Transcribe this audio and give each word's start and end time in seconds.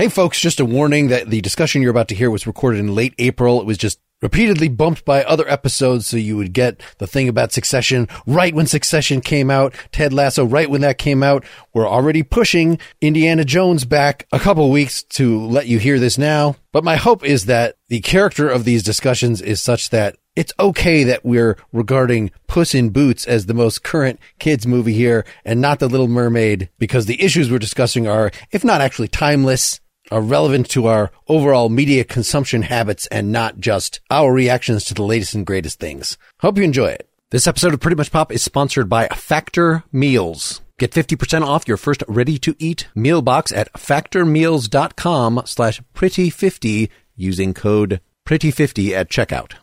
Hey 0.00 0.08
folks, 0.08 0.40
just 0.40 0.60
a 0.60 0.64
warning 0.64 1.08
that 1.08 1.28
the 1.28 1.42
discussion 1.42 1.82
you're 1.82 1.90
about 1.90 2.08
to 2.08 2.14
hear 2.14 2.30
was 2.30 2.46
recorded 2.46 2.80
in 2.80 2.94
late 2.94 3.12
April. 3.18 3.60
It 3.60 3.66
was 3.66 3.76
just 3.76 4.00
repeatedly 4.22 4.68
bumped 4.68 5.04
by 5.04 5.22
other 5.22 5.46
episodes 5.46 6.06
so 6.06 6.16
you 6.16 6.38
would 6.38 6.54
get 6.54 6.80
the 6.96 7.06
thing 7.06 7.28
about 7.28 7.52
Succession 7.52 8.08
right 8.26 8.54
when 8.54 8.64
Succession 8.64 9.20
came 9.20 9.50
out, 9.50 9.74
Ted 9.92 10.14
Lasso 10.14 10.42
right 10.42 10.70
when 10.70 10.80
that 10.80 10.96
came 10.96 11.22
out. 11.22 11.44
We're 11.74 11.86
already 11.86 12.22
pushing 12.22 12.78
Indiana 13.02 13.44
Jones 13.44 13.84
back 13.84 14.26
a 14.32 14.38
couple 14.38 14.70
weeks 14.70 15.02
to 15.02 15.38
let 15.38 15.66
you 15.66 15.78
hear 15.78 15.98
this 15.98 16.16
now. 16.16 16.56
But 16.72 16.82
my 16.82 16.96
hope 16.96 17.22
is 17.22 17.44
that 17.44 17.76
the 17.88 18.00
character 18.00 18.48
of 18.48 18.64
these 18.64 18.82
discussions 18.82 19.42
is 19.42 19.60
such 19.60 19.90
that 19.90 20.16
it's 20.34 20.54
okay 20.58 21.04
that 21.04 21.26
we're 21.26 21.58
regarding 21.74 22.30
Puss 22.46 22.74
in 22.74 22.88
Boots 22.88 23.26
as 23.26 23.44
the 23.44 23.52
most 23.52 23.82
current 23.82 24.18
kids 24.38 24.66
movie 24.66 24.94
here 24.94 25.26
and 25.44 25.60
not 25.60 25.78
The 25.78 25.90
Little 25.90 26.08
Mermaid 26.08 26.70
because 26.78 27.04
the 27.04 27.22
issues 27.22 27.50
we're 27.50 27.58
discussing 27.58 28.06
are, 28.06 28.30
if 28.50 28.64
not 28.64 28.80
actually 28.80 29.08
timeless, 29.08 29.78
are 30.10 30.20
relevant 30.20 30.68
to 30.70 30.86
our 30.86 31.10
overall 31.28 31.68
media 31.68 32.04
consumption 32.04 32.62
habits 32.62 33.06
and 33.08 33.32
not 33.32 33.58
just 33.58 34.00
our 34.10 34.32
reactions 34.32 34.84
to 34.84 34.94
the 34.94 35.02
latest 35.02 35.34
and 35.34 35.46
greatest 35.46 35.78
things. 35.78 36.18
Hope 36.40 36.58
you 36.58 36.64
enjoy 36.64 36.88
it. 36.88 37.08
This 37.30 37.46
episode 37.46 37.74
of 37.74 37.80
Pretty 37.80 37.96
Much 37.96 38.10
Pop 38.10 38.32
is 38.32 38.42
sponsored 38.42 38.88
by 38.88 39.06
Factor 39.08 39.84
Meals. 39.92 40.60
Get 40.78 40.92
50% 40.92 41.42
off 41.42 41.68
your 41.68 41.76
first 41.76 42.02
ready-to-eat 42.08 42.88
meal 42.94 43.22
box 43.22 43.52
at 43.52 43.72
factormeals.com 43.74 45.42
slash 45.44 45.80
pretty50 45.94 46.88
using 47.16 47.54
code 47.54 48.00
pretty50 48.26 48.92
at 48.92 49.10
checkout. 49.10 49.54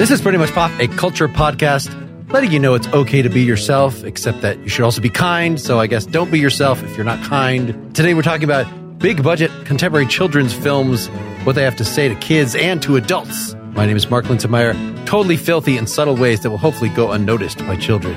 This 0.00 0.10
is 0.10 0.22
Pretty 0.22 0.38
Much 0.38 0.50
Pop, 0.52 0.70
a 0.80 0.88
culture 0.88 1.28
podcast 1.28 1.92
letting 2.32 2.50
you 2.50 2.58
know 2.58 2.72
it's 2.72 2.86
okay 2.88 3.20
to 3.20 3.28
be 3.28 3.42
yourself, 3.42 4.02
except 4.02 4.40
that 4.40 4.58
you 4.60 4.70
should 4.70 4.82
also 4.82 5.02
be 5.02 5.10
kind. 5.10 5.60
So 5.60 5.78
I 5.78 5.88
guess 5.88 6.06
don't 6.06 6.30
be 6.30 6.38
yourself 6.38 6.82
if 6.82 6.96
you're 6.96 7.04
not 7.04 7.22
kind. 7.22 7.94
Today 7.94 8.14
we're 8.14 8.22
talking 8.22 8.44
about 8.44 8.66
big 8.98 9.22
budget 9.22 9.50
contemporary 9.66 10.06
children's 10.06 10.54
films, 10.54 11.08
what 11.44 11.54
they 11.54 11.64
have 11.64 11.76
to 11.76 11.84
say 11.84 12.08
to 12.08 12.14
kids 12.14 12.54
and 12.54 12.80
to 12.82 12.96
adults. 12.96 13.54
My 13.74 13.84
name 13.84 13.98
is 13.98 14.08
Mark 14.08 14.24
Linsenmayer, 14.24 15.04
totally 15.04 15.36
filthy 15.36 15.76
in 15.76 15.86
subtle 15.86 16.16
ways 16.16 16.40
that 16.40 16.48
will 16.48 16.56
hopefully 16.56 16.88
go 16.88 17.10
unnoticed 17.10 17.58
by 17.58 17.76
children. 17.76 18.16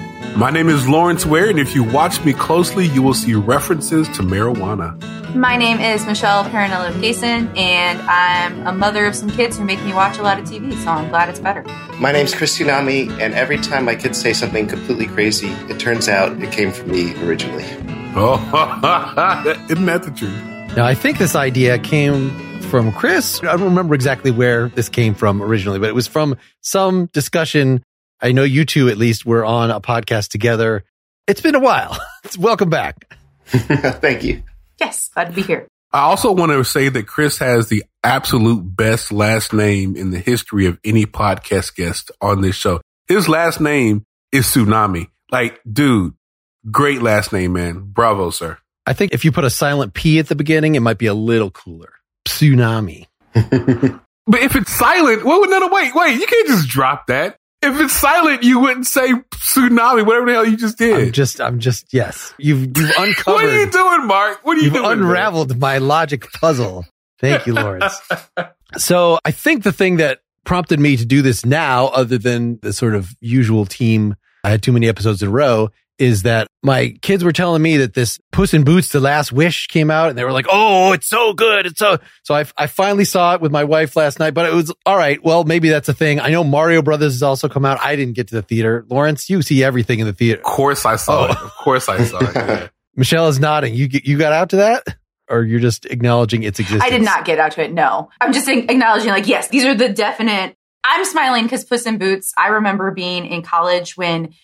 My 0.36 0.50
name 0.50 0.68
is 0.68 0.86
Lawrence 0.86 1.24
Ware, 1.24 1.48
and 1.48 1.58
if 1.58 1.74
you 1.74 1.82
watch 1.82 2.22
me 2.22 2.34
closely, 2.34 2.86
you 2.88 3.00
will 3.00 3.14
see 3.14 3.32
references 3.32 4.06
to 4.08 4.22
marijuana. 4.22 5.34
My 5.34 5.56
name 5.56 5.80
is 5.80 6.04
Michelle 6.04 6.44
Parrinello-Cason, 6.44 7.56
and 7.56 8.02
I'm 8.02 8.66
a 8.66 8.72
mother 8.72 9.06
of 9.06 9.14
some 9.14 9.30
kids 9.30 9.56
who 9.56 9.64
make 9.64 9.82
me 9.82 9.94
watch 9.94 10.18
a 10.18 10.22
lot 10.22 10.38
of 10.38 10.44
TV, 10.44 10.74
so 10.84 10.90
I'm 10.90 11.08
glad 11.08 11.30
it's 11.30 11.40
better. 11.40 11.62
My 11.98 12.12
name's 12.12 12.34
Chris 12.34 12.58
Sunami, 12.58 13.08
and 13.18 13.32
every 13.32 13.56
time 13.56 13.86
my 13.86 13.94
kids 13.94 14.20
say 14.20 14.34
something 14.34 14.66
completely 14.66 15.06
crazy, 15.06 15.48
it 15.70 15.80
turns 15.80 16.06
out 16.06 16.38
it 16.42 16.52
came 16.52 16.70
from 16.70 16.90
me 16.90 17.18
originally. 17.24 17.64
Oh, 18.14 18.36
isn't 19.70 19.86
that 19.86 20.02
the 20.02 20.10
truth? 20.10 20.76
Now, 20.76 20.84
I 20.84 20.94
think 20.94 21.16
this 21.16 21.34
idea 21.34 21.78
came 21.78 22.28
from 22.60 22.92
Chris. 22.92 23.40
I 23.42 23.56
don't 23.56 23.62
remember 23.62 23.94
exactly 23.94 24.32
where 24.32 24.68
this 24.68 24.90
came 24.90 25.14
from 25.14 25.42
originally, 25.42 25.78
but 25.78 25.88
it 25.88 25.94
was 25.94 26.06
from 26.06 26.36
some 26.60 27.06
discussion. 27.14 27.82
I 28.20 28.32
know 28.32 28.44
you 28.44 28.64
two 28.64 28.88
at 28.88 28.96
least 28.96 29.26
were 29.26 29.44
on 29.44 29.70
a 29.70 29.80
podcast 29.80 30.28
together. 30.28 30.84
It's 31.26 31.40
been 31.40 31.54
a 31.54 31.60
while. 31.60 31.98
Welcome 32.38 32.70
back. 32.70 33.14
Thank 33.46 34.24
you. 34.24 34.42
Yes, 34.78 35.10
glad 35.12 35.26
to 35.26 35.32
be 35.32 35.42
here. 35.42 35.66
I 35.92 36.00
also 36.00 36.32
want 36.32 36.52
to 36.52 36.64
say 36.64 36.88
that 36.88 37.06
Chris 37.06 37.38
has 37.38 37.68
the 37.68 37.84
absolute 38.02 38.62
best 38.62 39.12
last 39.12 39.52
name 39.52 39.96
in 39.96 40.10
the 40.10 40.18
history 40.18 40.66
of 40.66 40.78
any 40.84 41.06
podcast 41.06 41.74
guest 41.74 42.10
on 42.20 42.40
this 42.40 42.56
show. 42.56 42.80
His 43.06 43.28
last 43.28 43.60
name 43.60 44.04
is 44.32 44.46
Sunami. 44.46 45.08
Like, 45.30 45.60
dude, 45.70 46.14
great 46.70 47.02
last 47.02 47.32
name, 47.32 47.52
man. 47.52 47.80
Bravo, 47.80 48.30
sir. 48.30 48.58
I 48.86 48.92
think 48.92 49.12
if 49.12 49.24
you 49.24 49.32
put 49.32 49.44
a 49.44 49.50
silent 49.50 49.94
P 49.94 50.18
at 50.18 50.28
the 50.28 50.34
beginning, 50.36 50.74
it 50.74 50.80
might 50.80 50.98
be 50.98 51.06
a 51.06 51.14
little 51.14 51.50
cooler. 51.50 51.92
Tsunami. 52.26 53.06
But 54.26 54.42
if 54.42 54.56
it's 54.56 54.72
silent, 54.72 55.24
well, 55.24 55.48
no, 55.48 55.58
no, 55.60 55.68
wait, 55.70 55.94
wait, 55.94 56.18
you 56.18 56.26
can't 56.26 56.48
just 56.48 56.68
drop 56.68 57.06
that. 57.06 57.36
If 57.66 57.80
it's 57.80 57.92
silent, 57.94 58.42
you 58.42 58.60
wouldn't 58.60 58.86
say 58.86 59.12
tsunami, 59.12 60.06
whatever 60.06 60.26
the 60.26 60.32
hell 60.32 60.46
you 60.46 60.56
just 60.56 60.78
did. 60.78 61.08
I'm 61.08 61.12
just, 61.12 61.40
I'm 61.40 61.58
just, 61.58 61.92
yes. 61.92 62.32
You've, 62.38 62.76
you've 62.76 62.92
uncovered. 62.98 63.16
what 63.26 63.44
are 63.44 63.60
you 63.60 63.70
doing, 63.70 64.06
Mark? 64.06 64.40
What 64.44 64.56
are 64.56 64.60
you 64.60 64.64
You've 64.66 64.74
doing? 64.74 65.00
unraveled 65.00 65.58
my 65.58 65.78
logic 65.78 66.30
puzzle. 66.32 66.84
Thank 67.18 67.46
you, 67.46 67.54
Lawrence. 67.54 68.00
so 68.76 69.18
I 69.24 69.30
think 69.30 69.62
the 69.62 69.72
thing 69.72 69.96
that 69.96 70.20
prompted 70.44 70.78
me 70.78 70.96
to 70.96 71.04
do 71.04 71.22
this 71.22 71.44
now, 71.44 71.86
other 71.86 72.18
than 72.18 72.58
the 72.62 72.72
sort 72.72 72.94
of 72.94 73.14
usual 73.20 73.66
team, 73.66 74.16
I 74.44 74.50
had 74.50 74.62
too 74.62 74.72
many 74.72 74.88
episodes 74.88 75.22
in 75.22 75.28
a 75.28 75.32
row, 75.32 75.70
is 75.98 76.22
that 76.24 76.46
my 76.62 76.94
kids 77.02 77.24
were 77.24 77.32
telling 77.32 77.62
me 77.62 77.78
that 77.78 77.94
this 77.94 78.18
Puss 78.32 78.52
in 78.54 78.64
Boots, 78.64 78.90
The 78.90 79.00
Last 79.00 79.32
Wish 79.32 79.66
came 79.68 79.90
out 79.90 80.10
and 80.10 80.18
they 80.18 80.24
were 80.24 80.32
like, 80.32 80.46
Oh, 80.50 80.92
it's 80.92 81.08
so 81.08 81.32
good. 81.32 81.66
It's 81.66 81.78
so, 81.78 81.98
so 82.22 82.34
I, 82.34 82.44
I 82.58 82.66
finally 82.66 83.04
saw 83.04 83.34
it 83.34 83.40
with 83.40 83.52
my 83.52 83.64
wife 83.64 83.96
last 83.96 84.18
night, 84.18 84.34
but 84.34 84.46
it 84.46 84.52
was 84.54 84.72
all 84.84 84.96
right. 84.96 85.22
Well, 85.24 85.44
maybe 85.44 85.68
that's 85.68 85.88
a 85.88 85.94
thing. 85.94 86.20
I 86.20 86.28
know 86.28 86.44
Mario 86.44 86.82
Brothers 86.82 87.14
has 87.14 87.22
also 87.22 87.48
come 87.48 87.64
out. 87.64 87.78
I 87.80 87.96
didn't 87.96 88.14
get 88.14 88.28
to 88.28 88.34
the 88.34 88.42
theater. 88.42 88.84
Lawrence, 88.90 89.30
you 89.30 89.40
see 89.42 89.64
everything 89.64 90.00
in 90.00 90.06
the 90.06 90.12
theater. 90.12 90.40
Of 90.40 90.44
course 90.44 90.84
I 90.84 90.96
saw 90.96 91.22
Oh. 91.22 91.24
it. 91.26 91.30
Of 91.38 91.52
course 91.62 91.88
I 91.88 92.02
saw 92.04 92.18
it. 92.18 92.34
Yeah. 92.34 92.68
Michelle 92.96 93.28
is 93.28 93.38
nodding. 93.38 93.74
You, 93.74 93.88
you 93.90 94.18
got 94.18 94.32
out 94.32 94.50
to 94.50 94.56
that 94.56 94.82
or 95.28 95.42
you're 95.44 95.60
just 95.60 95.86
acknowledging 95.86 96.42
its 96.42 96.58
existence? 96.60 96.82
I 96.84 96.90
did 96.90 97.02
not 97.02 97.24
get 97.24 97.38
out 97.38 97.52
to 97.52 97.62
it. 97.64 97.72
No, 97.72 98.10
I'm 98.20 98.32
just 98.32 98.48
acknowledging, 98.48 99.10
like, 99.10 99.26
yes, 99.26 99.48
these 99.48 99.64
are 99.64 99.74
the 99.74 99.88
definite. 99.88 100.56
I'm 100.84 101.04
smiling 101.04 101.44
because 101.44 101.64
Puss 101.64 101.84
in 101.86 101.98
Boots. 101.98 102.32
I 102.38 102.48
remember 102.48 102.90
being 102.92 103.26
in 103.26 103.42
college 103.42 103.96
when 103.96 104.34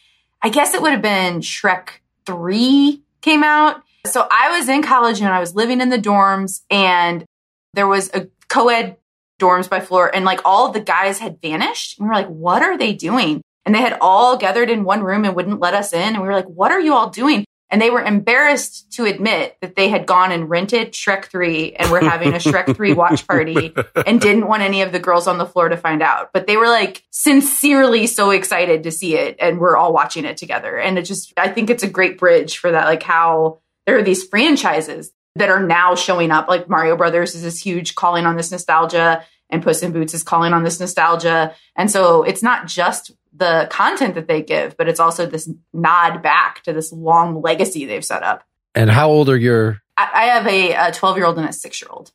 I 0.43 0.49
guess 0.49 0.75
it 0.75 0.83
would 0.83 0.93
have 0.93 1.03
been 1.03 1.41
Shrek 1.41 1.89
three 2.27 3.03
came 3.21 3.45
out. 3.45 3.83
So 4.07 4.27
I 4.31 4.59
was 4.59 4.69
in 4.69 4.83
college 4.83 5.21
and 5.21 5.29
I 5.29 5.39
was 5.39 5.55
living 5.55 5.81
in 5.81 5.89
the 5.89 5.99
dorms, 5.99 6.63
and 6.71 7.25
there 7.75 7.87
was 7.87 8.11
a 8.13 8.29
co-ed 8.49 8.97
dorms 9.41 9.71
by 9.71 9.81
floor, 9.81 10.13
and 10.15 10.25
like 10.25 10.41
all 10.45 10.71
the 10.71 10.81
guys 10.81 11.19
had 11.21 11.41
vanished. 11.41 11.99
And 11.99 12.07
we 12.07 12.09
were 12.09 12.17
like, 12.17 12.29
"What 12.29 12.63
are 12.63 12.77
they 12.77 12.93
doing?" 12.93 13.43
And 13.65 13.75
they 13.75 13.81
had 13.81 13.97
all 14.01 14.37
gathered 14.37 14.71
in 14.71 14.83
one 14.83 15.05
room 15.05 15.25
and 15.25 15.37
wouldn't 15.37 15.61
let 15.61 15.75
us 15.75 15.93
in. 15.93 16.15
And 16.15 16.21
we 16.21 16.27
were 16.27 16.35
like, 16.35 16.47
"What 16.47 16.73
are 16.73 16.81
you 16.81 16.95
all 16.95 17.11
doing?" 17.11 17.45
And 17.73 17.81
they 17.81 17.89
were 17.89 18.03
embarrassed 18.03 18.93
to 18.93 19.07
admit 19.07 19.57
that 19.63 19.77
they 19.77 19.89
had 19.89 20.05
gone 20.05 20.31
and 20.31 20.51
rented 20.51 20.93
Shrek 20.93 21.25
3 21.25 21.73
and 21.73 21.91
were 21.91 22.01
having 22.01 22.35
a 22.35 22.37
Shrek 22.37 22.77
3 22.77 22.93
watch 22.95 23.27
party 23.27 23.75
and 24.07 24.21
didn't 24.21 24.47
want 24.47 24.63
any 24.63 24.83
of 24.83 24.93
the 24.93 25.01
girls 25.01 25.27
on 25.27 25.39
the 25.39 25.47
floor 25.47 25.71
to 25.71 25.77
find 25.79 26.03
out. 26.03 26.35
But 26.35 26.47
they 26.47 26.59
were 26.59 26.69
like 26.69 27.03
sincerely 27.11 28.07
so 28.07 28.31
excited 28.31 28.83
to 28.83 28.91
see 28.91 29.17
it 29.17 29.37
and 29.41 29.59
we're 29.59 29.79
all 29.79 29.95
watching 29.95 30.27
it 30.27 30.37
together. 30.37 30.77
And 30.77 30.99
it 30.99 31.07
just, 31.07 31.33
I 31.39 31.49
think 31.49 31.71
it's 31.71 31.83
a 31.83 31.89
great 31.89 32.19
bridge 32.19 32.59
for 32.59 32.71
that, 32.71 32.85
like 32.85 33.03
how 33.03 33.61
there 33.87 33.97
are 33.97 34.03
these 34.03 34.23
franchises 34.23 35.11
that 35.37 35.49
are 35.49 35.63
now 35.63 35.95
showing 35.95 36.31
up. 36.31 36.49
Like 36.49 36.69
Mario 36.69 36.95
Brothers 36.95 37.35
is 37.35 37.43
this 37.43 37.59
huge 37.59 37.95
calling 37.95 38.27
on 38.27 38.37
this 38.37 38.51
nostalgia 38.51 39.25
and 39.49 39.63
Puss 39.63 39.83
in 39.83 39.93
Boots 39.93 40.13
is 40.13 40.23
calling 40.23 40.53
on 40.53 40.63
this 40.63 40.79
nostalgia. 40.79 41.55
And 41.75 41.91
so 41.91 42.23
it's 42.23 42.43
not 42.43 42.67
just 42.67 43.13
the 43.35 43.67
content 43.71 44.15
that 44.15 44.29
they 44.29 44.43
give, 44.43 44.77
but 44.77 44.89
it's 44.89 45.01
also 45.01 45.27
this 45.27 45.49
nod 45.73 46.23
back 46.23 46.63
to 46.65 46.73
this 46.73 46.93
long 46.93 47.41
legacy 47.41 47.87
they've 47.87 48.05
set 48.05 48.23
up. 48.23 48.45
And 48.75 48.91
how 48.91 49.11
old 49.11 49.29
are 49.29 49.37
your, 49.37 49.81
I, 49.97 50.11
I 50.15 50.25
have 50.27 50.47
a 50.47 50.93
12 50.93 51.17
year 51.17 51.27
old 51.27 51.39
and 51.39 51.49
a 51.49 51.53
six 51.53 51.81
year 51.81 51.89
old. 51.91 52.13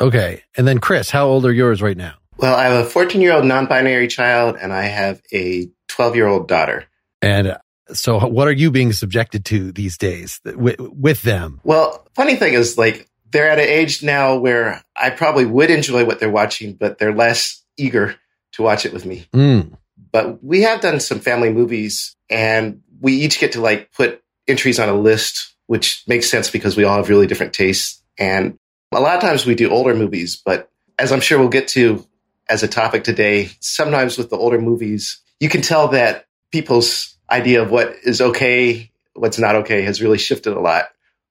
okay. 0.00 0.42
And 0.56 0.66
then 0.66 0.78
Chris, 0.78 1.10
how 1.10 1.26
old 1.26 1.44
are 1.46 1.52
yours 1.52 1.82
right 1.82 1.96
now? 1.96 2.14
Well, 2.40 2.54
I 2.54 2.64
have 2.64 2.86
a 2.86 2.88
14 2.88 3.20
year 3.20 3.34
old 3.34 3.44
non 3.44 3.66
binary 3.66 4.08
child, 4.08 4.56
and 4.60 4.72
I 4.72 4.84
have 4.84 5.20
a 5.32 5.68
12 5.88 6.16
year 6.16 6.26
old 6.26 6.48
daughter. 6.48 6.86
And 7.20 7.56
so 7.92 8.18
what 8.18 8.48
are 8.48 8.52
you 8.52 8.70
being 8.70 8.92
subjected 8.92 9.44
to 9.46 9.72
these 9.72 9.98
days 9.98 10.40
with, 10.44 10.80
with 10.80 11.22
them? 11.22 11.60
Well, 11.64 12.06
funny 12.14 12.36
thing 12.36 12.54
is, 12.54 12.78
like, 12.78 13.08
they're 13.30 13.50
at 13.50 13.58
an 13.58 13.68
age 13.68 14.02
now 14.02 14.38
where 14.38 14.82
I 14.96 15.10
probably 15.10 15.44
would 15.46 15.70
enjoy 15.70 16.04
what 16.04 16.18
they're 16.18 16.30
watching, 16.30 16.74
but 16.74 16.98
they're 16.98 17.14
less 17.14 17.62
eager 17.76 18.16
to 18.52 18.62
watch 18.62 18.86
it 18.86 18.92
with 18.92 19.04
me. 19.04 19.26
Mm. 19.32 19.76
But 20.12 20.42
we 20.42 20.62
have 20.62 20.80
done 20.80 21.00
some 21.00 21.20
family 21.20 21.52
movies, 21.52 22.16
and 22.28 22.82
we 23.00 23.14
each 23.14 23.38
get 23.38 23.52
to 23.52 23.60
like 23.60 23.92
put 23.92 24.22
entries 24.46 24.78
on 24.78 24.88
a 24.88 24.94
list, 24.94 25.54
which 25.66 26.02
makes 26.06 26.30
sense 26.30 26.50
because 26.50 26.76
we 26.76 26.84
all 26.84 26.96
have 26.96 27.08
really 27.08 27.26
different 27.26 27.52
tastes. 27.52 28.02
And 28.18 28.58
a 28.92 29.00
lot 29.00 29.14
of 29.14 29.20
times 29.20 29.46
we 29.46 29.54
do 29.54 29.70
older 29.70 29.94
movies, 29.94 30.40
but 30.44 30.70
as 30.98 31.12
I'm 31.12 31.20
sure 31.20 31.38
we'll 31.38 31.48
get 31.48 31.68
to 31.68 32.06
as 32.48 32.62
a 32.62 32.68
topic 32.68 33.04
today, 33.04 33.50
sometimes 33.60 34.18
with 34.18 34.30
the 34.30 34.36
older 34.36 34.60
movies, 34.60 35.20
you 35.38 35.48
can 35.48 35.62
tell 35.62 35.88
that 35.88 36.26
people's 36.50 37.16
idea 37.30 37.62
of 37.62 37.70
what 37.70 37.94
is 38.04 38.20
okay, 38.20 38.90
what's 39.14 39.38
not 39.38 39.54
okay 39.54 39.82
has 39.82 40.02
really 40.02 40.18
shifted 40.18 40.52
a 40.52 40.60
lot 40.60 40.86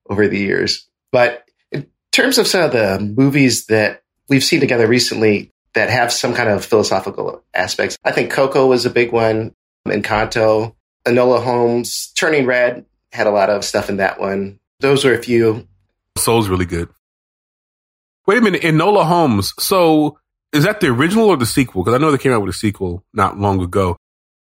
over 0.10 0.28
the 0.28 0.40
years. 0.40 0.88
But 1.12 1.44
in 1.72 1.88
terms 2.12 2.38
of 2.38 2.48
some 2.48 2.64
of 2.64 2.72
the 2.72 3.00
movies 3.00 3.66
that 3.68 4.04
we've 4.30 4.44
seen 4.44 4.60
together 4.60 4.88
recently 4.88 5.52
that 5.76 5.90
have 5.90 6.12
some 6.12 6.34
kind 6.34 6.50
of 6.50 6.66
philosophical 6.66 7.44
aspects, 7.54 7.98
I 8.04 8.12
think 8.12 8.32
Coco 8.32 8.68
was 8.68 8.86
a 8.86 8.90
big 8.90 9.12
one, 9.12 9.54
Encanto, 9.88 10.76
Enola 11.06 11.44
Holmes, 11.44 12.12
Turning 12.18 12.46
Red 12.46 12.86
had 13.12 13.28
a 13.28 13.32
lot 13.32 13.50
of 13.50 13.64
stuff 13.66 13.90
in 13.90 13.98
that 13.98 14.20
one. 14.20 14.60
Those 14.80 15.04
were 15.06 15.14
a 15.14 15.22
few. 15.22 15.68
Soul's 16.18 16.50
really 16.50 16.66
good. 16.66 16.90
Wait 18.28 18.38
a 18.38 18.42
minute, 18.42 18.62
Enola 18.62 19.06
Holmes. 19.06 19.54
So 19.60 20.20
is 20.54 20.64
that 20.64 20.80
the 20.80 20.88
original 20.88 21.30
or 21.30 21.38
the 21.38 21.46
sequel? 21.46 21.84
Because 21.84 21.96
I 21.96 21.98
know 22.02 22.12
they 22.12 22.18
came 22.18 22.32
out 22.32 22.42
with 22.42 22.54
a 22.54 22.58
sequel 22.58 23.04
not 23.14 23.40
long 23.40 23.62
ago. 23.62 23.98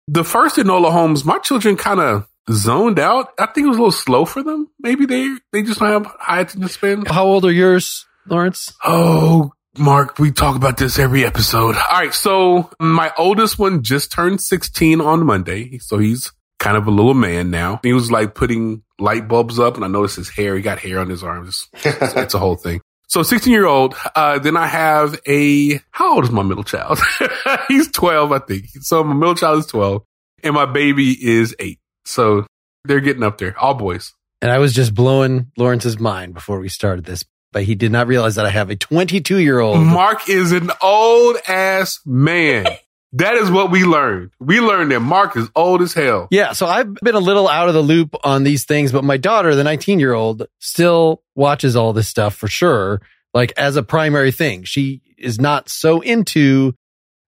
the 0.08 0.24
first 0.24 0.56
Enola 0.56 0.92
Holmes, 0.92 1.26
my 1.26 1.38
children 1.40 1.76
kind 1.76 2.00
of 2.00 2.28
zoned 2.50 2.98
out. 3.00 3.34
I 3.38 3.46
think 3.48 3.66
it 3.66 3.70
was 3.70 3.78
a 3.78 3.82
little 3.82 3.92
slow 3.92 4.26
for 4.26 4.42
them. 4.42 4.70
Maybe 4.80 5.06
they 5.06 5.36
they 5.52 5.64
just 5.64 5.80
don't 5.80 5.92
have 5.92 6.16
high 6.20 6.40
attention 6.42 6.70
span. 6.70 7.06
How 7.06 7.26
old 7.26 7.46
are 7.46 7.52
yours, 7.52 8.06
Lawrence? 8.28 8.74
Oh, 8.84 9.52
Mark, 9.80 10.20
we 10.20 10.32
talk 10.32 10.56
about 10.56 10.78
this 10.78 10.98
every 10.98 11.26
episode. 11.26 11.76
All 11.76 12.00
right, 12.00 12.14
so 12.14 12.70
my 12.80 13.12
oldest 13.18 13.60
one 13.60 13.84
just 13.84 14.12
turned 14.12 14.42
16 14.42 15.02
on 15.02 15.26
Monday, 15.26 15.78
so 15.80 15.98
he's 15.98 16.32
kind 16.60 16.78
of 16.78 16.88
a 16.88 16.92
little 16.92 17.14
man 17.14 17.52
now. 17.52 17.80
He 17.84 17.94
was 17.94 18.12
like 18.12 18.34
putting 18.36 18.84
light 19.00 19.28
bulbs 19.28 19.60
up, 19.60 19.76
and 19.76 19.86
I 19.86 19.88
noticed 19.88 20.16
his 20.16 20.30
hair. 20.30 20.56
He 20.56 20.62
got 20.62 20.80
hair 20.80 21.00
on 21.00 21.10
his 21.10 21.24
arms. 21.24 21.68
It's, 21.74 22.16
it's 22.16 22.34
a 22.34 22.40
whole 22.40 22.56
thing. 22.56 22.82
So 23.08 23.24
16 23.24 23.52
year 23.52 23.66
old. 23.66 23.96
Uh, 24.16 24.40
then 24.40 24.58
I 24.58 24.68
have 24.68 25.20
a, 25.26 25.80
how 25.92 26.16
old 26.16 26.26
is 26.26 26.32
my 26.32 26.44
middle 26.44 26.64
child? 26.64 27.00
He's 27.68 27.90
12, 27.92 28.32
I 28.32 28.40
think. 28.40 28.66
So 28.82 29.04
my 29.04 29.14
middle 29.14 29.36
child 29.36 29.60
is 29.60 29.66
12 29.68 30.04
and 30.44 30.54
my 30.54 30.66
baby 30.66 31.12
is 31.12 31.56
eight. 31.60 31.80
So 32.06 32.46
they're 32.84 33.00
getting 33.00 33.24
up 33.24 33.38
there, 33.38 33.58
all 33.58 33.74
boys. 33.74 34.14
And 34.42 34.52
I 34.52 34.60
was 34.60 34.74
just 34.74 34.94
blowing 34.94 35.52
Lawrence's 35.58 36.00
mind 36.00 36.34
before 36.34 36.60
we 36.60 36.70
started 36.70 37.06
this, 37.06 37.24
but 37.58 37.64
he 37.64 37.74
did 37.74 37.92
not 37.92 38.06
realize 38.06 38.36
that 38.36 38.46
I 38.46 38.52
have 38.52 38.70
a 38.70 38.76
22 38.76 39.40
year 39.40 39.60
old. 39.60 39.80
Mark 39.80 40.30
is 40.30 40.52
an 40.52 40.70
old 40.80 41.38
ass 41.48 42.00
man. 42.06 42.68
That 43.14 43.36
is 43.36 43.50
what 43.50 43.72
we 43.72 43.86
learned. 43.86 44.32
We 44.38 44.60
learned 44.60 44.92
that 44.92 45.00
Mark 45.00 45.38
is 45.38 45.50
old 45.56 45.82
as 45.82 45.94
hell. 45.94 46.28
Yeah. 46.30 46.52
So 46.52 46.68
I've 46.68 46.94
been 46.96 47.16
a 47.16 47.22
little 47.22 47.48
out 47.48 47.70
of 47.70 47.74
the 47.74 47.82
loop 47.82 48.14
on 48.24 48.44
these 48.44 48.66
things, 48.66 48.92
but 48.92 49.06
my 49.06 49.16
daughter, 49.16 49.56
the 49.56 49.64
19 49.64 49.98
year 49.98 50.14
old, 50.14 50.46
still 50.60 51.24
watches 51.34 51.78
all 51.78 51.94
this 51.94 52.10
stuff 52.10 52.36
for 52.36 52.50
sure. 52.50 53.02
Like 53.34 53.54
as 53.56 53.78
a 53.78 53.82
primary 53.82 54.34
thing, 54.34 54.66
she 54.66 55.02
is 55.18 55.40
not 55.40 55.70
so 55.70 56.02
into 56.02 56.76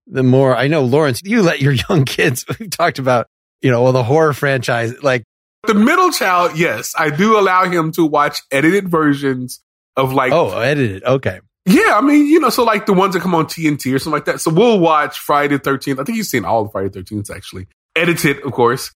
the 0.06 0.22
more 0.22 0.54
I 0.56 0.68
know, 0.68 0.84
Lawrence, 0.84 1.22
you 1.24 1.42
let 1.42 1.62
your 1.62 1.74
young 1.90 2.04
kids, 2.04 2.46
we've 2.60 2.70
talked 2.70 3.00
about, 3.00 3.28
you 3.62 3.72
know, 3.72 3.82
well, 3.82 3.94
the 3.94 4.04
horror 4.04 4.34
franchise, 4.34 5.02
like 5.02 5.24
The 5.66 5.74
middle 5.74 6.12
child, 6.12 6.60
yes, 6.60 6.94
I 6.96 7.10
do 7.10 7.40
allow 7.40 7.70
him 7.70 7.94
to 7.94 8.06
watch 8.06 8.42
edited 8.52 8.90
versions 8.90 9.62
of 9.96 10.14
like, 10.14 10.32
oh, 10.32 10.58
edited. 10.60 11.04
Okay. 11.04 11.40
yeah, 11.66 11.98
I 11.98 12.02
mean, 12.02 12.28
you 12.28 12.40
know, 12.40 12.50
so 12.50 12.64
like 12.64 12.86
the 12.86 12.94
ones 12.94 13.14
that 13.14 13.22
come 13.22 13.36
on 13.36 13.46
TNT 13.46 13.94
or 13.94 14.00
something 14.00 14.18
like 14.18 14.26
that. 14.26 14.42
So 14.42 14.52
we'll 14.52 14.80
watch 14.80 15.20
Friday 15.20 15.58
the 15.58 15.62
13th. 15.62 16.00
I 16.00 16.04
think 16.04 16.18
you've 16.18 16.28
seen 16.28 16.46
all 16.46 16.64
the 16.64 16.70
Friday 16.70 16.90
the 16.90 17.02
13th 17.02 17.30
actually. 17.30 17.68
Edited, 17.96 18.44
of 18.44 18.52
course. 18.52 18.92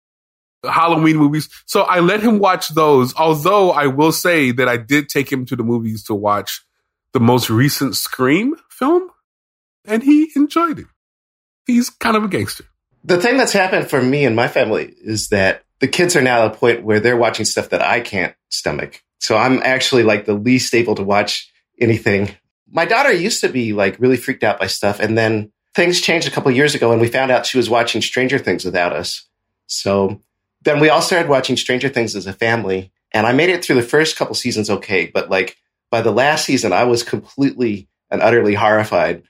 Halloween 0.64 1.16
movies. 1.16 1.48
So 1.66 1.82
I 1.82 2.00
let 2.00 2.20
him 2.20 2.38
watch 2.38 2.70
those. 2.70 3.14
Although 3.16 3.70
I 3.70 3.86
will 3.86 4.12
say 4.12 4.50
that 4.52 4.68
I 4.68 4.76
did 4.78 5.08
take 5.08 5.30
him 5.30 5.44
to 5.46 5.56
the 5.56 5.62
movies 5.62 6.04
to 6.04 6.14
watch 6.14 6.62
the 7.12 7.20
most 7.20 7.50
recent 7.50 7.96
Scream 7.96 8.56
film 8.70 9.10
and 9.84 10.02
he 10.02 10.30
enjoyed 10.34 10.80
it. 10.80 10.86
He's 11.66 11.90
kind 11.90 12.16
of 12.16 12.24
a 12.24 12.28
gangster. 12.28 12.64
The 13.04 13.20
thing 13.20 13.36
that's 13.36 13.52
happened 13.52 13.88
for 13.88 14.00
me 14.00 14.24
and 14.24 14.34
my 14.34 14.48
family 14.48 14.94
is 15.02 15.28
that 15.28 15.62
the 15.80 15.88
kids 15.88 16.16
are 16.16 16.22
now 16.22 16.44
at 16.44 16.54
a 16.54 16.56
point 16.56 16.82
where 16.82 17.00
they're 17.00 17.16
watching 17.16 17.44
stuff 17.44 17.68
that 17.70 17.82
I 17.82 18.00
can't 18.00 18.34
stomach. 18.48 19.02
So 19.24 19.38
I'm 19.38 19.62
actually 19.62 20.02
like 20.02 20.26
the 20.26 20.34
least 20.34 20.74
able 20.74 20.94
to 20.96 21.02
watch 21.02 21.50
anything. 21.80 22.36
My 22.70 22.84
daughter 22.84 23.10
used 23.10 23.40
to 23.40 23.48
be 23.48 23.72
like 23.72 23.98
really 23.98 24.18
freaked 24.18 24.44
out 24.44 24.60
by 24.60 24.66
stuff. 24.66 25.00
And 25.00 25.16
then 25.16 25.50
things 25.74 26.02
changed 26.02 26.28
a 26.28 26.30
couple 26.30 26.50
years 26.50 26.74
ago 26.74 26.92
and 26.92 27.00
we 27.00 27.08
found 27.08 27.30
out 27.30 27.46
she 27.46 27.56
was 27.56 27.70
watching 27.70 28.02
Stranger 28.02 28.38
Things 28.38 28.66
without 28.66 28.92
us. 28.92 29.26
So 29.66 30.20
then 30.60 30.78
we 30.78 30.90
all 30.90 31.00
started 31.00 31.30
watching 31.30 31.56
Stranger 31.56 31.88
Things 31.88 32.14
as 32.14 32.26
a 32.26 32.34
family. 32.34 32.92
And 33.12 33.26
I 33.26 33.32
made 33.32 33.48
it 33.48 33.64
through 33.64 33.76
the 33.76 33.82
first 33.82 34.16
couple 34.16 34.34
seasons 34.34 34.68
okay. 34.68 35.06
But 35.06 35.30
like 35.30 35.56
by 35.90 36.02
the 36.02 36.12
last 36.12 36.44
season, 36.44 36.74
I 36.74 36.84
was 36.84 37.02
completely 37.02 37.88
and 38.10 38.20
utterly 38.20 38.52
horrified. 38.52 39.22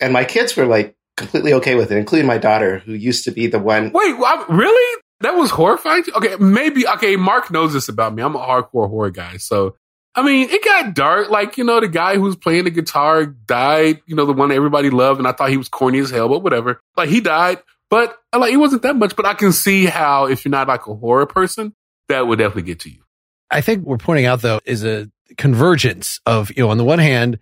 And 0.00 0.14
my 0.14 0.24
kids 0.24 0.56
were 0.56 0.64
like 0.64 0.96
completely 1.18 1.52
okay 1.52 1.74
with 1.74 1.92
it, 1.92 1.98
including 1.98 2.26
my 2.26 2.38
daughter, 2.38 2.78
who 2.78 2.94
used 2.94 3.24
to 3.24 3.30
be 3.30 3.48
the 3.48 3.58
one. 3.58 3.92
Wait, 3.92 4.16
really? 4.48 5.01
That 5.22 5.34
was 5.34 5.50
horrifying? 5.50 6.04
Okay, 6.14 6.36
maybe, 6.36 6.86
okay, 6.86 7.16
Mark 7.16 7.50
knows 7.50 7.72
this 7.72 7.88
about 7.88 8.14
me. 8.14 8.22
I'm 8.22 8.36
a 8.36 8.38
hardcore 8.38 8.88
horror 8.88 9.10
guy. 9.10 9.38
So, 9.38 9.76
I 10.14 10.22
mean, 10.22 10.48
it 10.50 10.64
got 10.64 10.94
dark. 10.94 11.30
Like, 11.30 11.56
you 11.56 11.64
know, 11.64 11.80
the 11.80 11.88
guy 11.88 12.16
who 12.16 12.22
was 12.22 12.36
playing 12.36 12.64
the 12.64 12.70
guitar 12.70 13.24
died, 13.24 14.02
you 14.06 14.14
know, 14.14 14.26
the 14.26 14.32
one 14.32 14.52
everybody 14.52 14.90
loved, 14.90 15.18
and 15.18 15.26
I 15.26 15.32
thought 15.32 15.50
he 15.50 15.56
was 15.56 15.68
corny 15.68 16.00
as 16.00 16.10
hell, 16.10 16.28
but 16.28 16.42
whatever. 16.42 16.80
Like, 16.96 17.08
he 17.08 17.20
died, 17.20 17.62
but 17.88 18.18
uh, 18.32 18.38
like, 18.38 18.52
it 18.52 18.58
wasn't 18.58 18.82
that 18.82 18.96
much, 18.96 19.16
but 19.16 19.26
I 19.26 19.34
can 19.34 19.52
see 19.52 19.86
how 19.86 20.26
if 20.26 20.44
you're 20.44 20.50
not 20.50 20.68
like 20.68 20.86
a 20.86 20.94
horror 20.94 21.26
person, 21.26 21.74
that 22.08 22.26
would 22.26 22.38
definitely 22.38 22.62
get 22.62 22.80
to 22.80 22.90
you. 22.90 23.02
I 23.50 23.60
think 23.60 23.84
we're 23.84 23.98
pointing 23.98 24.24
out 24.24 24.40
though 24.40 24.60
is 24.64 24.84
a 24.84 25.10
convergence 25.36 26.20
of, 26.26 26.50
you 26.50 26.62
know, 26.62 26.70
on 26.70 26.78
the 26.78 26.84
one 26.84 26.98
hand, 26.98 27.38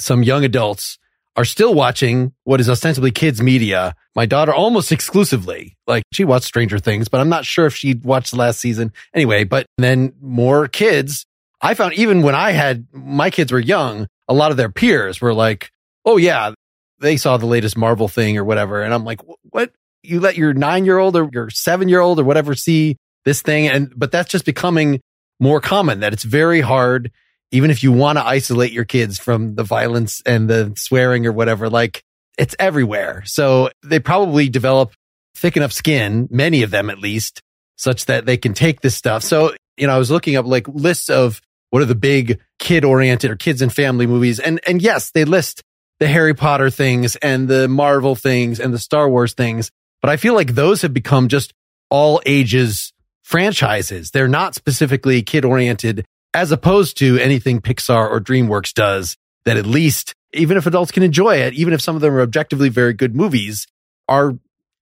some 0.00 0.22
young 0.22 0.44
adults 0.44 0.98
are 1.36 1.44
still 1.44 1.74
watching 1.74 2.32
what 2.44 2.60
is 2.60 2.70
ostensibly 2.70 3.10
kids 3.10 3.42
media. 3.42 3.94
My 4.14 4.26
daughter 4.26 4.54
almost 4.54 4.92
exclusively, 4.92 5.76
like 5.86 6.04
she 6.12 6.24
watched 6.24 6.44
Stranger 6.44 6.78
Things, 6.78 7.08
but 7.08 7.20
I'm 7.20 7.28
not 7.28 7.44
sure 7.44 7.66
if 7.66 7.74
she 7.74 7.94
watched 7.94 8.30
the 8.30 8.36
last 8.36 8.60
season 8.60 8.92
anyway, 9.12 9.44
but 9.44 9.66
then 9.78 10.12
more 10.20 10.68
kids. 10.68 11.26
I 11.60 11.74
found 11.74 11.94
even 11.94 12.22
when 12.22 12.34
I 12.34 12.52
had 12.52 12.86
my 12.92 13.30
kids 13.30 13.50
were 13.50 13.58
young, 13.58 14.06
a 14.28 14.34
lot 14.34 14.50
of 14.50 14.56
their 14.56 14.70
peers 14.70 15.20
were 15.20 15.34
like, 15.34 15.70
Oh 16.04 16.16
yeah, 16.18 16.52
they 17.00 17.16
saw 17.16 17.36
the 17.36 17.46
latest 17.46 17.76
Marvel 17.76 18.08
thing 18.08 18.36
or 18.38 18.44
whatever. 18.44 18.82
And 18.82 18.92
I'm 18.92 19.04
like, 19.04 19.20
what? 19.50 19.72
You 20.02 20.20
let 20.20 20.36
your 20.36 20.52
nine 20.52 20.84
year 20.84 20.98
old 20.98 21.16
or 21.16 21.30
your 21.32 21.48
seven 21.50 21.88
year 21.88 22.00
old 22.00 22.20
or 22.20 22.24
whatever 22.24 22.54
see 22.54 22.96
this 23.24 23.40
thing. 23.40 23.68
And, 23.68 23.92
but 23.96 24.12
that's 24.12 24.30
just 24.30 24.44
becoming 24.44 25.00
more 25.40 25.60
common 25.60 26.00
that 26.00 26.12
it's 26.12 26.24
very 26.24 26.60
hard 26.60 27.10
even 27.54 27.70
if 27.70 27.84
you 27.84 27.92
want 27.92 28.18
to 28.18 28.26
isolate 28.26 28.72
your 28.72 28.84
kids 28.84 29.16
from 29.16 29.54
the 29.54 29.62
violence 29.62 30.20
and 30.26 30.50
the 30.50 30.72
swearing 30.76 31.24
or 31.24 31.30
whatever, 31.30 31.70
like 31.70 32.02
it's 32.36 32.56
everywhere. 32.58 33.22
So 33.26 33.70
they 33.84 34.00
probably 34.00 34.48
develop 34.48 34.92
thick 35.36 35.56
enough 35.56 35.72
skin, 35.72 36.26
many 36.32 36.64
of 36.64 36.72
them 36.72 36.90
at 36.90 36.98
least, 36.98 37.42
such 37.76 38.06
that 38.06 38.26
they 38.26 38.36
can 38.36 38.54
take 38.54 38.80
this 38.80 38.96
stuff. 38.96 39.22
So, 39.22 39.54
you 39.76 39.86
know, 39.86 39.94
I 39.94 39.98
was 39.98 40.10
looking 40.10 40.34
up 40.34 40.46
like 40.46 40.66
lists 40.66 41.08
of 41.08 41.40
what 41.70 41.80
are 41.80 41.86
the 41.86 41.94
big 41.94 42.40
kid 42.58 42.84
oriented 42.84 43.30
or 43.30 43.36
kids 43.36 43.62
and 43.62 43.72
family 43.72 44.08
movies. 44.08 44.40
And, 44.40 44.58
and 44.66 44.82
yes, 44.82 45.12
they 45.12 45.24
list 45.24 45.62
the 46.00 46.08
Harry 46.08 46.34
Potter 46.34 46.70
things 46.70 47.14
and 47.14 47.46
the 47.46 47.68
Marvel 47.68 48.16
things 48.16 48.58
and 48.58 48.74
the 48.74 48.80
Star 48.80 49.08
Wars 49.08 49.32
things. 49.32 49.70
But 50.02 50.10
I 50.10 50.16
feel 50.16 50.34
like 50.34 50.56
those 50.56 50.82
have 50.82 50.92
become 50.92 51.28
just 51.28 51.52
all 51.88 52.20
ages 52.26 52.92
franchises. 53.22 54.10
They're 54.10 54.26
not 54.26 54.56
specifically 54.56 55.22
kid 55.22 55.44
oriented 55.44 56.04
as 56.34 56.52
opposed 56.52 56.98
to 56.98 57.16
anything 57.18 57.60
Pixar 57.60 58.10
or 58.10 58.20
DreamWorks 58.20 58.74
does 58.74 59.16
that 59.44 59.56
at 59.56 59.66
least, 59.66 60.14
even 60.32 60.56
if 60.56 60.66
adults 60.66 60.90
can 60.90 61.02
enjoy 61.02 61.36
it, 61.36 61.54
even 61.54 61.72
if 61.72 61.80
some 61.80 61.94
of 61.94 62.02
them 62.02 62.12
are 62.14 62.20
objectively 62.20 62.68
very 62.68 62.92
good 62.92 63.14
movies, 63.14 63.66
are 64.08 64.34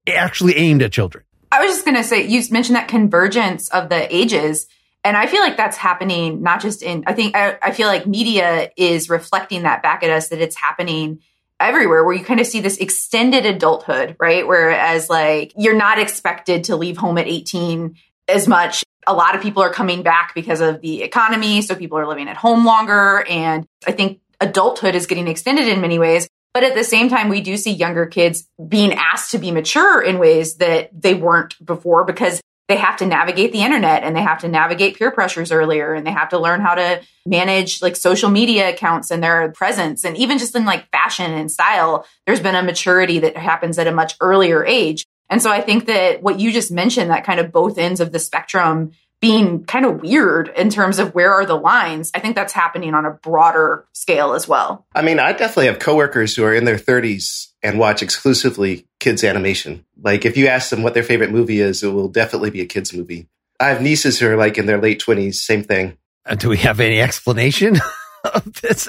actually 0.08 0.56
aimed 0.56 0.82
at 0.82 0.93
children. 0.93 1.25
I 1.52 1.60
was 1.64 1.70
just 1.70 1.84
going 1.84 1.96
to 1.96 2.04
say, 2.04 2.26
you 2.26 2.43
mentioned 2.50 2.76
that 2.76 2.88
convergence 2.88 3.69
of 3.69 3.91
the 3.91 4.15
ages. 4.15 4.67
And 5.05 5.17
I 5.17 5.26
feel 5.26 5.41
like 5.41 5.56
that's 5.56 5.76
happening 5.76 6.43
not 6.43 6.62
just 6.62 6.82
in, 6.82 7.05
I 7.06 7.12
think, 7.12 7.36
I, 7.36 7.58
I 7.60 7.72
feel 7.72 7.88
like 7.88 8.06
media 8.06 8.70
is 8.76 9.10
reflecting 9.10 9.65
that 9.65 9.82
back 9.82 10.03
at 10.03 10.10
us 10.10 10.29
that 10.29 10.41
it's 10.41 10.56
happening 10.56 11.20
everywhere 11.60 12.05
where 12.05 12.15
you 12.15 12.24
kind 12.24 12.41
of 12.41 12.46
see 12.46 12.60
this 12.60 12.79
extended 12.79 13.44
adulthood, 13.46 14.17
right? 14.19 14.46
Whereas 14.46 15.10
like 15.10 15.53
you're 15.56 15.76
not 15.76 15.98
expected 15.98 16.65
to 16.65 16.76
leave 16.76 16.96
home 16.96 17.19
at 17.19 17.26
18 17.26 17.96
as 18.29 18.48
much. 18.48 18.84
A 19.06 19.14
lot 19.14 19.34
of 19.34 19.42
people 19.42 19.62
are 19.62 19.72
coming 19.72 20.02
back 20.02 20.34
because 20.34 20.60
of 20.60 20.80
the 20.80 21.02
economy. 21.02 21.62
So 21.62 21.74
people 21.74 21.98
are 21.98 22.06
living 22.06 22.28
at 22.28 22.36
home 22.36 22.64
longer. 22.64 23.24
And 23.28 23.66
I 23.86 23.92
think 23.92 24.20
adulthood 24.40 24.94
is 24.94 25.06
getting 25.06 25.28
extended 25.28 25.68
in 25.68 25.80
many 25.80 25.98
ways. 25.98 26.28
But 26.54 26.64
at 26.64 26.74
the 26.74 26.84
same 26.84 27.08
time, 27.08 27.28
we 27.28 27.40
do 27.40 27.56
see 27.56 27.72
younger 27.72 28.06
kids 28.06 28.46
being 28.68 28.92
asked 28.92 29.30
to 29.30 29.38
be 29.38 29.50
mature 29.50 30.02
in 30.02 30.18
ways 30.18 30.56
that 30.56 30.90
they 30.92 31.14
weren't 31.14 31.54
before 31.64 32.04
because 32.04 32.40
they 32.68 32.76
have 32.76 32.96
to 32.98 33.06
navigate 33.06 33.52
the 33.52 33.62
internet 33.62 34.02
and 34.02 34.14
they 34.14 34.22
have 34.22 34.40
to 34.40 34.48
navigate 34.48 34.96
peer 34.96 35.10
pressures 35.10 35.50
earlier 35.50 35.94
and 35.94 36.06
they 36.06 36.10
have 36.10 36.28
to 36.30 36.38
learn 36.38 36.60
how 36.60 36.74
to 36.74 37.02
manage 37.26 37.82
like 37.82 37.96
social 37.96 38.30
media 38.30 38.70
accounts 38.70 39.10
and 39.10 39.22
their 39.22 39.50
presence. 39.52 40.04
And 40.04 40.16
even 40.16 40.38
just 40.38 40.54
in 40.54 40.64
like 40.64 40.88
fashion 40.90 41.32
and 41.32 41.50
style, 41.50 42.06
there's 42.26 42.40
been 42.40 42.54
a 42.54 42.62
maturity 42.62 43.18
that 43.20 43.36
happens 43.36 43.78
at 43.78 43.86
a 43.86 43.92
much 43.92 44.14
earlier 44.20 44.64
age. 44.64 45.04
And 45.32 45.41
so 45.41 45.51
I 45.51 45.62
think 45.62 45.86
that 45.86 46.22
what 46.22 46.39
you 46.41 46.53
just 46.53 46.70
mentioned, 46.70 47.10
that 47.10 47.24
kind 47.24 47.41
of 47.41 47.51
both 47.51 47.79
ends 47.79 48.01
of 48.01 48.12
the 48.12 48.19
spectrum 48.19 48.93
being 49.19 49.65
kind 49.65 49.86
of 49.86 50.03
weird 50.03 50.53
in 50.58 50.69
terms 50.69 50.98
of 50.98 51.15
where 51.15 51.32
are 51.32 51.46
the 51.46 51.56
lines, 51.56 52.10
I 52.15 52.19
think 52.19 52.34
that's 52.34 52.53
happening 52.53 52.93
on 52.93 53.06
a 53.06 53.12
broader 53.12 53.86
scale 53.94 54.34
as 54.34 54.46
well. 54.46 54.84
I 54.94 55.01
mean, 55.01 55.19
I 55.19 55.32
definitely 55.32 55.69
have 55.69 55.79
coworkers 55.79 56.36
who 56.36 56.44
are 56.44 56.55
in 56.55 56.67
their 56.67 56.77
30s 56.77 57.46
and 57.62 57.79
watch 57.79 58.03
exclusively 58.03 58.86
kids 59.01 59.24
animation. 59.24 59.86
Like 60.03 60.27
if 60.27 60.36
you 60.36 60.48
ask 60.48 60.69
them 60.69 60.82
what 60.82 60.93
their 60.93 61.03
favorite 61.03 61.31
movie 61.31 61.60
is, 61.60 61.82
it 61.82 61.94
will 61.94 62.08
definitely 62.08 62.51
be 62.51 62.60
a 62.60 62.67
kids 62.67 62.93
movie. 62.93 63.27
I 63.58 63.69
have 63.69 63.81
nieces 63.81 64.19
who 64.19 64.29
are 64.29 64.36
like 64.36 64.58
in 64.58 64.67
their 64.67 64.82
late 64.82 65.01
20s, 65.01 65.36
same 65.36 65.65
thing. 65.65 65.96
Uh, 66.27 66.34
do 66.34 66.51
we 66.51 66.58
have 66.58 66.79
any 66.79 67.01
explanation 67.01 67.81
of 68.34 68.60
this? 68.60 68.86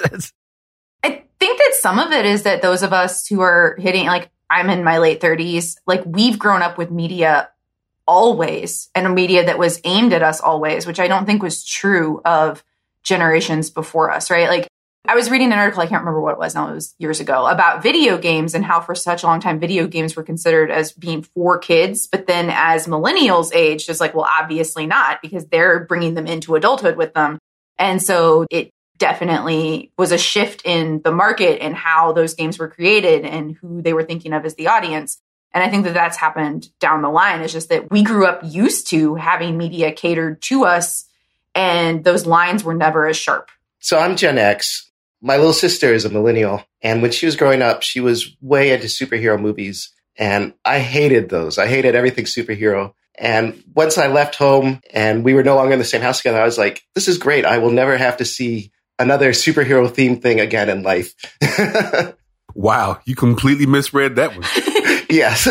I 1.02 1.24
think 1.40 1.58
that 1.58 1.72
some 1.80 1.98
of 1.98 2.12
it 2.12 2.26
is 2.26 2.42
that 2.42 2.60
those 2.60 2.82
of 2.82 2.92
us 2.92 3.26
who 3.26 3.40
are 3.40 3.76
hitting 3.78 4.04
like 4.08 4.28
I'm 4.54 4.70
in 4.70 4.84
my 4.84 4.98
late 4.98 5.20
30s, 5.20 5.76
like 5.84 6.04
we've 6.06 6.38
grown 6.38 6.62
up 6.62 6.78
with 6.78 6.92
media 6.92 7.50
always 8.06 8.88
and 8.94 9.04
a 9.04 9.10
media 9.10 9.46
that 9.46 9.58
was 9.58 9.80
aimed 9.82 10.12
at 10.12 10.22
us 10.22 10.40
always, 10.40 10.86
which 10.86 11.00
I 11.00 11.08
don't 11.08 11.26
think 11.26 11.42
was 11.42 11.64
true 11.64 12.22
of 12.24 12.62
generations 13.02 13.70
before 13.70 14.12
us, 14.12 14.30
right? 14.30 14.48
Like 14.48 14.68
I 15.06 15.16
was 15.16 15.28
reading 15.28 15.52
an 15.52 15.58
article, 15.58 15.82
I 15.82 15.86
can't 15.86 16.02
remember 16.02 16.20
what 16.20 16.34
it 16.34 16.38
was 16.38 16.54
now, 16.54 16.70
it 16.70 16.74
was 16.74 16.94
years 16.98 17.18
ago, 17.18 17.46
about 17.46 17.82
video 17.82 18.16
games 18.16 18.54
and 18.54 18.64
how 18.64 18.80
for 18.80 18.94
such 18.94 19.24
a 19.24 19.26
long 19.26 19.40
time 19.40 19.58
video 19.58 19.88
games 19.88 20.14
were 20.14 20.22
considered 20.22 20.70
as 20.70 20.92
being 20.92 21.22
for 21.22 21.58
kids. 21.58 22.06
But 22.06 22.28
then 22.28 22.48
as 22.48 22.86
millennials 22.86 23.52
aged, 23.52 23.90
it's 23.90 24.00
like, 24.00 24.14
well, 24.14 24.28
obviously 24.30 24.86
not 24.86 25.20
because 25.20 25.46
they're 25.46 25.80
bringing 25.80 26.14
them 26.14 26.28
into 26.28 26.54
adulthood 26.54 26.96
with 26.96 27.12
them. 27.12 27.40
And 27.76 28.00
so 28.00 28.46
it 28.50 28.70
definitely 28.98 29.92
was 29.98 30.12
a 30.12 30.18
shift 30.18 30.62
in 30.64 31.02
the 31.02 31.12
market 31.12 31.60
and 31.60 31.74
how 31.74 32.12
those 32.12 32.34
games 32.34 32.58
were 32.58 32.68
created 32.68 33.24
and 33.24 33.56
who 33.56 33.82
they 33.82 33.92
were 33.92 34.04
thinking 34.04 34.32
of 34.32 34.44
as 34.44 34.54
the 34.54 34.68
audience. 34.68 35.20
And 35.52 35.62
I 35.62 35.68
think 35.68 35.84
that 35.84 35.94
that's 35.94 36.16
happened 36.16 36.68
down 36.80 37.02
the 37.02 37.08
line. 37.08 37.40
It's 37.40 37.52
just 37.52 37.68
that 37.68 37.90
we 37.90 38.02
grew 38.02 38.26
up 38.26 38.40
used 38.44 38.88
to 38.88 39.14
having 39.14 39.56
media 39.56 39.92
catered 39.92 40.42
to 40.42 40.64
us 40.64 41.06
and 41.54 42.02
those 42.04 42.26
lines 42.26 42.64
were 42.64 42.74
never 42.74 43.06
as 43.06 43.16
sharp. 43.16 43.50
So 43.78 43.98
I'm 43.98 44.16
Gen 44.16 44.38
X. 44.38 44.90
My 45.20 45.36
little 45.36 45.52
sister 45.52 45.92
is 45.92 46.04
a 46.04 46.10
millennial. 46.10 46.64
And 46.82 47.00
when 47.00 47.12
she 47.12 47.26
was 47.26 47.36
growing 47.36 47.62
up, 47.62 47.82
she 47.82 48.00
was 48.00 48.36
way 48.40 48.72
into 48.72 48.88
superhero 48.88 49.40
movies. 49.40 49.92
And 50.16 50.54
I 50.64 50.80
hated 50.80 51.28
those. 51.28 51.58
I 51.58 51.66
hated 51.66 51.94
everything 51.94 52.24
superhero. 52.24 52.94
And 53.16 53.62
once 53.74 53.96
I 53.96 54.08
left 54.08 54.34
home 54.34 54.80
and 54.92 55.24
we 55.24 55.34
were 55.34 55.44
no 55.44 55.54
longer 55.54 55.72
in 55.72 55.78
the 55.78 55.84
same 55.84 56.02
house 56.02 56.18
together, 56.18 56.40
I 56.40 56.44
was 56.44 56.58
like, 56.58 56.82
this 56.94 57.08
is 57.08 57.18
great. 57.18 57.44
I 57.44 57.58
will 57.58 57.70
never 57.70 57.96
have 57.96 58.16
to 58.18 58.24
see 58.24 58.72
another 58.98 59.30
superhero 59.32 59.88
themed 59.88 60.22
thing 60.22 60.40
again 60.40 60.68
in 60.68 60.82
life. 60.82 61.14
wow. 62.54 63.00
You 63.04 63.14
completely 63.14 63.66
misread 63.66 64.16
that 64.16 64.32
one. 64.32 65.06
yes. 65.10 65.48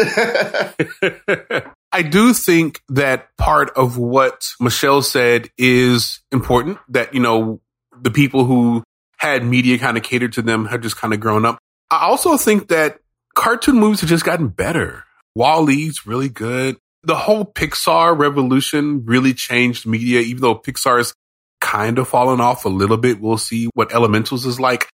I 1.92 2.02
do 2.02 2.34
think 2.34 2.82
that 2.90 3.36
part 3.38 3.72
of 3.76 3.98
what 3.98 4.48
Michelle 4.60 5.02
said 5.02 5.50
is 5.58 6.22
important 6.32 6.80
that, 6.90 7.14
you 7.14 7.20
know, 7.20 7.62
the 8.02 8.12
people 8.12 8.46
who 8.46 8.84
had 9.18 9.46
media 9.46 9.78
kind 9.78 9.96
of 9.96 10.04
catered 10.04 10.34
to 10.34 10.42
them 10.42 10.66
have 10.66 10.82
just 10.82 10.98
kind 10.98 11.14
of 11.14 11.20
grown 11.20 11.46
up. 11.46 11.60
I 11.92 12.06
also 12.06 12.36
think 12.38 12.70
that 12.70 13.00
cartoon 13.36 13.76
movies 13.76 14.02
have 14.02 14.10
just 14.10 14.26
gotten 14.26 14.48
better. 14.48 15.04
WALL-E's 15.36 16.06
really 16.06 16.30
good. 16.30 16.78
The 17.04 17.16
whole 17.16 17.46
Pixar 17.46 18.18
revolution 18.18 19.06
really 19.06 19.34
changed 19.34 19.86
media, 19.86 20.22
even 20.22 20.42
though 20.42 20.56
Pixar's 20.56 21.14
kind 21.64 21.98
of 21.98 22.08
fallen 22.08 22.42
off 22.42 22.66
a 22.66 22.70
little 22.70 22.98
bit. 22.98 23.22
We'll 23.22 23.38
see 23.38 23.70
what 23.74 23.90
Elementals 23.94 24.46
is 24.46 24.60
like. 24.60 24.90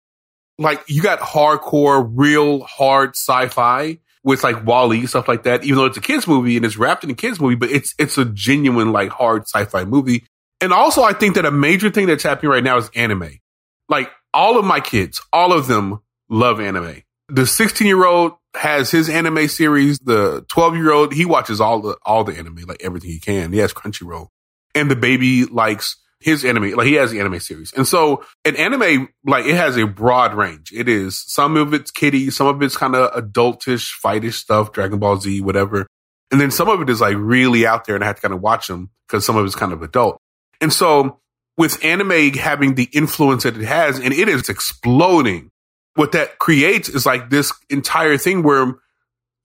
Like 0.57 0.81
you 0.87 1.01
got 1.01 1.19
hardcore, 1.19 2.09
real 2.13 2.61
hard 2.61 3.15
sci-fi 3.15 3.99
with 4.23 4.43
like 4.43 4.63
WALL-E, 4.65 5.07
stuff 5.07 5.27
like 5.27 5.43
that, 5.43 5.63
even 5.63 5.77
though 5.77 5.85
it's 5.85 5.97
a 5.97 6.01
kids 6.01 6.27
movie 6.27 6.57
and 6.57 6.65
it's 6.65 6.77
wrapped 6.77 7.03
in 7.03 7.09
a 7.09 7.15
kids 7.15 7.39
movie, 7.39 7.55
but 7.55 7.71
it's, 7.71 7.95
it's 7.97 8.17
a 8.17 8.25
genuine, 8.25 8.91
like 8.91 9.09
hard 9.09 9.43
sci-fi 9.43 9.83
movie. 9.83 10.25
And 10.61 10.71
also 10.71 11.01
I 11.01 11.13
think 11.13 11.35
that 11.35 11.45
a 11.45 11.51
major 11.51 11.89
thing 11.89 12.05
that's 12.05 12.23
happening 12.23 12.51
right 12.51 12.63
now 12.63 12.77
is 12.77 12.89
anime. 12.93 13.39
Like 13.87 14.11
all 14.33 14.59
of 14.59 14.65
my 14.65 14.79
kids, 14.79 15.21
all 15.33 15.51
of 15.53 15.67
them 15.67 15.99
love 16.29 16.59
anime. 16.59 17.01
The 17.29 17.47
16 17.47 17.87
year 17.87 18.05
old 18.05 18.33
has 18.55 18.91
his 18.91 19.09
anime 19.09 19.47
series. 19.47 19.97
The 19.99 20.45
12 20.49 20.75
year 20.75 20.91
old, 20.91 21.13
he 21.13 21.25
watches 21.25 21.59
all 21.59 21.81
the, 21.81 21.97
all 22.05 22.23
the 22.23 22.37
anime, 22.37 22.65
like 22.67 22.83
everything 22.83 23.09
he 23.09 23.19
can. 23.19 23.53
He 23.53 23.59
has 23.59 23.73
Crunchyroll 23.73 24.27
and 24.75 24.91
the 24.91 24.95
baby 24.95 25.45
likes 25.45 25.95
his 26.19 26.43
anime, 26.43 26.71
like 26.71 26.87
he 26.87 26.95
has 26.95 27.11
the 27.11 27.19
anime 27.19 27.39
series. 27.39 27.71
And 27.73 27.87
so 27.87 28.23
an 28.43 28.55
anime, 28.57 29.09
like 29.25 29.45
it 29.45 29.55
has 29.55 29.77
a 29.77 29.87
broad 29.87 30.33
range. 30.33 30.71
It 30.73 30.89
is 30.89 31.17
some 31.17 31.55
of 31.55 31.73
it's 31.73 31.91
kiddie, 31.91 32.29
some 32.29 32.47
of 32.47 32.61
it's 32.61 32.75
kind 32.75 32.95
of 32.95 33.11
adultish, 33.13 33.91
fightish 33.93 34.37
stuff, 34.37 34.71
Dragon 34.71 34.99
Ball 34.99 35.17
Z, 35.17 35.41
whatever. 35.41 35.87
And 36.31 36.39
then 36.39 36.51
some 36.51 36.67
of 36.67 36.81
it 36.81 36.89
is 36.89 37.01
like 37.01 37.15
really 37.17 37.65
out 37.65 37.85
there 37.85 37.95
and 37.95 38.03
I 38.03 38.07
have 38.07 38.17
to 38.17 38.21
kind 38.21 38.33
of 38.33 38.41
watch 38.41 38.67
them 38.67 38.89
because 39.07 39.25
some 39.25 39.37
of 39.37 39.45
it's 39.45 39.55
kind 39.55 39.73
of 39.73 39.81
adult. 39.81 40.19
And 40.61 40.73
so 40.73 41.19
with 41.57 41.83
anime 41.83 42.33
having 42.33 42.75
the 42.75 42.89
influence 42.91 43.43
that 43.43 43.55
it 43.55 43.65
has 43.65 43.99
and 43.99 44.13
it 44.13 44.27
is 44.27 44.49
exploding, 44.49 45.51
what 45.95 46.11
that 46.11 46.37
creates 46.37 46.89
is 46.89 47.05
like 47.05 47.29
this 47.29 47.53
entire 47.69 48.17
thing 48.17 48.43
where 48.43 48.75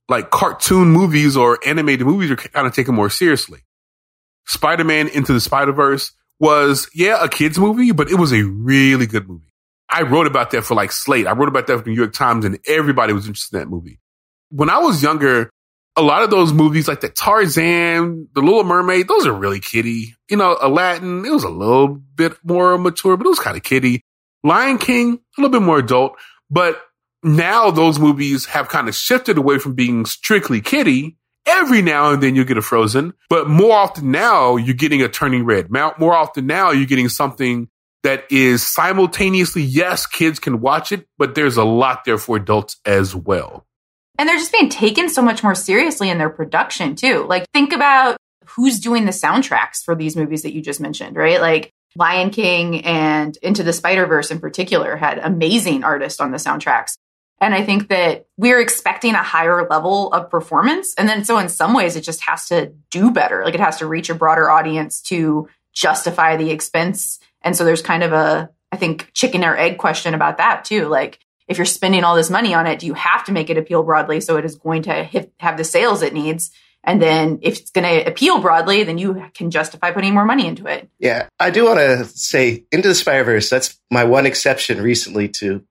like 0.07 0.29
cartoon 0.29 0.89
movies 0.89 1.35
or 1.35 1.57
animated 1.65 2.05
movies 2.05 2.31
are 2.31 2.35
kind 2.35 2.67
of 2.67 2.73
taken 2.73 2.93
more 2.93 3.09
seriously. 3.09 3.61
Spider-Man 4.45 5.07
into 5.07 5.33
the 5.33 5.39
Spider-Verse 5.39 6.11
was, 6.39 6.89
yeah, 6.93 7.23
a 7.23 7.29
kid's 7.29 7.57
movie, 7.57 7.91
but 7.91 8.09
it 8.09 8.15
was 8.15 8.33
a 8.33 8.43
really 8.43 9.05
good 9.05 9.27
movie. 9.27 9.51
I 9.89 10.01
wrote 10.01 10.27
about 10.27 10.51
that 10.51 10.63
for 10.63 10.75
like 10.75 10.91
Slate. 10.91 11.27
I 11.27 11.33
wrote 11.33 11.47
about 11.47 11.67
that 11.67 11.77
for 11.77 11.83
the 11.83 11.91
New 11.91 11.95
York 11.95 12.13
Times 12.13 12.43
and 12.45 12.59
everybody 12.67 13.13
was 13.13 13.27
interested 13.27 13.55
in 13.55 13.61
that 13.61 13.69
movie. 13.69 13.99
When 14.49 14.69
I 14.69 14.79
was 14.79 15.01
younger, 15.01 15.49
a 15.95 16.01
lot 16.01 16.23
of 16.23 16.29
those 16.29 16.51
movies 16.51 16.87
like 16.87 17.01
the 17.01 17.09
Tarzan, 17.09 18.27
The 18.33 18.41
Little 18.41 18.63
Mermaid, 18.63 19.07
those 19.07 19.25
are 19.25 19.33
really 19.33 19.59
kiddie. 19.59 20.15
You 20.29 20.37
know, 20.37 20.57
Aladdin, 20.61 21.25
it 21.25 21.31
was 21.31 21.43
a 21.43 21.49
little 21.49 21.87
bit 21.87 22.33
more 22.43 22.77
mature, 22.77 23.15
but 23.15 23.25
it 23.25 23.29
was 23.29 23.39
kind 23.39 23.55
of 23.55 23.63
kiddie. 23.63 24.01
Lion 24.43 24.77
King, 24.77 25.19
a 25.37 25.41
little 25.41 25.59
bit 25.59 25.65
more 25.65 25.79
adult, 25.79 26.17
but 26.49 26.81
now 27.23 27.71
those 27.71 27.99
movies 27.99 28.45
have 28.45 28.69
kind 28.69 28.87
of 28.87 28.95
shifted 28.95 29.37
away 29.37 29.57
from 29.57 29.73
being 29.73 30.05
strictly 30.05 30.61
kiddie 30.61 31.17
Every 31.47 31.81
now 31.81 32.11
and 32.11 32.23
then 32.23 32.35
you'll 32.35 32.45
get 32.45 32.57
a 32.57 32.61
Frozen, 32.61 33.13
but 33.29 33.47
more 33.47 33.75
often 33.75 34.11
now 34.11 34.55
you're 34.55 34.73
getting 34.73 35.01
a 35.01 35.07
Turning 35.07 35.45
Red. 35.45 35.69
More 35.71 36.13
often 36.13 36.47
now 36.47 36.71
you're 36.71 36.87
getting 36.87 37.09
something 37.09 37.69
that 38.03 38.25
is 38.31 38.65
simultaneously, 38.65 39.63
yes, 39.63 40.05
kids 40.05 40.39
can 40.39 40.61
watch 40.61 40.91
it, 40.91 41.07
but 41.17 41.35
there's 41.35 41.57
a 41.57 41.63
lot 41.63 42.05
there 42.05 42.17
for 42.17 42.37
adults 42.37 42.77
as 42.85 43.15
well. 43.15 43.65
And 44.17 44.29
they're 44.29 44.37
just 44.37 44.51
being 44.51 44.69
taken 44.69 45.09
so 45.09 45.21
much 45.21 45.43
more 45.43 45.55
seriously 45.55 46.09
in 46.09 46.17
their 46.17 46.29
production 46.29 46.95
too. 46.95 47.25
Like 47.27 47.45
think 47.51 47.73
about 47.73 48.17
who's 48.45 48.79
doing 48.79 49.05
the 49.05 49.11
soundtracks 49.11 49.83
for 49.83 49.95
these 49.95 50.15
movies 50.15 50.43
that 50.43 50.53
you 50.53 50.61
just 50.61 50.79
mentioned, 50.79 51.15
right? 51.15 51.41
Like 51.41 51.71
Lion 51.95 52.29
King 52.29 52.85
and 52.85 53.37
Into 53.41 53.63
the 53.63 53.73
Spider 53.73 54.05
Verse 54.05 54.31
in 54.31 54.39
particular 54.39 54.95
had 54.95 55.17
amazing 55.17 55.83
artists 55.83 56.19
on 56.19 56.31
the 56.31 56.37
soundtracks. 56.37 56.95
And 57.41 57.53
I 57.53 57.63
think 57.63 57.89
that 57.89 58.27
we're 58.37 58.61
expecting 58.61 59.13
a 59.13 59.23
higher 59.23 59.67
level 59.67 60.11
of 60.13 60.29
performance. 60.29 60.93
And 60.97 61.07
then 61.07 61.25
so 61.25 61.37
in 61.37 61.49
some 61.49 61.73
ways, 61.73 61.95
it 61.95 62.01
just 62.01 62.21
has 62.21 62.47
to 62.47 62.73
do 62.91 63.11
better. 63.11 63.43
Like 63.43 63.55
it 63.55 63.59
has 63.59 63.77
to 63.77 63.87
reach 63.87 64.09
a 64.09 64.15
broader 64.15 64.49
audience 64.49 65.01
to 65.03 65.49
justify 65.73 66.37
the 66.37 66.51
expense. 66.51 67.19
And 67.41 67.55
so 67.55 67.65
there's 67.65 67.81
kind 67.81 68.03
of 68.03 68.13
a, 68.13 68.49
I 68.71 68.77
think, 68.77 69.11
chicken 69.13 69.43
or 69.43 69.57
egg 69.57 69.77
question 69.77 70.13
about 70.13 70.37
that 70.37 70.65
too. 70.65 70.87
Like 70.87 71.19
if 71.47 71.57
you're 71.57 71.65
spending 71.65 72.03
all 72.03 72.15
this 72.15 72.29
money 72.29 72.53
on 72.53 72.67
it, 72.67 72.79
do 72.79 72.85
you 72.85 72.93
have 72.93 73.25
to 73.25 73.31
make 73.31 73.49
it 73.49 73.57
appeal 73.57 73.83
broadly 73.83 74.21
so 74.21 74.37
it 74.37 74.45
is 74.45 74.55
going 74.55 74.83
to 74.83 75.27
have 75.39 75.57
the 75.57 75.63
sales 75.63 76.01
it 76.01 76.13
needs? 76.13 76.51
And 76.85 77.01
then 77.01 77.39
if 77.41 77.59
it's 77.59 77.71
going 77.71 77.83
to 77.83 78.07
appeal 78.09 78.39
broadly, 78.39 78.83
then 78.83 78.97
you 78.97 79.25
can 79.33 79.49
justify 79.51 79.91
putting 79.91 80.13
more 80.13 80.25
money 80.25 80.47
into 80.47 80.67
it. 80.67 80.87
Yeah. 80.99 81.27
I 81.39 81.49
do 81.49 81.65
want 81.65 81.79
to 81.79 82.05
say 82.05 82.65
Into 82.71 82.87
the 82.87 82.95
Spider 82.95 83.23
Verse, 83.23 83.49
that's 83.49 83.79
my 83.91 84.03
one 84.03 84.25
exception 84.25 84.81
recently 84.81 85.27
to 85.29 85.63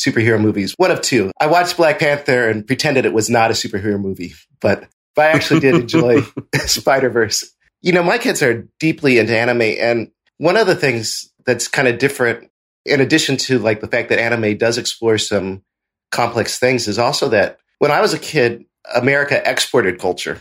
superhero 0.00 0.40
movies. 0.40 0.74
One 0.76 0.90
of 0.90 1.00
two. 1.00 1.30
I 1.40 1.46
watched 1.46 1.76
Black 1.76 1.98
Panther 1.98 2.48
and 2.48 2.66
pretended 2.66 3.04
it 3.04 3.12
was 3.12 3.28
not 3.28 3.50
a 3.50 3.54
superhero 3.54 4.00
movie, 4.00 4.34
but, 4.60 4.88
but 5.14 5.26
I 5.26 5.28
actually 5.30 5.60
did 5.60 5.74
enjoy 5.74 6.22
Spider 6.54 7.10
Verse. 7.10 7.44
You 7.82 7.92
know, 7.92 8.02
my 8.02 8.18
kids 8.18 8.42
are 8.42 8.68
deeply 8.78 9.18
into 9.18 9.36
anime, 9.36 9.62
and 9.62 10.10
one 10.38 10.56
of 10.56 10.66
the 10.66 10.76
things 10.76 11.32
that's 11.44 11.68
kind 11.68 11.88
of 11.88 11.98
different, 11.98 12.50
in 12.84 13.00
addition 13.00 13.36
to 13.38 13.58
like 13.58 13.80
the 13.80 13.88
fact 13.88 14.08
that 14.10 14.18
anime 14.18 14.56
does 14.56 14.78
explore 14.78 15.18
some 15.18 15.62
complex 16.10 16.58
things, 16.58 16.88
is 16.88 16.98
also 16.98 17.28
that 17.30 17.58
when 17.78 17.90
I 17.90 18.00
was 18.00 18.12
a 18.12 18.18
kid, 18.18 18.64
America 18.94 19.40
exported 19.48 19.98
culture. 19.98 20.40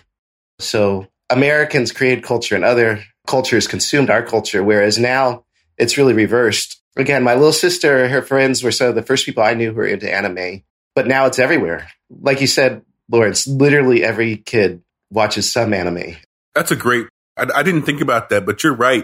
So 0.59 1.07
Americans 1.29 1.91
created 1.91 2.23
culture 2.23 2.55
and 2.55 2.65
other 2.65 3.03
cultures 3.27 3.67
consumed 3.67 4.09
our 4.09 4.23
culture, 4.23 4.63
whereas 4.63 4.97
now 4.97 5.45
it's 5.77 5.97
really 5.97 6.13
reversed 6.13 6.78
again, 6.95 7.23
my 7.23 7.33
little 7.33 7.53
sister, 7.53 8.07
her 8.07 8.21
friends 8.21 8.63
were 8.63 8.71
some 8.71 8.87
of 8.87 8.95
the 8.95 9.03
first 9.03 9.25
people 9.25 9.43
I 9.43 9.53
knew 9.53 9.69
who 9.69 9.77
were 9.77 9.87
into 9.87 10.13
anime, 10.13 10.63
but 10.95 11.07
now 11.07 11.25
it's 11.25 11.39
everywhere. 11.39 11.89
Like 12.09 12.41
you 12.41 12.47
said, 12.47 12.83
Lawrence, 13.09 13.47
literally 13.47 14.03
every 14.03 14.37
kid 14.37 14.81
watches 15.09 15.51
some 15.51 15.73
anime. 15.73 16.17
That's 16.55 16.71
a 16.71 16.75
great, 16.75 17.07
I, 17.37 17.47
I 17.55 17.63
didn't 17.63 17.83
think 17.83 18.01
about 18.01 18.29
that, 18.29 18.45
but 18.45 18.63
you're 18.63 18.75
right. 18.75 19.03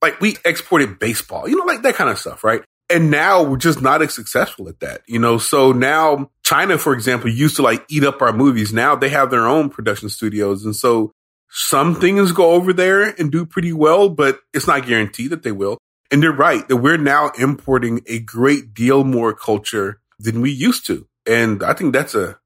Like 0.00 0.20
we 0.20 0.36
exported 0.44 0.98
baseball, 0.98 1.48
you 1.48 1.56
know, 1.56 1.64
like 1.64 1.82
that 1.82 1.94
kind 1.94 2.10
of 2.10 2.18
stuff, 2.18 2.42
right? 2.44 2.62
And 2.90 3.10
now 3.10 3.42
we're 3.42 3.56
just 3.56 3.80
not 3.80 4.02
as 4.02 4.12
successful 4.12 4.68
at 4.68 4.80
that, 4.80 5.02
you 5.06 5.18
know? 5.18 5.38
So 5.38 5.72
now 5.72 6.30
China, 6.44 6.76
for 6.76 6.92
example, 6.92 7.30
used 7.30 7.56
to 7.56 7.62
like 7.62 7.84
eat 7.88 8.04
up 8.04 8.20
our 8.20 8.32
movies. 8.32 8.72
Now 8.72 8.96
they 8.96 9.08
have 9.08 9.30
their 9.30 9.46
own 9.46 9.70
production 9.70 10.08
studios. 10.08 10.64
And 10.64 10.76
so 10.76 11.12
some 11.48 11.94
things 11.94 12.32
go 12.32 12.52
over 12.52 12.72
there 12.72 13.02
and 13.18 13.30
do 13.30 13.46
pretty 13.46 13.72
well, 13.72 14.08
but 14.08 14.40
it's 14.52 14.66
not 14.66 14.86
guaranteed 14.86 15.30
that 15.30 15.42
they 15.42 15.52
will. 15.52 15.78
And 16.12 16.22
you're 16.22 16.36
right 16.36 16.66
that 16.68 16.76
we're 16.76 16.98
now 16.98 17.30
importing 17.38 18.02
a 18.06 18.20
great 18.20 18.74
deal 18.74 19.02
more 19.02 19.34
culture 19.34 20.00
than 20.18 20.42
we 20.42 20.50
used 20.50 20.86
to. 20.86 21.08
And 21.26 21.62
I 21.62 21.72
think 21.72 21.94
that's 21.94 22.14
a 22.14 22.38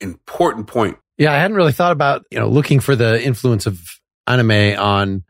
important 0.00 0.66
point. 0.66 0.98
Yeah, 1.16 1.32
I 1.32 1.36
hadn't 1.36 1.56
really 1.56 1.72
thought 1.72 1.92
about, 1.92 2.24
you 2.30 2.38
know, 2.38 2.48
looking 2.48 2.80
for 2.80 2.94
the 2.94 3.22
influence 3.22 3.66
of 3.66 3.80
anime 4.26 4.78
on 4.78 5.24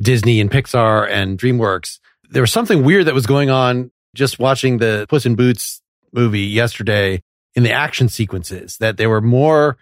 Disney 0.00 0.40
and 0.40 0.50
Pixar 0.50 1.08
and 1.08 1.38
DreamWorks. 1.38 1.98
There 2.30 2.42
was 2.42 2.52
something 2.52 2.82
weird 2.82 3.06
that 3.06 3.14
was 3.14 3.26
going 3.26 3.50
on 3.50 3.90
just 4.14 4.38
watching 4.38 4.78
the 4.78 5.06
Puss 5.08 5.26
in 5.26 5.34
Boots 5.34 5.82
movie 6.12 6.40
yesterday 6.40 7.20
in 7.54 7.62
the 7.62 7.72
action 7.72 8.08
sequences 8.08 8.78
that 8.78 8.96
they 8.96 9.06
were 9.06 9.20
more 9.20 9.76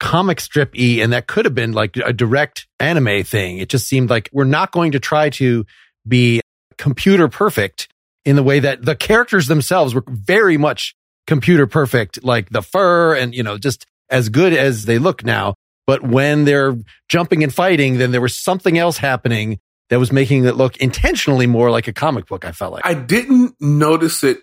comic 0.00 0.40
strip 0.40 0.74
y 0.76 0.98
and 1.00 1.12
that 1.12 1.28
could 1.28 1.44
have 1.44 1.54
been 1.54 1.72
like 1.72 1.96
a 1.96 2.12
direct 2.12 2.66
anime 2.80 3.22
thing. 3.22 3.58
It 3.58 3.68
just 3.68 3.86
seemed 3.86 4.10
like 4.10 4.28
we're 4.32 4.44
not 4.44 4.72
going 4.72 4.92
to 4.92 5.00
try 5.00 5.30
to 5.30 5.64
be 6.06 6.40
computer 6.82 7.28
perfect 7.28 7.86
in 8.24 8.34
the 8.34 8.42
way 8.42 8.58
that 8.58 8.84
the 8.84 8.96
characters 8.96 9.46
themselves 9.46 9.94
were 9.94 10.02
very 10.08 10.56
much 10.56 10.96
computer 11.28 11.64
perfect, 11.64 12.24
like 12.24 12.50
the 12.50 12.60
fur 12.60 13.14
and, 13.14 13.36
you 13.36 13.42
know, 13.44 13.56
just 13.56 13.86
as 14.10 14.28
good 14.28 14.52
as 14.52 14.84
they 14.84 14.98
look 14.98 15.24
now. 15.24 15.54
But 15.86 16.02
when 16.02 16.44
they're 16.44 16.76
jumping 17.08 17.44
and 17.44 17.54
fighting, 17.54 17.98
then 17.98 18.10
there 18.10 18.20
was 18.20 18.36
something 18.36 18.78
else 18.78 18.98
happening 18.98 19.60
that 19.90 20.00
was 20.00 20.10
making 20.10 20.44
it 20.44 20.56
look 20.56 20.76
intentionally 20.78 21.46
more 21.46 21.70
like 21.70 21.86
a 21.86 21.92
comic 21.92 22.26
book. 22.26 22.44
I 22.44 22.50
felt 22.50 22.72
like 22.72 22.84
I 22.84 22.94
didn't 22.94 23.54
notice 23.60 24.24
it 24.24 24.40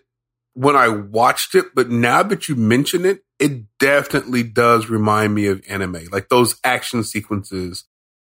when 0.53 0.77
I 0.77 0.87
watched 0.87 1.55
it, 1.55 1.65
but 1.75 1.89
now 1.89 2.23
that 2.23 2.47
you 2.47 2.55
mention 2.55 3.05
it, 3.05 3.19
it 3.37 3.63
definitely 3.79 4.43
does 4.43 4.89
remind 4.89 5.35
me 5.35 5.47
of 5.47 5.61
anime, 5.67 6.05
like 6.09 6.29
those 6.29 6.57
action 6.63 7.03
sequences 7.03 7.83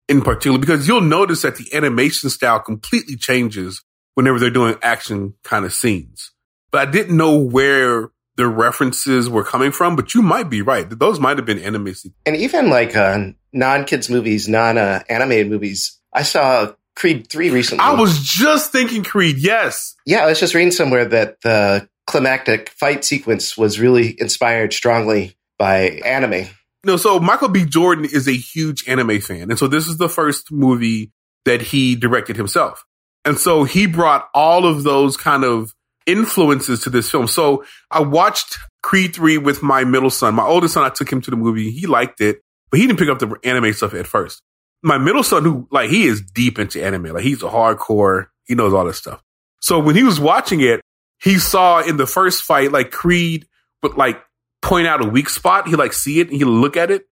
in 0.09 0.21
particular, 0.21 0.59
because 0.59 0.85
you'll 0.85 0.99
notice 0.99 1.43
that 1.43 1.55
the 1.55 1.73
animation 1.73 2.29
style 2.29 2.59
completely 2.59 3.15
changes 3.15 3.81
whenever 4.15 4.39
they're 4.39 4.49
doing 4.49 4.75
action 4.81 5.35
kind 5.43 5.65
of 5.65 5.73
scenes. 5.73 6.31
But 6.71 6.87
I 6.87 6.91
didn't 6.91 7.17
know 7.17 7.37
where 7.37 8.11
the 8.37 8.47
references 8.47 9.29
were 9.29 9.43
coming 9.43 9.71
from, 9.71 9.95
but 9.95 10.13
you 10.15 10.21
might 10.21 10.49
be 10.49 10.61
right. 10.61 10.89
Those 10.89 11.19
might 11.19 11.37
have 11.37 11.45
been 11.45 11.59
anime 11.59 11.93
sequences. 11.93 12.21
And 12.25 12.35
even 12.35 12.69
like 12.69 12.95
uh, 12.95 13.31
non 13.53 13.85
kids 13.85 14.09
movies, 14.09 14.47
non 14.47 14.77
uh, 14.77 15.03
animated 15.09 15.49
movies, 15.49 15.99
I 16.13 16.23
saw 16.23 16.73
Creed 16.95 17.27
3 17.27 17.49
recently. 17.49 17.83
I 17.83 17.93
was 17.93 18.19
just 18.19 18.71
thinking 18.71 19.03
Creed, 19.03 19.37
yes. 19.37 19.95
Yeah, 20.05 20.23
I 20.23 20.27
was 20.27 20.39
just 20.39 20.53
reading 20.53 20.71
somewhere 20.71 21.05
that 21.05 21.41
the 21.41 21.89
climactic 22.07 22.69
fight 22.69 23.05
sequence 23.05 23.57
was 23.57 23.79
really 23.79 24.19
inspired 24.19 24.73
strongly 24.73 25.37
by 25.57 26.01
anime. 26.05 26.47
No, 26.83 26.97
so 26.97 27.19
Michael 27.19 27.49
B. 27.49 27.65
Jordan 27.65 28.05
is 28.05 28.27
a 28.27 28.33
huge 28.33 28.87
anime 28.87 29.21
fan. 29.21 29.51
And 29.51 29.59
so 29.59 29.67
this 29.67 29.87
is 29.87 29.97
the 29.97 30.09
first 30.09 30.51
movie 30.51 31.11
that 31.45 31.61
he 31.61 31.95
directed 31.95 32.35
himself. 32.35 32.85
And 33.25 33.37
so 33.37 33.63
he 33.63 33.85
brought 33.85 34.29
all 34.33 34.65
of 34.65 34.83
those 34.83 35.17
kind 35.17 35.43
of 35.43 35.73
influences 36.05 36.81
to 36.83 36.89
this 36.89 37.09
film. 37.09 37.27
So 37.27 37.63
I 37.89 38.01
watched 38.01 38.57
Creed 38.81 39.13
3 39.13 39.37
with 39.37 39.61
my 39.61 39.83
middle 39.83 40.09
son. 40.09 40.35
My 40.35 40.45
oldest 40.45 40.73
son, 40.73 40.83
I 40.83 40.89
took 40.89 41.11
him 41.11 41.21
to 41.21 41.31
the 41.31 41.37
movie. 41.37 41.71
He 41.71 41.85
liked 41.87 42.21
it, 42.21 42.41
but 42.69 42.79
he 42.79 42.87
didn't 42.87 42.99
pick 42.99 43.09
up 43.09 43.19
the 43.19 43.37
anime 43.43 43.73
stuff 43.73 43.93
at 43.93 44.07
first. 44.07 44.41
My 44.83 44.97
middle 44.97 45.23
son, 45.23 45.43
who 45.43 45.67
like, 45.71 45.89
he 45.89 46.05
is 46.05 46.21
deep 46.21 46.57
into 46.57 46.83
anime. 46.83 47.05
Like 47.05 47.23
he's 47.23 47.43
a 47.43 47.49
hardcore. 47.49 48.27
He 48.45 48.55
knows 48.55 48.73
all 48.73 48.85
this 48.85 48.97
stuff. 48.97 49.21
So 49.61 49.79
when 49.79 49.95
he 49.95 50.03
was 50.03 50.19
watching 50.19 50.61
it, 50.61 50.81
he 51.21 51.37
saw 51.37 51.81
in 51.81 51.97
the 51.97 52.07
first 52.07 52.41
fight, 52.41 52.71
like 52.71 52.89
Creed 52.89 53.45
would 53.83 53.95
like 53.95 54.19
point 54.63 54.87
out 54.87 55.05
a 55.05 55.07
weak 55.07 55.29
spot. 55.29 55.67
He 55.67 55.75
like 55.75 55.93
see 55.93 56.19
it 56.19 56.29
and 56.29 56.37
he 56.37 56.43
look 56.43 56.75
at 56.75 56.89
it. 56.89 57.03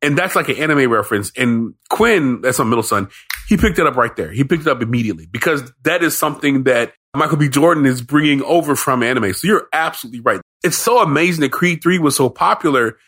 And 0.00 0.16
that's 0.16 0.34
like 0.34 0.48
an 0.48 0.56
anime 0.56 0.90
reference. 0.90 1.32
And 1.36 1.74
Quinn, 1.90 2.40
that's 2.40 2.58
my 2.58 2.64
middle 2.64 2.82
son, 2.82 3.08
he 3.48 3.56
picked 3.56 3.78
it 3.78 3.86
up 3.86 3.96
right 3.96 4.14
there. 4.14 4.30
He 4.30 4.44
picked 4.44 4.62
it 4.62 4.68
up 4.68 4.82
immediately 4.82 5.26
because 5.26 5.72
that 5.82 6.02
is 6.02 6.16
something 6.16 6.64
that 6.64 6.92
Michael 7.16 7.38
B. 7.38 7.48
Jordan 7.48 7.86
is 7.86 8.02
bringing 8.02 8.42
over 8.42 8.76
from 8.76 9.02
anime. 9.02 9.32
So 9.32 9.48
you're 9.48 9.68
absolutely 9.72 10.20
right. 10.20 10.40
It's 10.62 10.76
so 10.76 11.02
amazing 11.02 11.42
that 11.42 11.52
Creed 11.52 11.82
3 11.82 11.98
was 11.98 12.14
so 12.16 12.28
popular 12.28 12.98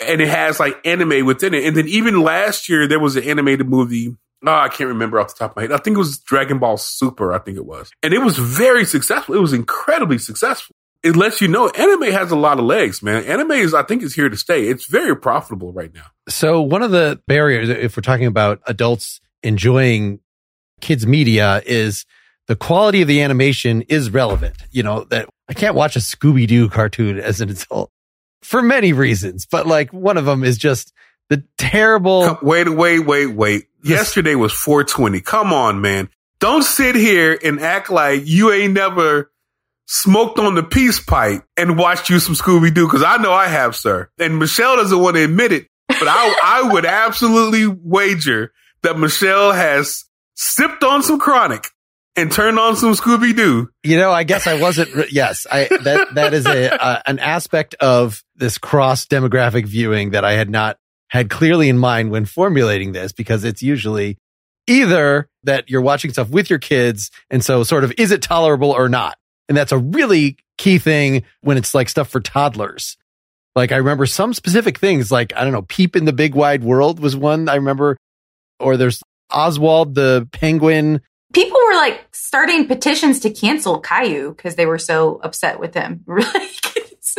and 0.00 0.20
it 0.20 0.28
has 0.28 0.60
like 0.60 0.80
anime 0.86 1.26
within 1.26 1.54
it. 1.54 1.64
And 1.64 1.76
then 1.76 1.88
even 1.88 2.22
last 2.22 2.68
year, 2.68 2.86
there 2.86 3.00
was 3.00 3.16
an 3.16 3.24
animated 3.24 3.68
movie 3.68 4.14
Oh, 4.46 4.52
I 4.52 4.68
can't 4.68 4.88
remember 4.88 5.18
off 5.18 5.34
the 5.34 5.38
top 5.38 5.52
of 5.52 5.56
my 5.56 5.62
head. 5.62 5.72
I 5.72 5.78
think 5.78 5.96
it 5.96 5.98
was 5.98 6.18
Dragon 6.18 6.58
Ball 6.58 6.76
Super. 6.76 7.32
I 7.32 7.38
think 7.38 7.56
it 7.56 7.66
was. 7.66 7.90
And 8.02 8.14
it 8.14 8.18
was 8.18 8.38
very 8.38 8.84
successful. 8.84 9.34
It 9.34 9.40
was 9.40 9.52
incredibly 9.52 10.18
successful. 10.18 10.76
It 11.02 11.16
lets 11.16 11.40
you 11.40 11.48
know 11.48 11.68
anime 11.68 12.10
has 12.12 12.30
a 12.30 12.36
lot 12.36 12.58
of 12.58 12.64
legs, 12.64 13.02
man. 13.02 13.24
Anime 13.24 13.52
is, 13.52 13.74
I 13.74 13.82
think, 13.82 14.02
is 14.02 14.14
here 14.14 14.28
to 14.28 14.36
stay. 14.36 14.68
It's 14.68 14.86
very 14.86 15.16
profitable 15.16 15.72
right 15.72 15.92
now. 15.92 16.06
So 16.28 16.60
one 16.60 16.82
of 16.82 16.90
the 16.90 17.20
barriers, 17.26 17.68
if 17.68 17.96
we're 17.96 18.02
talking 18.02 18.26
about 18.26 18.60
adults 18.66 19.20
enjoying 19.42 20.20
kids 20.80 21.06
media 21.06 21.62
is 21.66 22.04
the 22.46 22.56
quality 22.56 23.02
of 23.02 23.08
the 23.08 23.22
animation 23.22 23.82
is 23.82 24.10
relevant. 24.10 24.56
You 24.70 24.82
know, 24.82 25.04
that 25.04 25.28
I 25.48 25.54
can't 25.54 25.74
watch 25.74 25.96
a 25.96 26.00
Scooby 26.00 26.46
Doo 26.46 26.68
cartoon 26.68 27.18
as 27.18 27.40
an 27.40 27.50
adult 27.50 27.90
for 28.42 28.62
many 28.62 28.92
reasons, 28.92 29.46
but 29.46 29.66
like 29.66 29.92
one 29.92 30.16
of 30.16 30.24
them 30.24 30.44
is 30.44 30.58
just 30.58 30.92
the 31.28 31.44
terrible. 31.58 32.38
Wait, 32.42 32.68
wait, 32.68 33.00
wait, 33.00 33.26
wait. 33.26 33.64
Yesterday 33.84 34.34
was 34.34 34.52
420. 34.52 35.20
Come 35.20 35.52
on, 35.52 35.80
man. 35.80 36.08
Don't 36.40 36.62
sit 36.62 36.94
here 36.94 37.38
and 37.42 37.60
act 37.60 37.90
like 37.90 38.22
you 38.24 38.52
ain't 38.52 38.72
never 38.72 39.30
smoked 39.86 40.38
on 40.38 40.54
the 40.54 40.62
peace 40.62 41.00
pipe 41.00 41.44
and 41.56 41.78
watched 41.78 42.10
you 42.10 42.18
some 42.18 42.34
Scooby 42.34 42.72
Doo 42.72 42.86
because 42.86 43.02
I 43.02 43.16
know 43.16 43.32
I 43.32 43.48
have, 43.48 43.74
sir. 43.74 44.08
And 44.18 44.38
Michelle 44.38 44.76
doesn't 44.76 44.98
want 44.98 45.16
to 45.16 45.24
admit 45.24 45.52
it, 45.52 45.66
but 45.88 46.06
I, 46.06 46.38
I 46.42 46.72
would 46.72 46.84
absolutely 46.84 47.66
wager 47.66 48.52
that 48.82 48.98
Michelle 48.98 49.52
has 49.52 50.04
sipped 50.34 50.84
on 50.84 51.02
some 51.02 51.18
chronic 51.18 51.68
and 52.16 52.32
turned 52.32 52.58
on 52.58 52.76
some 52.76 52.92
Scooby 52.94 53.34
Doo. 53.34 53.68
You 53.82 53.96
know, 53.96 54.10
I 54.10 54.24
guess 54.24 54.46
I 54.46 54.60
wasn't. 54.60 55.12
yes, 55.12 55.46
I 55.50 55.68
that 55.82 56.14
that 56.14 56.34
is 56.34 56.46
a 56.46 56.82
uh, 56.82 57.00
an 57.06 57.18
aspect 57.18 57.74
of 57.76 58.22
this 58.36 58.58
cross 58.58 59.06
demographic 59.06 59.66
viewing 59.66 60.10
that 60.10 60.24
I 60.24 60.32
had 60.32 60.50
not 60.50 60.78
had 61.10 61.30
clearly 61.30 61.68
in 61.68 61.78
mind 61.78 62.10
when 62.10 62.24
formulating 62.24 62.92
this 62.92 63.12
because 63.12 63.44
it's 63.44 63.62
usually 63.62 64.18
either 64.66 65.28
that 65.44 65.68
you're 65.70 65.80
watching 65.80 66.12
stuff 66.12 66.28
with 66.28 66.50
your 66.50 66.58
kids. 66.58 67.10
And 67.30 67.42
so 67.44 67.62
sort 67.64 67.84
of, 67.84 67.92
is 67.98 68.10
it 68.10 68.22
tolerable 68.22 68.70
or 68.70 68.88
not? 68.88 69.16
And 69.48 69.56
that's 69.56 69.72
a 69.72 69.78
really 69.78 70.36
key 70.58 70.78
thing 70.78 71.24
when 71.40 71.56
it's 71.56 71.74
like 71.74 71.88
stuff 71.88 72.10
for 72.10 72.20
toddlers. 72.20 72.96
Like 73.56 73.72
I 73.72 73.76
remember 73.76 74.06
some 74.06 74.34
specific 74.34 74.78
things 74.78 75.10
like, 75.10 75.32
I 75.34 75.42
don't 75.42 75.52
know, 75.52 75.62
Peep 75.62 75.96
and 75.96 76.06
the 76.06 76.12
Big 76.12 76.34
Wide 76.34 76.62
World 76.62 77.00
was 77.00 77.16
one 77.16 77.48
I 77.48 77.54
remember, 77.54 77.96
or 78.60 78.76
there's 78.76 79.02
Oswald 79.30 79.94
the 79.94 80.28
Penguin. 80.32 81.00
People 81.32 81.58
were 81.68 81.76
like 81.76 82.06
starting 82.12 82.66
petitions 82.66 83.20
to 83.20 83.30
cancel 83.30 83.80
Caillou 83.80 84.34
because 84.34 84.54
they 84.54 84.66
were 84.66 84.78
so 84.78 85.20
upset 85.22 85.60
with 85.60 85.74
him. 85.74 86.04
Really? 86.06 86.48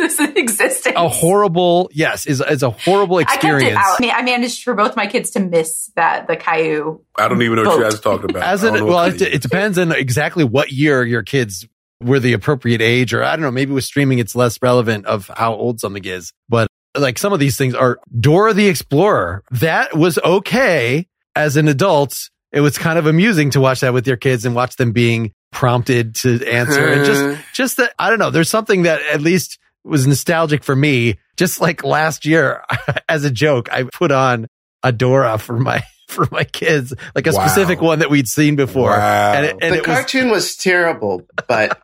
existence. 0.00 0.94
A 0.96 1.08
horrible, 1.08 1.90
yes, 1.92 2.26
is 2.26 2.40
is 2.40 2.62
a 2.62 2.70
horrible 2.70 3.18
experience. 3.18 3.76
I, 3.76 3.96
I, 3.98 4.00
mean, 4.00 4.10
I 4.10 4.22
managed 4.22 4.62
for 4.62 4.74
both 4.74 4.96
my 4.96 5.06
kids 5.06 5.30
to 5.30 5.40
miss 5.40 5.90
that 5.96 6.26
the 6.26 6.36
Caillou. 6.36 7.00
I 7.16 7.28
don't 7.28 7.42
even 7.42 7.56
know 7.56 7.64
boat. 7.64 7.70
what 7.70 7.78
you 7.78 7.90
guys 7.90 8.00
talking 8.00 8.30
about. 8.30 8.42
As 8.42 8.64
it, 8.64 8.72
well, 8.82 9.04
it, 9.04 9.20
it 9.20 9.42
depends 9.42 9.78
on 9.78 9.92
exactly 9.92 10.44
what 10.44 10.72
year 10.72 11.04
your 11.04 11.22
kids 11.22 11.66
were 12.00 12.20
the 12.20 12.32
appropriate 12.32 12.80
age, 12.80 13.12
or 13.12 13.22
I 13.22 13.32
don't 13.32 13.42
know, 13.42 13.50
maybe 13.50 13.72
with 13.72 13.84
streaming 13.84 14.18
it's 14.18 14.34
less 14.34 14.58
relevant 14.62 15.06
of 15.06 15.30
how 15.34 15.54
old 15.54 15.80
something 15.80 16.04
is. 16.04 16.32
But 16.48 16.68
like 16.96 17.18
some 17.18 17.32
of 17.32 17.40
these 17.40 17.56
things 17.56 17.74
are 17.74 18.00
Dora 18.18 18.54
the 18.54 18.68
Explorer. 18.68 19.44
That 19.50 19.96
was 19.96 20.18
okay 20.18 21.06
as 21.40 21.56
an 21.56 21.68
adult. 21.68 22.30
It 22.52 22.60
was 22.60 22.78
kind 22.78 22.98
of 22.98 23.06
amusing 23.06 23.50
to 23.50 23.60
watch 23.60 23.80
that 23.80 23.92
with 23.92 24.06
your 24.06 24.16
kids 24.16 24.44
and 24.44 24.54
watch 24.54 24.76
them 24.76 24.92
being 24.92 25.32
prompted 25.52 26.16
to 26.16 26.44
answer 26.46 26.88
and 26.88 27.04
just, 27.04 27.44
just 27.54 27.76
that, 27.76 27.94
I 27.98 28.10
don't 28.10 28.18
know, 28.18 28.30
there's 28.30 28.48
something 28.48 28.82
that 28.82 29.00
at 29.12 29.20
least 29.20 29.58
was 29.84 30.06
nostalgic 30.06 30.64
for 30.64 30.74
me. 30.74 31.18
Just 31.36 31.60
like 31.60 31.84
last 31.84 32.26
year, 32.26 32.62
as 33.08 33.24
a 33.24 33.30
joke, 33.30 33.72
I 33.72 33.84
put 33.84 34.10
on 34.10 34.46
Adora 34.84 35.40
for 35.40 35.58
my 35.58 35.82
for 36.08 36.26
my 36.32 36.42
kids, 36.42 36.92
like 37.14 37.28
a 37.28 37.32
wow. 37.32 37.46
specific 37.46 37.80
one 37.80 38.00
that 38.00 38.10
we'd 38.10 38.26
seen 38.26 38.56
before. 38.56 38.90
Wow. 38.90 39.32
And, 39.32 39.46
it, 39.46 39.56
and 39.62 39.74
the 39.76 39.80
cartoon 39.80 40.28
was, 40.28 40.42
was 40.44 40.56
terrible, 40.56 41.22
but 41.46 41.80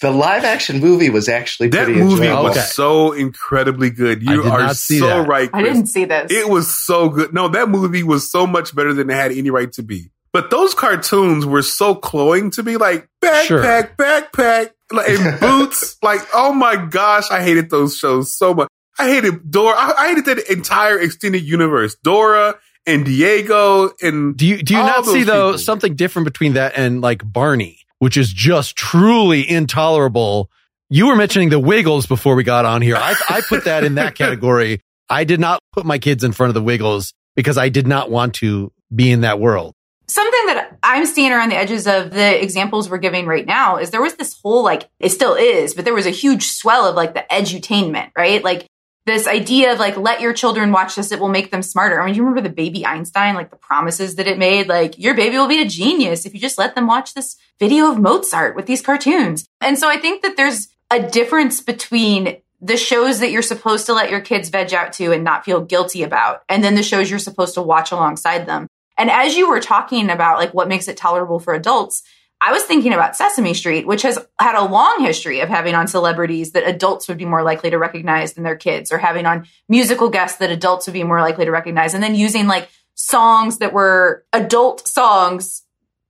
the 0.00 0.10
live 0.10 0.44
action 0.44 0.80
movie 0.80 1.10
was 1.10 1.28
actually 1.28 1.68
that 1.68 1.88
movie 1.88 2.00
enjoyable. 2.00 2.44
was 2.44 2.56
okay. 2.56 2.66
so 2.66 3.12
incredibly 3.12 3.90
good. 3.90 4.22
You 4.22 4.44
are 4.44 4.72
so 4.74 5.06
that. 5.06 5.28
right. 5.28 5.50
Chris. 5.50 5.60
I 5.60 5.72
didn't 5.72 5.86
see 5.86 6.04
this. 6.06 6.32
It 6.32 6.48
was 6.48 6.74
so 6.74 7.08
good. 7.10 7.34
No, 7.34 7.48
that 7.48 7.68
movie 7.68 8.02
was 8.02 8.30
so 8.30 8.46
much 8.46 8.74
better 8.74 8.94
than 8.94 9.10
it 9.10 9.14
had 9.14 9.32
any 9.32 9.50
right 9.50 9.70
to 9.72 9.82
be. 9.82 10.10
But 10.32 10.50
those 10.50 10.74
cartoons 10.74 11.44
were 11.44 11.62
so 11.62 11.94
cloying 11.94 12.50
to 12.52 12.62
me, 12.62 12.76
like 12.76 13.08
backpack, 13.22 13.42
sure. 13.42 13.62
backpack, 13.62 14.70
like 14.92 15.08
in 15.08 15.38
boots. 15.40 15.96
like, 16.02 16.20
oh 16.32 16.52
my 16.52 16.76
gosh, 16.76 17.30
I 17.30 17.42
hated 17.42 17.68
those 17.68 17.96
shows 17.96 18.32
so 18.36 18.54
much. 18.54 18.68
I 18.98 19.08
hated 19.08 19.50
Dora. 19.50 19.74
I, 19.76 19.92
I 19.98 20.08
hated 20.08 20.24
that 20.26 20.50
entire 20.50 20.98
extended 20.98 21.42
universe. 21.42 21.96
Dora 22.02 22.58
and 22.86 23.04
Diego 23.04 23.90
and 24.00 24.36
do 24.36 24.46
you 24.46 24.62
do 24.62 24.74
you 24.74 24.80
not 24.80 25.04
see 25.04 25.24
though 25.24 25.56
something 25.56 25.94
different 25.96 26.24
between 26.24 26.54
that 26.54 26.72
and 26.76 27.00
like 27.00 27.22
Barney, 27.24 27.79
which 28.00 28.16
is 28.16 28.32
just 28.32 28.76
truly 28.76 29.48
intolerable. 29.48 30.50
You 30.90 31.06
were 31.06 31.16
mentioning 31.16 31.48
the 31.48 31.60
Wiggles 31.60 32.06
before 32.06 32.34
we 32.34 32.42
got 32.42 32.64
on 32.64 32.82
here. 32.82 32.96
I, 32.96 33.14
I 33.30 33.40
put 33.48 33.64
that 33.64 33.84
in 33.84 33.94
that 33.94 34.14
category. 34.16 34.80
I 35.08 35.24
did 35.24 35.40
not 35.40 35.60
put 35.72 35.86
my 35.86 35.98
kids 35.98 36.24
in 36.24 36.32
front 36.32 36.50
of 36.50 36.54
the 36.54 36.62
Wiggles 36.62 37.14
because 37.36 37.56
I 37.56 37.68
did 37.68 37.86
not 37.86 38.10
want 38.10 38.34
to 38.36 38.72
be 38.94 39.10
in 39.10 39.20
that 39.20 39.38
world 39.38 39.74
something 40.10 40.46
that 40.46 40.76
I'm 40.82 41.06
seeing 41.06 41.32
around 41.32 41.50
the 41.50 41.56
edges 41.56 41.86
of 41.86 42.10
the 42.10 42.42
examples 42.42 42.90
we're 42.90 42.98
giving 42.98 43.26
right 43.26 43.46
now 43.46 43.76
is 43.76 43.90
there 43.90 44.02
was 44.02 44.14
this 44.14 44.38
whole 44.42 44.64
like 44.64 44.88
it 44.98 45.10
still 45.10 45.34
is, 45.34 45.74
but 45.74 45.84
there 45.84 45.94
was 45.94 46.06
a 46.06 46.10
huge 46.10 46.48
swell 46.48 46.86
of 46.86 46.96
like 46.96 47.14
the 47.14 47.24
edutainment, 47.30 48.10
right? 48.16 48.42
Like 48.42 48.66
this 49.06 49.26
idea 49.26 49.72
of 49.72 49.78
like 49.78 49.96
let 49.96 50.20
your 50.20 50.32
children 50.32 50.72
watch 50.72 50.94
this, 50.94 51.10
it 51.10 51.20
will 51.20 51.28
make 51.28 51.50
them 51.50 51.62
smarter. 51.62 52.00
I 52.00 52.06
mean, 52.06 52.14
you 52.14 52.22
remember 52.22 52.46
the 52.46 52.54
baby 52.54 52.84
Einstein, 52.84 53.34
like 53.34 53.50
the 53.50 53.56
promises 53.56 54.16
that 54.16 54.26
it 54.26 54.38
made, 54.38 54.68
like 54.68 54.98
your 54.98 55.14
baby 55.14 55.36
will 55.36 55.48
be 55.48 55.62
a 55.62 55.68
genius 55.68 56.26
if 56.26 56.34
you 56.34 56.40
just 56.40 56.58
let 56.58 56.74
them 56.74 56.86
watch 56.86 57.14
this 57.14 57.36
video 57.58 57.90
of 57.90 57.98
Mozart 57.98 58.54
with 58.54 58.66
these 58.66 58.82
cartoons. 58.82 59.46
And 59.60 59.78
so 59.78 59.88
I 59.88 59.96
think 59.96 60.22
that 60.22 60.36
there's 60.36 60.68
a 60.90 61.00
difference 61.00 61.60
between 61.60 62.36
the 62.60 62.76
shows 62.76 63.20
that 63.20 63.30
you're 63.30 63.42
supposed 63.42 63.86
to 63.86 63.94
let 63.94 64.10
your 64.10 64.20
kids 64.20 64.50
veg 64.50 64.74
out 64.74 64.92
to 64.94 65.12
and 65.12 65.24
not 65.24 65.44
feel 65.44 65.62
guilty 65.62 66.02
about, 66.02 66.42
and 66.48 66.62
then 66.62 66.74
the 66.74 66.82
shows 66.82 67.08
you're 67.08 67.18
supposed 67.18 67.54
to 67.54 67.62
watch 67.62 67.90
alongside 67.90 68.46
them. 68.46 68.66
And 68.98 69.10
as 69.10 69.34
you 69.34 69.48
were 69.48 69.60
talking 69.60 70.10
about 70.10 70.38
like 70.38 70.52
what 70.52 70.68
makes 70.68 70.86
it 70.86 70.98
tolerable 70.98 71.38
for 71.38 71.54
adults, 71.54 72.02
I 72.42 72.52
was 72.52 72.62
thinking 72.62 72.94
about 72.94 73.16
Sesame 73.16 73.52
Street, 73.52 73.86
which 73.86 74.02
has 74.02 74.18
had 74.38 74.54
a 74.54 74.64
long 74.64 75.00
history 75.00 75.40
of 75.40 75.50
having 75.50 75.74
on 75.74 75.88
celebrities 75.88 76.52
that 76.52 76.66
adults 76.66 77.06
would 77.06 77.18
be 77.18 77.26
more 77.26 77.42
likely 77.42 77.70
to 77.70 77.78
recognize 77.78 78.32
than 78.32 78.44
their 78.44 78.56
kids, 78.56 78.90
or 78.90 78.98
having 78.98 79.26
on 79.26 79.46
musical 79.68 80.08
guests 80.08 80.38
that 80.38 80.50
adults 80.50 80.86
would 80.86 80.94
be 80.94 81.04
more 81.04 81.20
likely 81.20 81.44
to 81.44 81.50
recognize, 81.50 81.92
and 81.92 82.02
then 82.02 82.14
using 82.14 82.46
like 82.46 82.70
songs 82.94 83.58
that 83.58 83.72
were 83.72 84.24
adult 84.32 84.88
songs 84.88 85.62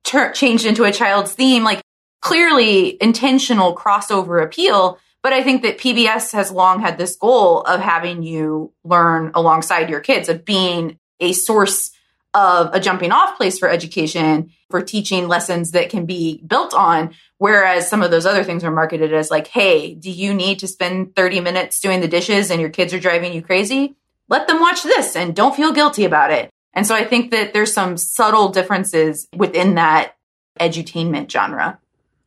ter- 0.03 0.31
changed 0.31 0.65
into 0.65 0.85
a 0.85 0.91
child's 0.91 1.33
theme, 1.33 1.63
like 1.63 1.81
clearly 2.21 3.01
intentional 3.01 3.75
crossover 3.75 4.43
appeal. 4.43 4.99
But 5.23 5.33
I 5.33 5.43
think 5.43 5.63
that 5.63 5.77
PBS 5.77 6.31
has 6.31 6.49
long 6.49 6.79
had 6.79 6.97
this 6.97 7.15
goal 7.15 7.61
of 7.61 7.79
having 7.81 8.23
you 8.23 8.71
learn 8.83 9.31
alongside 9.35 9.89
your 9.89 9.99
kids, 9.99 10.29
of 10.29 10.45
being 10.45 10.97
a 11.19 11.33
source 11.33 11.91
of 12.33 12.73
a 12.73 12.79
jumping 12.79 13.11
off 13.11 13.37
place 13.37 13.59
for 13.59 13.69
education, 13.69 14.51
for 14.69 14.81
teaching 14.81 15.27
lessons 15.27 15.71
that 15.71 15.89
can 15.89 16.05
be 16.05 16.41
built 16.47 16.73
on. 16.73 17.13
Whereas 17.37 17.89
some 17.89 18.01
of 18.01 18.11
those 18.11 18.25
other 18.25 18.43
things 18.43 18.63
are 18.63 18.71
marketed 18.71 19.13
as 19.13 19.29
like, 19.29 19.47
hey, 19.47 19.93
do 19.95 20.09
you 20.09 20.33
need 20.33 20.59
to 20.59 20.67
spend 20.67 21.15
30 21.15 21.41
minutes 21.41 21.79
doing 21.79 21.99
the 22.01 22.07
dishes 22.07 22.51
and 22.51 22.61
your 22.61 22.69
kids 22.69 22.93
are 22.93 22.99
driving 22.99 23.33
you 23.33 23.41
crazy? 23.41 23.95
Let 24.29 24.47
them 24.47 24.61
watch 24.61 24.83
this 24.83 25.15
and 25.15 25.35
don't 25.35 25.55
feel 25.55 25.73
guilty 25.73 26.05
about 26.05 26.31
it. 26.31 26.49
And 26.73 26.87
so 26.87 26.95
I 26.95 27.03
think 27.03 27.31
that 27.31 27.53
there's 27.53 27.73
some 27.73 27.97
subtle 27.97 28.49
differences 28.49 29.27
within 29.35 29.75
that 29.75 30.15
edutainment 30.59 31.29
genre. 31.29 31.79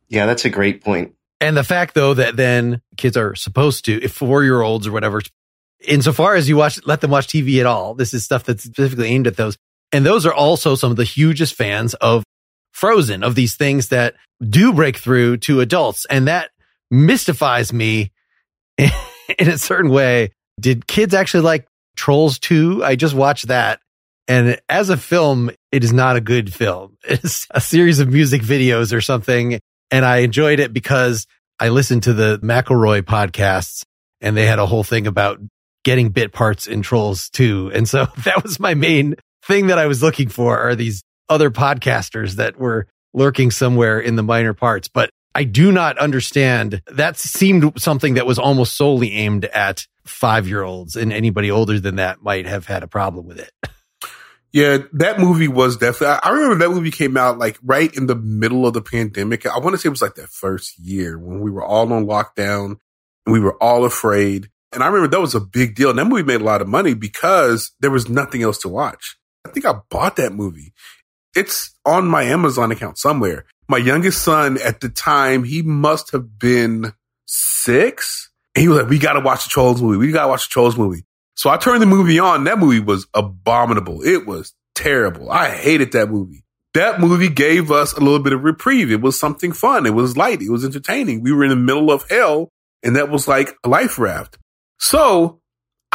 Yeah, 0.07 0.25
that's 0.27 0.45
a 0.45 0.49
great 0.49 0.83
point. 0.83 1.15
And 1.41 1.57
the 1.57 1.63
fact 1.63 1.95
though 1.95 2.13
that 2.13 2.35
then 2.35 2.81
kids 2.97 3.17
are 3.17 3.35
supposed 3.35 3.85
to, 3.85 4.03
if 4.03 4.13
four 4.13 4.43
year 4.43 4.61
olds 4.61 4.85
or 4.85 4.91
whatever, 4.91 5.21
insofar 5.79 6.35
as 6.35 6.47
you 6.47 6.57
watch, 6.57 6.85
let 6.85 7.01
them 7.01 7.11
watch 7.11 7.27
TV 7.27 7.59
at 7.59 7.65
all. 7.65 7.95
This 7.95 8.13
is 8.13 8.23
stuff 8.23 8.43
that's 8.43 8.63
specifically 8.63 9.07
aimed 9.07 9.27
at 9.27 9.37
those. 9.37 9.57
And 9.91 10.05
those 10.05 10.25
are 10.25 10.33
also 10.33 10.75
some 10.75 10.91
of 10.91 10.97
the 10.97 11.03
hugest 11.03 11.55
fans 11.55 11.93
of 11.95 12.23
Frozen, 12.73 13.23
of 13.23 13.35
these 13.35 13.55
things 13.55 13.89
that 13.89 14.15
do 14.41 14.73
break 14.73 14.97
through 14.97 15.37
to 15.37 15.61
adults. 15.61 16.05
And 16.09 16.27
that 16.27 16.49
mystifies 16.91 17.71
me 17.71 18.11
in 18.77 18.89
a 19.39 19.57
certain 19.57 19.91
way. 19.91 20.31
Did 20.59 20.87
kids 20.87 21.13
actually 21.13 21.43
like 21.43 21.67
Trolls 21.95 22.39
2? 22.39 22.83
I 22.83 22.95
just 22.95 23.13
watched 23.13 23.47
that. 23.47 23.79
And 24.27 24.59
as 24.67 24.89
a 24.89 24.97
film, 24.97 25.51
it 25.71 25.83
is 25.83 25.93
not 25.93 26.15
a 26.15 26.21
good 26.21 26.53
film. 26.53 26.97
It's 27.07 27.47
a 27.51 27.61
series 27.61 27.99
of 27.99 28.11
music 28.11 28.41
videos 28.41 28.93
or 28.93 29.01
something. 29.01 29.59
And 29.91 30.03
I 30.03 30.17
enjoyed 30.17 30.59
it 30.59 30.73
because 30.73 31.27
I 31.59 31.69
listened 31.69 32.03
to 32.03 32.13
the 32.13 32.39
McElroy 32.39 33.03
podcasts 33.03 33.83
and 34.19 34.35
they 34.35 34.45
had 34.45 34.59
a 34.59 34.65
whole 34.65 34.83
thing 34.83 35.07
about 35.07 35.39
getting 35.83 36.09
bit 36.09 36.33
parts 36.33 36.67
in 36.67 36.81
Trolls 36.81 37.29
2. 37.29 37.71
And 37.73 37.87
so 37.87 38.07
that 38.25 38.43
was 38.43 38.59
my 38.59 38.73
main 38.73 39.15
thing 39.47 39.67
that 39.67 39.77
I 39.77 39.87
was 39.87 40.01
looking 40.01 40.29
for 40.29 40.57
are 40.59 40.75
these 40.75 41.03
other 41.29 41.51
podcasters 41.51 42.33
that 42.33 42.59
were 42.59 42.87
lurking 43.13 43.51
somewhere 43.51 43.99
in 43.99 44.15
the 44.15 44.23
minor 44.23 44.53
parts. 44.53 44.87
But 44.87 45.09
I 45.33 45.43
do 45.43 45.71
not 45.71 45.97
understand. 45.97 46.81
That 46.87 47.17
seemed 47.17 47.79
something 47.79 48.15
that 48.15 48.25
was 48.25 48.39
almost 48.39 48.77
solely 48.77 49.13
aimed 49.13 49.45
at 49.45 49.85
five 50.05 50.47
year 50.47 50.63
olds 50.63 50.95
and 50.95 51.11
anybody 51.11 51.51
older 51.51 51.79
than 51.79 51.95
that 51.97 52.21
might 52.21 52.45
have 52.45 52.65
had 52.65 52.83
a 52.83 52.87
problem 52.87 53.25
with 53.27 53.39
it. 53.39 53.51
Yeah, 54.55 54.77
that 54.93 55.19
movie 55.19 55.49
was 55.49 55.75
definitely. 55.75 56.17
I 56.23 56.29
remember 56.29 56.55
that 56.59 56.73
movie 56.73 56.89
came 56.89 57.17
out 57.17 57.37
like 57.37 57.59
right 57.61 57.93
in 57.93 58.05
the 58.07 58.15
middle 58.15 58.65
of 58.65 58.73
the 58.73 58.81
pandemic. 58.81 59.45
I 59.45 59.59
want 59.59 59.73
to 59.73 59.77
say 59.77 59.87
it 59.87 59.89
was 59.89 60.01
like 60.01 60.15
that 60.15 60.29
first 60.29 60.79
year 60.79 61.19
when 61.19 61.41
we 61.41 61.51
were 61.51 61.61
all 61.61 61.91
on 61.91 62.05
lockdown 62.05 62.77
and 63.25 63.33
we 63.33 63.41
were 63.41 63.61
all 63.61 63.83
afraid. 63.83 64.49
And 64.71 64.81
I 64.81 64.87
remember 64.87 65.09
that 65.09 65.19
was 65.19 65.35
a 65.35 65.41
big 65.41 65.75
deal. 65.75 65.89
And 65.89 65.99
that 65.99 66.05
movie 66.05 66.23
made 66.23 66.39
a 66.39 66.45
lot 66.45 66.61
of 66.61 66.69
money 66.69 66.93
because 66.93 67.73
there 67.81 67.91
was 67.91 68.07
nothing 68.07 68.43
else 68.43 68.57
to 68.59 68.69
watch. 68.69 69.17
I 69.45 69.49
think 69.49 69.65
I 69.65 69.73
bought 69.89 70.15
that 70.17 70.33
movie. 70.33 70.73
It's 71.35 71.75
on 71.85 72.07
my 72.07 72.23
Amazon 72.23 72.71
account 72.71 72.97
somewhere. 72.97 73.45
My 73.67 73.77
youngest 73.77 74.23
son 74.23 74.57
at 74.63 74.79
the 74.81 74.89
time, 74.89 75.43
he 75.43 75.61
must 75.61 76.11
have 76.11 76.39
been 76.39 76.93
six. 77.25 78.31
And 78.55 78.61
he 78.61 78.67
was 78.67 78.79
like, 78.79 78.89
we 78.89 78.99
got 78.99 79.13
to 79.13 79.19
watch 79.19 79.45
the 79.45 79.49
Trolls 79.49 79.81
movie. 79.81 79.97
We 79.97 80.11
got 80.11 80.23
to 80.23 80.29
watch 80.29 80.47
the 80.47 80.53
Trolls 80.53 80.77
movie. 80.77 81.05
So 81.35 81.49
I 81.49 81.57
turned 81.57 81.81
the 81.81 81.87
movie 81.87 82.19
on. 82.19 82.45
That 82.45 82.59
movie 82.59 82.79
was 82.79 83.07
abominable. 83.13 84.01
It 84.01 84.25
was 84.25 84.53
terrible. 84.75 85.29
I 85.29 85.49
hated 85.49 85.91
that 85.91 86.09
movie. 86.09 86.43
That 86.73 86.99
movie 86.99 87.29
gave 87.29 87.71
us 87.71 87.93
a 87.93 87.99
little 87.99 88.19
bit 88.19 88.33
of 88.33 88.43
reprieve. 88.43 88.91
It 88.91 89.01
was 89.01 89.19
something 89.19 89.51
fun. 89.51 89.85
It 89.85 89.93
was 89.93 90.17
light. 90.17 90.41
It 90.41 90.49
was 90.49 90.65
entertaining. 90.65 91.21
We 91.21 91.31
were 91.33 91.43
in 91.43 91.49
the 91.49 91.55
middle 91.55 91.91
of 91.91 92.09
hell 92.09 92.49
and 92.83 92.95
that 92.95 93.09
was 93.09 93.27
like 93.27 93.55
a 93.63 93.69
life 93.69 93.97
raft. 93.97 94.37
So 94.79 95.41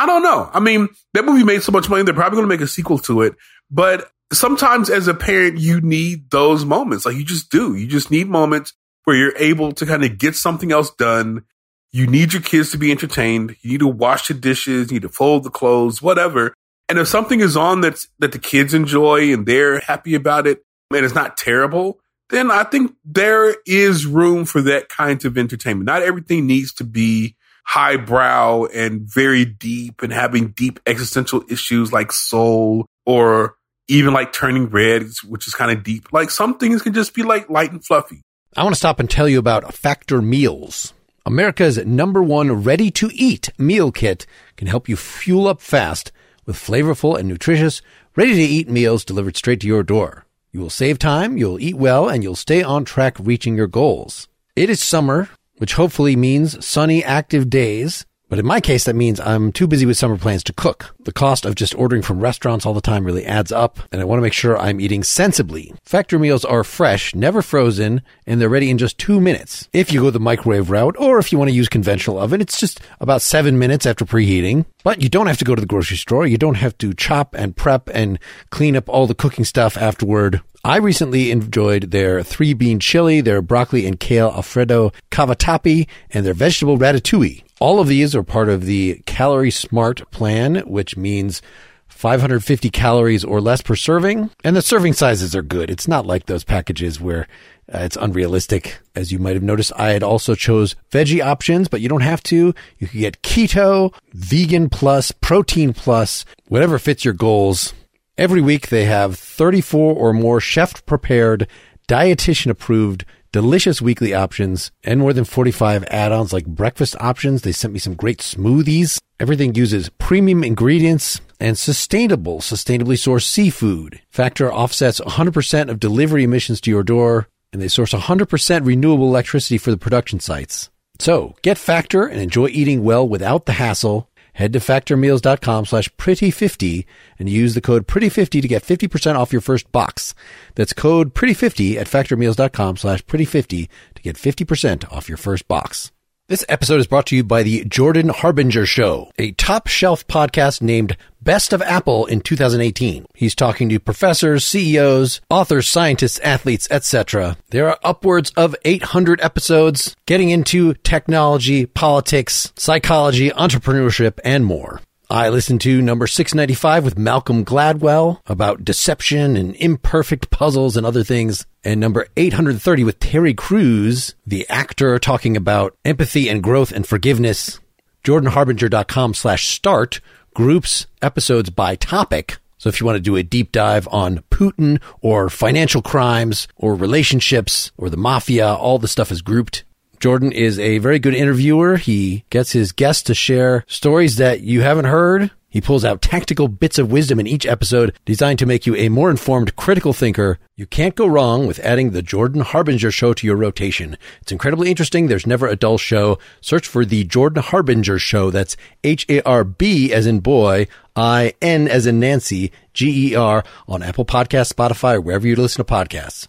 I 0.03 0.07
don't 0.07 0.23
know. 0.23 0.51
I 0.53 0.61
mean, 0.61 0.89
that 1.15 1.25
movie 1.25 1.45
made 1.45 1.63
so 1.63 1.73
much 1.73 1.89
money. 1.89 2.03
They're 2.03 2.15
probably 2.15 2.37
going 2.37 2.49
to 2.49 2.55
make 2.55 2.61
a 2.61 2.67
sequel 2.67 2.99
to 3.01 3.23
it, 3.23 3.35
but 3.71 4.11
sometimes 4.33 4.91
as 4.91 5.09
a 5.09 5.15
parent, 5.15 5.59
you 5.59 5.81
need 5.81 6.31
those 6.31 6.65
moments. 6.65 7.05
Like 7.05 7.17
you 7.17 7.25
just 7.25 7.51
do. 7.51 7.75
You 7.75 7.87
just 7.87 8.11
need 8.11 8.29
moments 8.29 8.73
where 9.05 9.17
you're 9.17 9.37
able 9.37 9.73
to 9.73 9.87
kind 9.87 10.05
of 10.05 10.19
get 10.19 10.37
something 10.37 10.71
else 10.73 10.91
done 10.91 11.45
you 11.93 12.07
need 12.07 12.33
your 12.33 12.43
kids 12.43 12.71
to 12.71 12.79
be 12.79 12.91
entertained. 12.91 13.57
You 13.63 13.73
need 13.73 13.81
to 13.81 13.89
wash 13.89 14.29
the 14.29 14.35
dishes. 14.35 14.91
You 14.91 14.97
need 14.97 15.03
to 15.03 15.09
fold 15.09 15.45
the 15.45 15.51
clothes, 15.51 16.01
whatever. 16.01 16.55
And 16.89 16.99
if 16.99 17.09
something 17.09 17.41
is 17.41 17.57
on 17.57 17.81
that's, 17.81 18.09
that 18.19 18.33
the 18.33 18.39
kids 18.39 18.75
enjoy 18.75 19.33
and 19.33 19.47
they're 19.47 19.81
happy 19.81 20.15
about 20.15 20.47
it 20.47 20.63
and 20.93 21.05
it's 21.05 21.15
not 21.15 21.37
terrible, 21.37 22.01
then 22.31 22.51
I 22.51 22.65
think 22.65 22.95
there 23.05 23.57
is 23.67 24.07
room 24.07 24.45
for 24.45 24.63
that 24.63 24.89
kind 24.89 25.25
of 25.25 25.37
entertainment. 25.37 25.87
Not 25.87 26.03
everything 26.03 26.47
needs 26.47 26.73
to 26.75 26.85
be 26.85 27.37
highbrow 27.65 28.65
and 28.65 29.03
very 29.03 29.45
deep 29.45 30.03
and 30.03 30.13
having 30.13 30.49
deep 30.49 30.81
existential 30.87 31.45
issues 31.49 31.93
like 31.93 32.13
soul 32.13 32.87
or 33.07 33.57
even 33.89 34.13
like 34.15 34.33
turning 34.33 34.67
red, 34.67 35.05
which 35.27 35.47
is 35.47 35.55
kind 35.55 35.71
of 35.77 35.83
deep. 35.83 36.13
Like 36.13 36.31
some 36.31 36.59
things 36.59 36.83
can 36.83 36.93
just 36.93 37.15
be 37.15 37.23
like 37.23 37.49
light 37.51 37.73
and 37.73 37.85
fluffy. 37.85 38.23
I 38.57 38.63
want 38.63 38.75
to 38.75 38.79
stop 38.79 39.01
and 39.01 39.09
tell 39.09 39.29
you 39.29 39.39
about 39.39 39.75
Factor 39.75 40.21
Meals. 40.21 40.95
America's 41.27 41.79
number 41.85 42.23
one 42.23 42.63
ready 42.65 42.91
to 42.93 43.11
eat 43.13 43.51
meal 43.59 43.93
kit 43.93 44.27
can 44.57 44.67
help 44.67 44.89
you 44.89 44.97
fuel 44.97 45.47
up 45.47 45.61
fast 45.61 46.13
with 46.47 46.57
flavorful 46.57 47.19
and 47.19 47.29
nutritious 47.29 47.83
ready 48.17 48.35
to 48.35 48.41
eat 48.41 48.69
meals 48.69 49.05
delivered 49.05 49.37
straight 49.37 49.61
to 49.61 49.67
your 49.67 49.83
door. 49.83 50.25
You 50.53 50.61
will 50.61 50.71
save 50.71 50.99
time, 50.99 51.37
you'll 51.37 51.61
eat 51.61 51.77
well, 51.77 52.09
and 52.09 52.25
you'll 52.25 52.35
stay 52.35 52.63
on 52.63 52.85
track 52.85 53.17
reaching 53.21 53.57
your 53.57 53.69
goals. 53.69 54.27
It 54.57 54.69
is 54.69 54.83
summer, 54.83 55.29
which 55.61 55.75
hopefully 55.75 56.17
means 56.17 56.65
sunny, 56.65 57.05
active 57.05 57.51
days 57.51 58.07
but 58.31 58.39
in 58.39 58.47
my 58.47 58.61
case, 58.61 58.85
that 58.85 58.95
means 58.95 59.19
I'm 59.19 59.51
too 59.51 59.67
busy 59.67 59.85
with 59.85 59.99
summer 59.99 60.17
plans 60.17 60.45
to 60.45 60.53
cook. 60.53 60.95
The 61.01 61.13
cost 61.13 61.45
of 61.45 61.57
just 61.57 61.75
ordering 61.75 62.01
from 62.01 62.21
restaurants 62.21 62.65
all 62.65 62.73
the 62.73 62.81
time 62.81 63.05
really 63.05 63.27
adds 63.27 63.51
up, 63.51 63.81
and 63.91 64.01
I 64.01 64.05
want 64.05 64.19
to 64.19 64.23
make 64.23 64.33
sure 64.33 64.57
I'm 64.57 64.81
eating 64.81 65.03
sensibly. 65.03 65.75
Factor 65.85 66.17
meals 66.17 66.45
are 66.45 66.63
fresh, 66.63 67.13
never 67.13 67.43
frozen, 67.43 68.03
and 68.29 68.41
they're 68.41 68.49
ready 68.49 68.71
in 68.71 68.79
just 68.79 68.99
two 68.99 69.21
minutes. 69.21 69.69
If 69.73 69.93
you 69.93 70.01
go 70.01 70.11
the 70.11 70.21
microwave 70.21 70.71
route, 70.71 70.95
or 70.97 71.19
if 71.19 71.33
you 71.33 71.39
want 71.39 71.51
to 71.51 71.57
use 71.57 71.69
conventional 71.69 72.21
oven, 72.21 72.41
it's 72.41 72.61
just 72.61 72.81
about 73.01 73.21
seven 73.21 73.59
minutes 73.59 73.85
after 73.85 74.05
preheating. 74.05 74.65
But 74.85 75.03
you 75.03 75.09
don't 75.09 75.27
have 75.27 75.39
to 75.39 75.45
go 75.45 75.57
to 75.57 75.61
the 75.61 75.67
grocery 75.67 75.97
store. 75.97 76.25
You 76.25 76.39
don't 76.39 76.55
have 76.55 76.79
to 76.79 76.95
chop 76.95 77.35
and 77.35 77.57
prep 77.57 77.91
and 77.93 78.21
clean 78.51 78.77
up 78.77 78.89
all 78.89 79.09
the 79.09 79.15
cooking 79.17 79.45
stuff 79.45 79.77
afterward. 79.77 80.41
I 80.63 80.77
recently 80.77 81.31
enjoyed 81.31 81.91
their 81.91 82.23
three 82.23 82.53
bean 82.53 82.81
chili, 82.81 83.23
their 83.23 83.41
broccoli 83.41 83.87
and 83.87 83.99
kale 83.99 84.29
Alfredo 84.29 84.93
cavatappi, 85.11 85.89
and 86.11 86.27
their 86.27 86.35
vegetable 86.35 86.77
ratatouille. 86.77 87.43
All 87.61 87.81
of 87.81 87.89
these 87.89 88.15
are 88.15 88.23
part 88.23 88.51
of 88.51 88.67
the 88.67 89.03
Calorie 89.07 89.51
Smart 89.51 90.11
plan, 90.11 90.57
which 90.67 90.99
means 90.99 91.41
550 91.89 92.69
calories 92.71 93.25
or 93.25 93.41
less 93.41 93.63
per 93.63 93.75
serving. 93.75 94.31
And 94.45 94.55
the 94.55 94.61
serving 94.61 94.93
sizes 94.93 95.35
are 95.35 95.43
good. 95.43 95.71
It's 95.71 95.89
not 95.89 96.07
like 96.07 96.27
those 96.27 96.45
packages 96.45 97.01
where 97.01 97.27
uh, 97.73 97.79
it's 97.79 97.97
unrealistic. 97.97 98.81
As 98.95 99.13
you 99.13 99.19
might 99.19 99.35
have 99.35 99.43
noticed, 99.43 99.73
I 99.77 99.91
had 99.91 100.03
also 100.03 100.35
chose 100.35 100.77
veggie 100.91 101.25
options, 101.25 101.69
but 101.69 101.81
you 101.81 101.89
don't 101.89 102.01
have 102.03 102.23
to. 102.25 102.55
You 102.79 102.87
can 102.87 103.01
get 103.01 103.23
keto, 103.23 103.95
vegan 104.13 104.69
plus, 104.69 105.11
protein 105.11 105.73
plus, 105.73 106.27
whatever 106.49 106.79
fits 106.79 107.05
your 107.05 107.15
goals. 107.15 107.73
Every 108.21 108.43
week 108.43 108.69
they 108.69 108.85
have 108.85 109.19
34 109.19 109.95
or 109.95 110.13
more 110.13 110.43
chef 110.43 110.85
prepared, 110.85 111.49
dietitian 111.89 112.51
approved 112.51 113.07
delicious 113.33 113.81
weekly 113.81 114.13
options, 114.13 114.73
and 114.85 115.01
more 115.01 115.15
than 115.15 115.25
45 115.25 115.85
add-ons 115.85 116.31
like 116.31 116.45
breakfast 116.45 116.95
options. 117.01 117.41
They 117.41 117.53
sent 117.53 117.73
me 117.73 117.79
some 117.79 117.95
great 117.95 118.19
smoothies. 118.19 118.99
Everything 119.19 119.55
uses 119.55 119.89
premium 119.97 120.45
ingredients 120.45 121.23
and 121.41 121.57
sustainable, 121.57 122.41
sustainably 122.41 122.99
sourced 122.99 123.25
seafood. 123.25 124.03
Factor 124.11 124.53
offsets 124.53 125.01
100% 125.01 125.71
of 125.71 125.81
delivery 125.81 126.25
emissions 126.25 126.61
to 126.61 126.71
your 126.71 126.83
door, 126.83 127.27
and 127.55 127.63
they 127.63 127.69
source 127.69 127.95
100% 127.95 128.67
renewable 128.67 129.07
electricity 129.07 129.57
for 129.57 129.71
the 129.71 129.79
production 129.79 130.21
sites. 130.21 130.69
So 130.99 131.37
get 131.41 131.57
Factor 131.57 132.05
and 132.05 132.21
enjoy 132.21 132.49
eating 132.49 132.85
well 132.85 133.09
without 133.09 133.47
the 133.47 133.55
hassle 133.55 134.10
Head 134.41 134.55
to 134.55 134.59
factormeals.com 134.59 135.67
slash 135.67 135.91
pretty50 135.97 136.87
and 137.19 137.29
use 137.29 137.53
the 137.53 137.61
code 137.61 137.87
pretty50 137.87 138.41
to 138.41 138.49
get 138.49 138.63
50% 138.63 139.15
off 139.15 139.33
your 139.33 139.43
first 139.43 139.71
box. 139.71 140.15
That's 140.55 140.73
code 140.73 141.13
pretty50 141.13 141.77
at 141.77 141.87
factormeals.com 141.87 142.79
slash 142.79 143.03
pretty50 143.05 143.69
to 143.97 144.03
get 144.03 144.17
50% 144.17 144.91
off 144.91 145.11
your 145.11 145.19
first 145.19 145.47
box. 145.47 145.93
This 146.31 146.45
episode 146.49 146.79
is 146.79 146.87
brought 146.87 147.07
to 147.07 147.17
you 147.17 147.25
by 147.25 147.43
the 147.43 147.65
Jordan 147.65 148.09
Harbinger 148.09 148.65
Show, 148.65 149.11
a 149.19 149.33
top 149.33 149.67
shelf 149.67 150.07
podcast 150.07 150.63
named 150.63 150.97
Best 151.21 151.53
of 151.53 151.61
Apple 151.61 152.07
in 152.07 152.21
2018. 152.21 153.05
He's 153.17 153.35
talking 153.35 153.69
to 153.69 153.81
professors, 153.81 154.45
CEOs, 154.45 155.21
authors, 155.29 155.67
scientists, 155.67 156.21
athletes, 156.21 156.69
etc. 156.71 157.37
There 157.49 157.69
are 157.69 157.81
upwards 157.83 158.31
of 158.37 158.55
800 158.65 159.21
episodes 159.21 159.97
getting 160.07 160.31
into 160.31 160.75
technology, 160.75 161.67
politics, 161.67 162.53
psychology, 162.55 163.31
entrepreneurship, 163.31 164.21
and 164.25 164.47
more. 164.47 164.83
I 165.11 165.29
listened 165.29 165.61
to 165.63 165.83
number 165.83 166.07
695 166.07 166.85
with 166.85 166.97
Malcolm 166.97 167.45
Gladwell 167.45 168.21
about 168.27 168.65
deception 168.65 169.37
and 169.37 169.57
imperfect 169.57 170.31
puzzles 170.31 170.77
and 170.77 170.87
other 170.87 171.03
things. 171.03 171.47
And 171.65 171.81
number 171.81 172.07
830 172.17 172.85
with 172.85 173.01
Terry 173.01 173.35
Crews, 173.35 174.15
the 174.25 174.49
actor 174.49 175.01
talking 175.01 175.37
about 175.37 175.77
empathy 175.85 176.29
and 176.29 176.45
growth 176.45 176.71
and 176.71 176.87
forgiveness. 176.87 177.59
JordanHarbinger.com 178.05 179.15
slash 179.15 179.49
start 179.49 180.01
groups 180.33 180.87
episodes 181.03 181.51
by 181.51 181.75
topic. 181.75 182.39
So 182.59 182.69
if 182.69 182.79
you 182.79 182.87
want 182.87 182.95
to 182.95 183.01
do 183.01 183.17
a 183.17 183.25
deep 183.25 183.51
dive 183.51 183.89
on 183.91 184.23
Putin 184.31 184.81
or 185.01 185.29
financial 185.29 185.83
crimes 185.83 186.47
or 186.55 186.77
relationships 186.77 187.73
or 187.77 187.91
the 187.91 187.97
mafia, 187.97 188.55
all 188.55 188.79
the 188.79 188.87
stuff 188.87 189.11
is 189.11 189.23
grouped 189.23 189.65
Jordan 190.01 190.33
is 190.33 190.59
a 190.59 190.79
very 190.79 190.99
good 190.99 191.15
interviewer. 191.15 191.77
He 191.77 192.25
gets 192.31 192.53
his 192.53 192.73
guests 192.73 193.03
to 193.03 193.15
share 193.15 193.65
stories 193.67 194.17
that 194.17 194.41
you 194.41 194.63
haven't 194.63 194.87
heard. 194.87 195.31
He 195.51 195.61
pulls 195.61 195.85
out 195.85 196.01
tactical 196.01 196.49
bits 196.49 196.79
of 196.79 196.91
wisdom 196.91 197.21
in 197.21 197.27
each 197.27 197.45
episode 197.45 197.95
designed 198.07 198.39
to 198.39 198.47
make 198.47 198.67
you 198.67 198.75
a 198.77 198.89
more 198.89 199.11
informed 199.11 199.57
critical 199.57 199.93
thinker. 199.93 200.39
You 200.57 200.65
can't 200.65 200.95
go 200.95 201.07
wrong 201.07 201.47
with 201.47 201.59
adding 201.59 201.91
the 201.91 202.01
Jordan 202.01 202.41
Harbinger 202.41 202.91
show 202.91 203.13
to 203.13 203.27
your 203.27 203.37
rotation. 203.37 203.99
It's 204.23 204.33
incredibly 204.33 204.71
interesting. 204.71 205.09
There's 205.09 205.27
never 205.27 205.47
a 205.49 205.57
dull 205.57 205.77
show. 205.77 206.19
Search 206.41 206.67
for 206.67 206.87
the 206.87 207.05
Jordan 207.05 207.43
Harbinger 207.43 207.99
show. 207.99 208.31
That's 208.31 208.57
H-A-R-B 208.85 209.93
as 209.93 210.07
in 210.07 210.21
boy, 210.21 210.67
I-N 210.97 211.69
as 211.69 211.87
in 211.87 212.01
Nancy, 212.01 212.53
G-E-R 212.73 213.45
on 213.69 213.83
Apple 213.83 214.07
Podcasts, 214.07 214.55
Spotify, 214.55 214.95
or 214.95 215.01
wherever 215.03 215.27
you 215.27 215.37
listen 215.37 215.63
to 215.63 215.71
podcasts. 215.71 216.29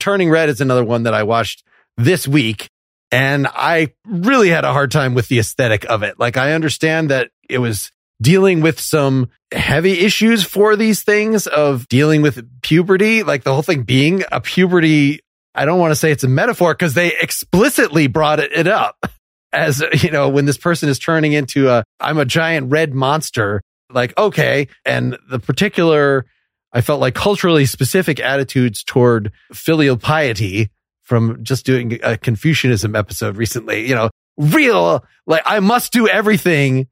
Turning 0.00 0.30
Red 0.30 0.48
is 0.48 0.60
another 0.60 0.84
one 0.84 1.04
that 1.04 1.14
I 1.14 1.22
watched 1.22 1.62
this 1.96 2.26
week. 2.26 2.68
And 3.12 3.46
I 3.48 3.92
really 4.06 4.50
had 4.50 4.64
a 4.64 4.72
hard 4.72 4.90
time 4.90 5.14
with 5.14 5.28
the 5.28 5.38
aesthetic 5.38 5.84
of 5.84 6.02
it. 6.02 6.18
Like 6.18 6.36
I 6.36 6.52
understand 6.52 7.10
that 7.10 7.30
it 7.48 7.58
was 7.58 7.90
dealing 8.22 8.60
with 8.60 8.78
some 8.78 9.30
heavy 9.52 10.00
issues 10.00 10.44
for 10.44 10.76
these 10.76 11.02
things 11.02 11.46
of 11.46 11.88
dealing 11.88 12.22
with 12.22 12.46
puberty, 12.62 13.22
like 13.22 13.42
the 13.42 13.52
whole 13.52 13.62
thing 13.62 13.82
being 13.82 14.22
a 14.30 14.40
puberty. 14.40 15.20
I 15.54 15.64
don't 15.64 15.80
want 15.80 15.90
to 15.90 15.96
say 15.96 16.12
it's 16.12 16.24
a 16.24 16.28
metaphor 16.28 16.74
because 16.74 16.94
they 16.94 17.12
explicitly 17.20 18.06
brought 18.06 18.38
it, 18.38 18.66
up 18.68 18.96
as, 19.52 19.82
you 20.02 20.10
know, 20.10 20.28
when 20.28 20.44
this 20.44 20.58
person 20.58 20.88
is 20.88 20.98
turning 20.98 21.32
into 21.32 21.68
a, 21.68 21.82
I'm 21.98 22.18
a 22.18 22.24
giant 22.24 22.70
red 22.70 22.94
monster, 22.94 23.62
like, 23.90 24.16
okay. 24.16 24.68
And 24.84 25.18
the 25.28 25.40
particular 25.40 26.26
I 26.72 26.80
felt 26.80 27.00
like 27.00 27.14
culturally 27.14 27.66
specific 27.66 28.20
attitudes 28.20 28.84
toward 28.84 29.32
filial 29.52 29.96
piety 29.96 30.70
from 31.02 31.42
just 31.42 31.66
doing 31.66 31.98
a 32.02 32.16
Confucianism 32.16 32.94
episode 32.94 33.36
recently, 33.36 33.88
you 33.88 33.94
know, 33.94 34.10
real, 34.36 35.04
like 35.26 35.42
I 35.44 35.60
must 35.60 35.92
do 35.92 36.08
everything 36.08 36.86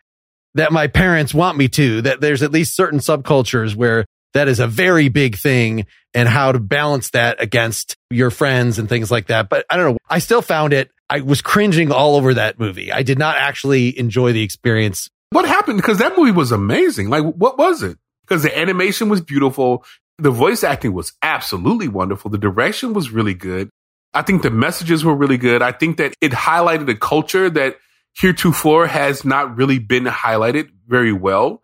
that 0.54 0.72
my 0.72 0.88
parents 0.88 1.32
want 1.32 1.56
me 1.56 1.68
to, 1.68 2.02
that 2.02 2.20
there's 2.20 2.42
at 2.42 2.50
least 2.50 2.74
certain 2.74 2.98
subcultures 2.98 3.76
where 3.76 4.04
that 4.34 4.48
is 4.48 4.60
a 4.60 4.66
very 4.66 5.08
big 5.08 5.36
thing 5.36 5.86
and 6.14 6.28
how 6.28 6.52
to 6.52 6.58
balance 6.58 7.10
that 7.10 7.40
against 7.40 7.96
your 8.10 8.30
friends 8.30 8.78
and 8.78 8.88
things 8.88 9.10
like 9.10 9.28
that. 9.28 9.48
But 9.48 9.64
I 9.70 9.76
don't 9.76 9.92
know. 9.92 9.98
I 10.08 10.18
still 10.18 10.42
found 10.42 10.72
it. 10.72 10.90
I 11.08 11.20
was 11.20 11.40
cringing 11.40 11.92
all 11.92 12.16
over 12.16 12.34
that 12.34 12.58
movie. 12.58 12.92
I 12.92 13.02
did 13.02 13.18
not 13.18 13.36
actually 13.36 13.98
enjoy 13.98 14.32
the 14.32 14.42
experience. 14.42 15.08
What 15.30 15.46
happened? 15.46 15.78
Because 15.78 15.98
that 15.98 16.16
movie 16.16 16.32
was 16.32 16.52
amazing. 16.52 17.08
Like, 17.08 17.22
what 17.22 17.56
was 17.56 17.82
it? 17.82 17.98
Because 18.28 18.42
the 18.42 18.56
animation 18.58 19.08
was 19.08 19.20
beautiful. 19.20 19.84
The 20.18 20.30
voice 20.30 20.62
acting 20.64 20.92
was 20.92 21.12
absolutely 21.22 21.88
wonderful. 21.88 22.30
The 22.30 22.38
direction 22.38 22.92
was 22.92 23.10
really 23.10 23.34
good. 23.34 23.70
I 24.14 24.22
think 24.22 24.42
the 24.42 24.50
messages 24.50 25.04
were 25.04 25.14
really 25.14 25.38
good. 25.38 25.62
I 25.62 25.72
think 25.72 25.96
that 25.98 26.14
it 26.20 26.32
highlighted 26.32 26.90
a 26.90 26.94
culture 26.94 27.48
that 27.50 27.76
heretofore 28.14 28.86
has 28.86 29.24
not 29.24 29.56
really 29.56 29.78
been 29.78 30.04
highlighted 30.04 30.70
very 30.86 31.12
well. 31.12 31.62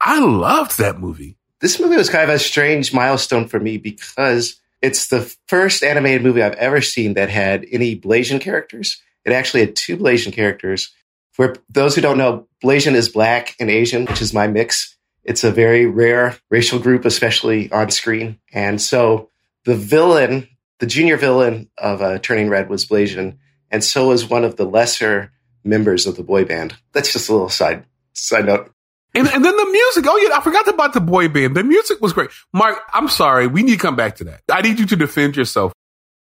I 0.00 0.20
loved 0.20 0.78
that 0.78 0.98
movie. 0.98 1.36
This 1.60 1.80
movie 1.80 1.96
was 1.96 2.08
kind 2.08 2.24
of 2.24 2.34
a 2.34 2.38
strange 2.38 2.94
milestone 2.94 3.48
for 3.48 3.60
me 3.60 3.76
because 3.76 4.58
it's 4.80 5.08
the 5.08 5.34
first 5.48 5.82
animated 5.82 6.22
movie 6.22 6.42
I've 6.42 6.54
ever 6.54 6.80
seen 6.80 7.14
that 7.14 7.28
had 7.28 7.66
any 7.70 7.98
Blasian 7.98 8.40
characters. 8.40 9.02
It 9.24 9.32
actually 9.32 9.60
had 9.60 9.76
two 9.76 9.96
Blasian 9.96 10.32
characters. 10.32 10.94
For 11.32 11.56
those 11.68 11.94
who 11.94 12.00
don't 12.00 12.18
know, 12.18 12.46
Blasian 12.64 12.94
is 12.94 13.08
black 13.08 13.56
and 13.60 13.70
Asian, 13.70 14.06
which 14.06 14.22
is 14.22 14.32
my 14.32 14.46
mix. 14.46 14.96
It's 15.30 15.44
a 15.44 15.52
very 15.52 15.86
rare 15.86 16.36
racial 16.50 16.80
group, 16.80 17.04
especially 17.04 17.70
on 17.70 17.92
screen. 17.92 18.40
And 18.52 18.82
so 18.82 19.30
the 19.64 19.76
villain, 19.76 20.48
the 20.80 20.86
junior 20.86 21.16
villain 21.16 21.70
of 21.78 22.02
uh, 22.02 22.18
Turning 22.18 22.48
Red 22.48 22.68
was 22.68 22.84
Blasian, 22.84 23.38
and 23.70 23.84
so 23.84 24.08
was 24.08 24.28
one 24.28 24.42
of 24.42 24.56
the 24.56 24.64
lesser 24.64 25.30
members 25.62 26.04
of 26.04 26.16
the 26.16 26.24
boy 26.24 26.44
band. 26.44 26.74
That's 26.94 27.12
just 27.12 27.28
a 27.28 27.32
little 27.32 27.48
side 27.48 27.84
side 28.12 28.46
note. 28.46 28.72
And, 29.14 29.28
and 29.28 29.44
then 29.44 29.56
the 29.56 29.66
music. 29.66 30.04
Oh 30.08 30.16
yeah, 30.16 30.36
I 30.36 30.40
forgot 30.40 30.66
about 30.66 30.94
the 30.94 31.00
boy 31.00 31.28
band. 31.28 31.54
The 31.54 31.62
music 31.62 32.00
was 32.00 32.12
great. 32.12 32.30
Mark, 32.52 32.80
I'm 32.92 33.06
sorry. 33.06 33.46
We 33.46 33.62
need 33.62 33.74
to 33.74 33.78
come 33.78 33.94
back 33.94 34.16
to 34.16 34.24
that. 34.24 34.40
I 34.50 34.62
need 34.62 34.80
you 34.80 34.86
to 34.86 34.96
defend 34.96 35.36
yourself 35.36 35.72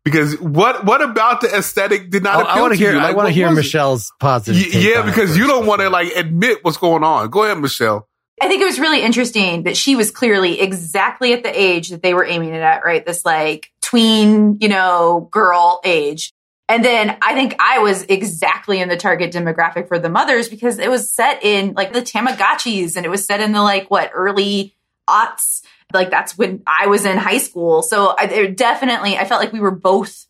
because 0.04 0.40
what 0.40 0.84
what 0.84 1.02
about 1.02 1.40
the 1.40 1.56
aesthetic 1.56 2.11
did 2.11 2.24
not 2.24 2.34
oh, 2.34 2.40
appeal 2.40 2.50
I 2.50 2.61
want 2.62 2.72
to 2.72 2.78
hear. 2.80 2.92
you? 2.94 2.96
Like, 2.96 3.12
I 3.12 3.16
want 3.16 3.28
to 3.28 3.32
hear 3.32 3.52
Michelle's 3.52 4.11
positive. 4.18 4.61
Y- 4.61 4.80
yeah, 4.80 5.02
because 5.02 5.37
you 5.37 5.46
don't 5.46 5.66
want 5.66 5.82
to 5.82 5.88
like 5.88 6.16
admit 6.16 6.64
what's 6.64 6.78
going 6.78 7.04
on. 7.04 7.30
Go 7.30 7.44
ahead, 7.44 7.61
Michelle. 7.61 8.07
I 8.40 8.48
think 8.48 8.62
it 8.62 8.66
was 8.66 8.79
really 8.79 9.03
interesting 9.03 9.64
that 9.64 9.77
she 9.77 9.96
was 9.96 10.11
clearly 10.11 10.61
exactly 10.61 11.33
at 11.33 11.42
the 11.42 11.61
age 11.61 11.90
that 11.90 12.03
they 12.03 12.14
were 12.14 12.24
aiming 12.24 12.55
it 12.55 12.61
at, 12.61 12.85
right? 12.85 13.05
This 13.05 13.24
like 13.24 13.70
tween, 13.81 14.59
you 14.61 14.68
know, 14.68 15.29
girl 15.31 15.81
age. 15.85 16.33
And 16.68 16.85
then 16.85 17.16
I 17.22 17.35
think 17.35 17.57
I 17.59 17.79
was 17.79 18.03
exactly 18.05 18.81
in 18.81 18.90
the 18.90 18.96
target 18.96 19.33
demographic 19.33 19.88
for 19.88 19.98
the 19.98 20.11
mothers 20.11 20.48
because 20.48 20.79
it 20.79 20.90
was 20.90 21.11
set 21.11 21.42
in 21.42 21.72
like 21.72 21.94
the 21.94 22.03
Tamagotchis 22.03 22.96
and 22.96 23.07
it 23.07 23.09
was 23.09 23.24
set 23.24 23.40
in 23.40 23.53
the 23.53 23.62
like 23.62 23.90
what 23.90 24.11
early 24.12 24.74
aughts. 25.09 25.62
Like 25.94 26.11
that's 26.11 26.37
when 26.37 26.62
I 26.66 26.87
was 26.88 27.07
in 27.07 27.16
high 27.16 27.38
school. 27.38 27.83
So 27.83 28.14
I 28.18 28.46
definitely, 28.48 29.16
I 29.16 29.24
felt 29.24 29.40
like 29.40 29.55
we 29.55 29.61
were 29.61 29.70
both 29.70 30.27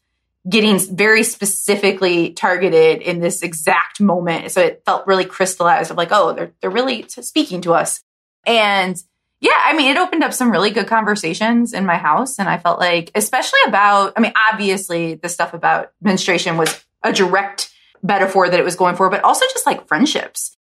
getting 0.48 0.78
very 0.94 1.22
specifically 1.22 2.32
targeted 2.32 3.02
in 3.02 3.20
this 3.20 3.42
exact 3.42 4.00
moment. 4.00 4.50
So 4.50 4.60
it 4.60 4.82
felt 4.84 5.06
really 5.06 5.24
crystallized 5.24 5.90
of 5.90 5.96
like, 5.96 6.08
oh, 6.10 6.32
they're, 6.32 6.52
they're 6.60 6.70
really 6.70 7.06
speaking 7.08 7.60
to 7.62 7.74
us. 7.74 8.02
And 8.46 8.96
yeah, 9.40 9.60
I 9.64 9.76
mean, 9.76 9.90
it 9.90 9.98
opened 9.98 10.24
up 10.24 10.32
some 10.32 10.50
really 10.50 10.70
good 10.70 10.86
conversations 10.86 11.72
in 11.72 11.86
my 11.86 11.96
house. 11.96 12.38
And 12.38 12.48
I 12.48 12.58
felt 12.58 12.80
like, 12.80 13.10
especially 13.14 13.60
about, 13.66 14.14
I 14.16 14.20
mean, 14.20 14.32
obviously 14.50 15.14
the 15.14 15.28
stuff 15.28 15.54
about 15.54 15.92
menstruation 16.00 16.56
was 16.56 16.84
a 17.02 17.12
direct 17.12 17.70
metaphor 18.02 18.48
that 18.48 18.58
it 18.58 18.64
was 18.64 18.76
going 18.76 18.96
for, 18.96 19.10
but 19.10 19.22
also 19.24 19.44
just 19.52 19.66
like 19.66 19.86
friendships 19.86 20.56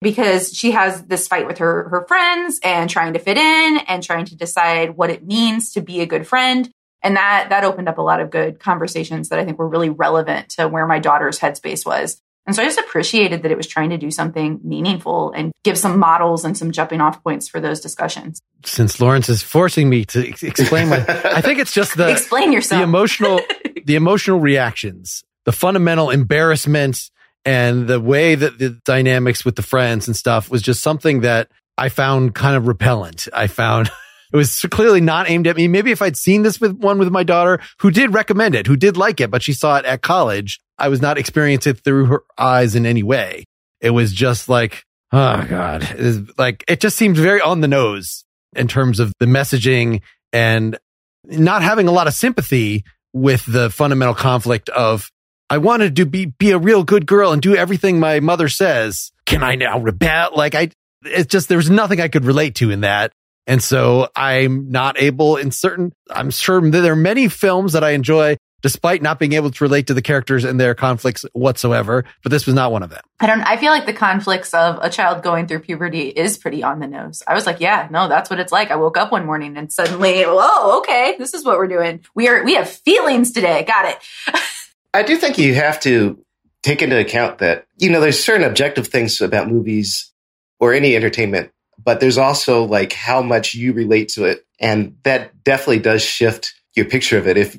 because 0.00 0.52
she 0.52 0.72
has 0.72 1.02
this 1.04 1.26
fight 1.28 1.46
with 1.46 1.58
her, 1.58 1.88
her 1.88 2.04
friends 2.06 2.60
and 2.62 2.90
trying 2.90 3.12
to 3.14 3.18
fit 3.18 3.36
in 3.36 3.78
and 3.88 4.02
trying 4.02 4.24
to 4.26 4.36
decide 4.36 4.96
what 4.96 5.10
it 5.10 5.26
means 5.26 5.72
to 5.72 5.80
be 5.80 6.00
a 6.00 6.06
good 6.06 6.26
friend 6.26 6.70
and 7.02 7.16
that 7.16 7.48
that 7.50 7.64
opened 7.64 7.88
up 7.88 7.98
a 7.98 8.02
lot 8.02 8.20
of 8.20 8.30
good 8.30 8.58
conversations 8.60 9.28
that 9.28 9.38
I 9.38 9.44
think 9.44 9.58
were 9.58 9.68
really 9.68 9.90
relevant 9.90 10.50
to 10.50 10.68
where 10.68 10.86
my 10.86 10.98
daughter's 10.98 11.38
headspace 11.38 11.84
was. 11.86 12.20
And 12.46 12.54
so 12.54 12.62
I 12.62 12.66
just 12.66 12.78
appreciated 12.78 13.42
that 13.42 13.50
it 13.50 13.56
was 13.56 13.66
trying 13.66 13.90
to 13.90 13.98
do 13.98 14.10
something 14.10 14.60
meaningful 14.62 15.32
and 15.32 15.50
give 15.64 15.76
some 15.76 15.98
models 15.98 16.44
and 16.44 16.56
some 16.56 16.70
jumping 16.70 17.00
off 17.00 17.22
points 17.24 17.48
for 17.48 17.60
those 17.60 17.80
discussions. 17.80 18.40
Since 18.64 19.00
Lawrence 19.00 19.28
is 19.28 19.42
forcing 19.42 19.88
me 19.88 20.04
to 20.06 20.28
explain 20.28 20.88
my, 20.88 21.04
I 21.24 21.40
think 21.40 21.58
it's 21.58 21.72
just 21.72 21.96
the 21.96 22.08
explain 22.12 22.52
yourself, 22.52 22.78
the 22.78 22.84
emotional, 22.84 23.40
the 23.84 23.96
emotional 23.96 24.38
reactions, 24.38 25.24
the 25.44 25.50
fundamental 25.50 26.10
embarrassment, 26.10 27.10
and 27.44 27.88
the 27.88 28.00
way 28.00 28.36
that 28.36 28.58
the 28.58 28.70
dynamics 28.84 29.44
with 29.44 29.56
the 29.56 29.62
friends 29.62 30.06
and 30.06 30.16
stuff 30.16 30.48
was 30.48 30.62
just 30.62 30.82
something 30.82 31.20
that 31.22 31.48
I 31.76 31.88
found 31.88 32.34
kind 32.34 32.56
of 32.56 32.68
repellent. 32.68 33.26
I 33.32 33.48
found 33.48 33.90
It 34.32 34.36
was 34.36 34.60
clearly 34.70 35.00
not 35.00 35.30
aimed 35.30 35.46
at 35.46 35.56
me. 35.56 35.68
Maybe 35.68 35.90
if 35.90 36.02
I'd 36.02 36.16
seen 36.16 36.42
this 36.42 36.60
with 36.60 36.76
one 36.78 36.98
with 36.98 37.10
my 37.10 37.22
daughter 37.22 37.60
who 37.80 37.90
did 37.90 38.14
recommend 38.14 38.54
it, 38.54 38.66
who 38.66 38.76
did 38.76 38.96
like 38.96 39.20
it, 39.20 39.30
but 39.30 39.42
she 39.42 39.52
saw 39.52 39.76
it 39.76 39.84
at 39.84 40.02
college, 40.02 40.60
I 40.78 40.88
was 40.88 41.00
not 41.00 41.18
experiencing 41.18 41.70
it 41.70 41.84
through 41.84 42.06
her 42.06 42.22
eyes 42.38 42.74
in 42.74 42.86
any 42.86 43.02
way. 43.02 43.44
It 43.80 43.90
was 43.90 44.12
just 44.12 44.48
like, 44.48 44.84
oh 45.12 45.44
God, 45.48 45.82
it 45.82 46.00
is 46.00 46.20
like, 46.38 46.64
it 46.68 46.80
just 46.80 46.96
seemed 46.96 47.16
very 47.16 47.40
on 47.40 47.60
the 47.60 47.68
nose 47.68 48.24
in 48.54 48.68
terms 48.68 49.00
of 49.00 49.12
the 49.20 49.26
messaging 49.26 50.02
and 50.32 50.78
not 51.24 51.62
having 51.62 51.88
a 51.88 51.92
lot 51.92 52.06
of 52.06 52.14
sympathy 52.14 52.84
with 53.12 53.44
the 53.46 53.70
fundamental 53.70 54.14
conflict 54.14 54.68
of 54.70 55.10
I 55.48 55.58
wanted 55.58 55.96
to 55.96 56.06
be 56.06 56.26
be 56.26 56.50
a 56.50 56.58
real 56.58 56.82
good 56.82 57.06
girl 57.06 57.32
and 57.32 57.40
do 57.40 57.54
everything 57.54 58.00
my 58.00 58.20
mother 58.20 58.48
says. 58.48 59.12
Can 59.26 59.42
I 59.42 59.54
now 59.54 59.78
rebel? 59.78 60.30
Like 60.34 60.54
I, 60.54 60.70
it's 61.02 61.30
just 61.30 61.48
there 61.48 61.56
was 61.56 61.70
nothing 61.70 62.00
I 62.00 62.08
could 62.08 62.24
relate 62.24 62.56
to 62.56 62.70
in 62.70 62.80
that, 62.80 63.12
and 63.46 63.62
so 63.62 64.08
I'm 64.14 64.70
not 64.70 65.00
able 65.00 65.36
in 65.36 65.50
certain. 65.50 65.92
I'm 66.10 66.30
sure 66.30 66.60
that 66.60 66.80
there 66.80 66.92
are 66.92 66.96
many 66.96 67.28
films 67.28 67.72
that 67.72 67.84
I 67.84 67.90
enjoy 67.90 68.36
despite 68.62 69.00
not 69.00 69.18
being 69.18 69.34
able 69.34 69.50
to 69.50 69.64
relate 69.64 69.86
to 69.86 69.94
the 69.94 70.02
characters 70.02 70.42
and 70.42 70.58
their 70.58 70.74
conflicts 70.74 71.24
whatsoever. 71.34 72.04
But 72.22 72.32
this 72.32 72.46
was 72.46 72.54
not 72.54 72.72
one 72.72 72.82
of 72.82 72.90
them. 72.90 73.02
I 73.20 73.26
don't. 73.26 73.42
I 73.42 73.56
feel 73.56 73.70
like 73.70 73.86
the 73.86 73.92
conflicts 73.92 74.52
of 74.54 74.78
a 74.82 74.90
child 74.90 75.22
going 75.22 75.46
through 75.46 75.60
puberty 75.60 76.08
is 76.08 76.36
pretty 76.36 76.62
on 76.62 76.80
the 76.80 76.86
nose. 76.86 77.22
I 77.28 77.34
was 77.34 77.46
like, 77.46 77.60
yeah, 77.60 77.86
no, 77.90 78.08
that's 78.08 78.28
what 78.28 78.40
it's 78.40 78.52
like. 78.52 78.70
I 78.70 78.76
woke 78.76 78.96
up 78.96 79.12
one 79.12 79.24
morning 79.24 79.56
and 79.56 79.72
suddenly, 79.72 80.22
whoa, 80.24 80.78
okay, 80.78 81.14
this 81.18 81.34
is 81.34 81.44
what 81.44 81.58
we're 81.58 81.68
doing. 81.68 82.00
We 82.14 82.28
are 82.28 82.42
we 82.44 82.54
have 82.54 82.68
feelings 82.68 83.30
today. 83.30 83.62
Got 83.64 83.86
it. 83.86 83.98
I 84.92 85.02
do 85.02 85.16
think 85.16 85.38
you 85.38 85.54
have 85.54 85.78
to 85.80 86.18
take 86.62 86.82
into 86.82 86.98
account 86.98 87.38
that, 87.38 87.66
you 87.76 87.90
know, 87.90 88.00
there's 88.00 88.22
certain 88.22 88.44
objective 88.44 88.88
things 88.88 89.20
about 89.20 89.48
movies 89.48 90.12
or 90.58 90.72
any 90.72 90.96
entertainment, 90.96 91.52
but 91.82 92.00
there's 92.00 92.18
also 92.18 92.64
like 92.64 92.92
how 92.92 93.22
much 93.22 93.54
you 93.54 93.72
relate 93.72 94.08
to 94.10 94.24
it. 94.24 94.46
And 94.58 94.96
that 95.04 95.44
definitely 95.44 95.80
does 95.80 96.02
shift 96.02 96.54
your 96.74 96.86
picture 96.86 97.18
of 97.18 97.26
it. 97.26 97.36
If, 97.36 97.58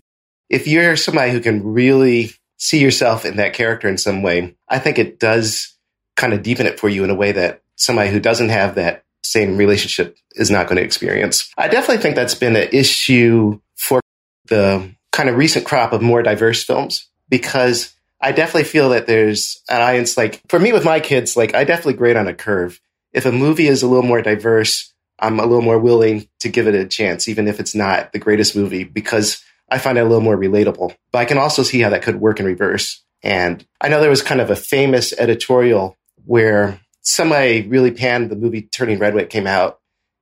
if 0.50 0.68
you're 0.68 0.96
somebody 0.96 1.32
who 1.32 1.40
can 1.40 1.64
really 1.64 2.32
see 2.58 2.80
yourself 2.80 3.26
in 3.26 3.38
that 3.38 3.54
character 3.54 3.88
in 3.88 3.98
some 3.98 4.22
way, 4.22 4.56
I 4.68 4.80
think 4.80 4.98
it 4.98 5.20
does 5.20 5.76
kind 6.16 6.34
of 6.34 6.44
deepen 6.44 6.66
it 6.66 6.80
for 6.80 6.90
you 6.90 7.04
in 7.04 7.10
a 7.10 7.16
way 7.16 7.32
that 7.32 7.62
somebody 7.76 8.10
who 8.10 8.20
doesn't 8.20 8.50
have 8.50 8.76
that 8.76 9.04
same 9.24 9.58
relationship 9.58 10.18
is 10.32 10.50
not 10.50 10.68
going 10.68 10.78
to 10.78 10.84
experience. 10.84 11.52
I 11.58 11.68
definitely 11.68 12.02
think 12.02 12.16
that's 12.16 12.36
been 12.36 12.56
an 12.56 12.70
issue 12.72 13.60
for 13.76 14.00
the 14.48 14.92
kind 15.12 15.30
of 15.30 15.36
recent 15.36 15.66
crop 15.66 15.94
of 15.94 16.02
more 16.02 16.24
diverse 16.24 16.64
films 16.64 17.08
because 17.30 17.94
I 18.22 18.32
definitely 18.32 18.64
feel 18.64 18.90
that 18.90 19.08
there's 19.08 19.62
an 19.70 19.82
audience 19.82 20.18
like 20.18 20.42
for 20.50 20.60
me 20.60 20.74
with 20.74 20.86
my 20.86 21.00
kids, 21.00 21.38
like 21.38 21.54
I 21.54 21.64
definitely 21.64 21.94
grade 21.94 22.16
on 22.16 22.28
a 22.28 22.34
curve. 22.34 22.80
If 23.14 23.26
a 23.26 23.32
movie 23.32 23.68
is 23.68 23.84
a 23.84 23.88
little 23.88 24.04
more 24.04 24.22
diverse, 24.22 24.94
I'm 25.20 25.40
a 25.40 25.46
little 25.46 25.62
more 25.62 25.80
willing 25.80 26.28
to 26.42 26.50
give 26.50 26.68
it 26.68 26.76
a 26.76 26.86
chance, 26.86 27.28
even 27.28 27.48
if 27.48 27.60
it's 27.60 27.74
not 27.74 28.14
the 28.14 28.20
greatest 28.20 28.56
movie, 28.56 28.84
because 28.84 29.44
I 29.70 29.80
find 29.80 29.98
it 29.98 30.02
a 30.02 30.06
little 30.06 30.22
more 30.22 30.38
relatable. 30.38 30.96
But 31.12 31.20
I 31.20 31.26
can 31.26 31.38
also 31.38 31.64
see 31.64 31.82
how 31.82 31.90
that 31.90 32.04
could 32.04 32.22
work 32.22 32.40
in 32.40 32.46
reverse. 32.46 33.04
And 33.24 33.66
I 33.82 33.90
know 33.90 34.00
there 34.00 34.10
was 34.10 34.22
kind 34.22 34.42
of 34.42 34.50
a 34.50 34.56
famous 34.56 35.14
editorial 35.18 35.98
where 36.26 36.80
somebody 37.02 37.68
really 37.68 37.92
panned 37.92 38.30
the 38.30 38.36
movie 38.36 38.62
Turning 38.62 39.00
Red 39.00 39.16
when 39.16 39.24
it 39.24 39.30
came 39.30 39.48
out. 39.48 39.80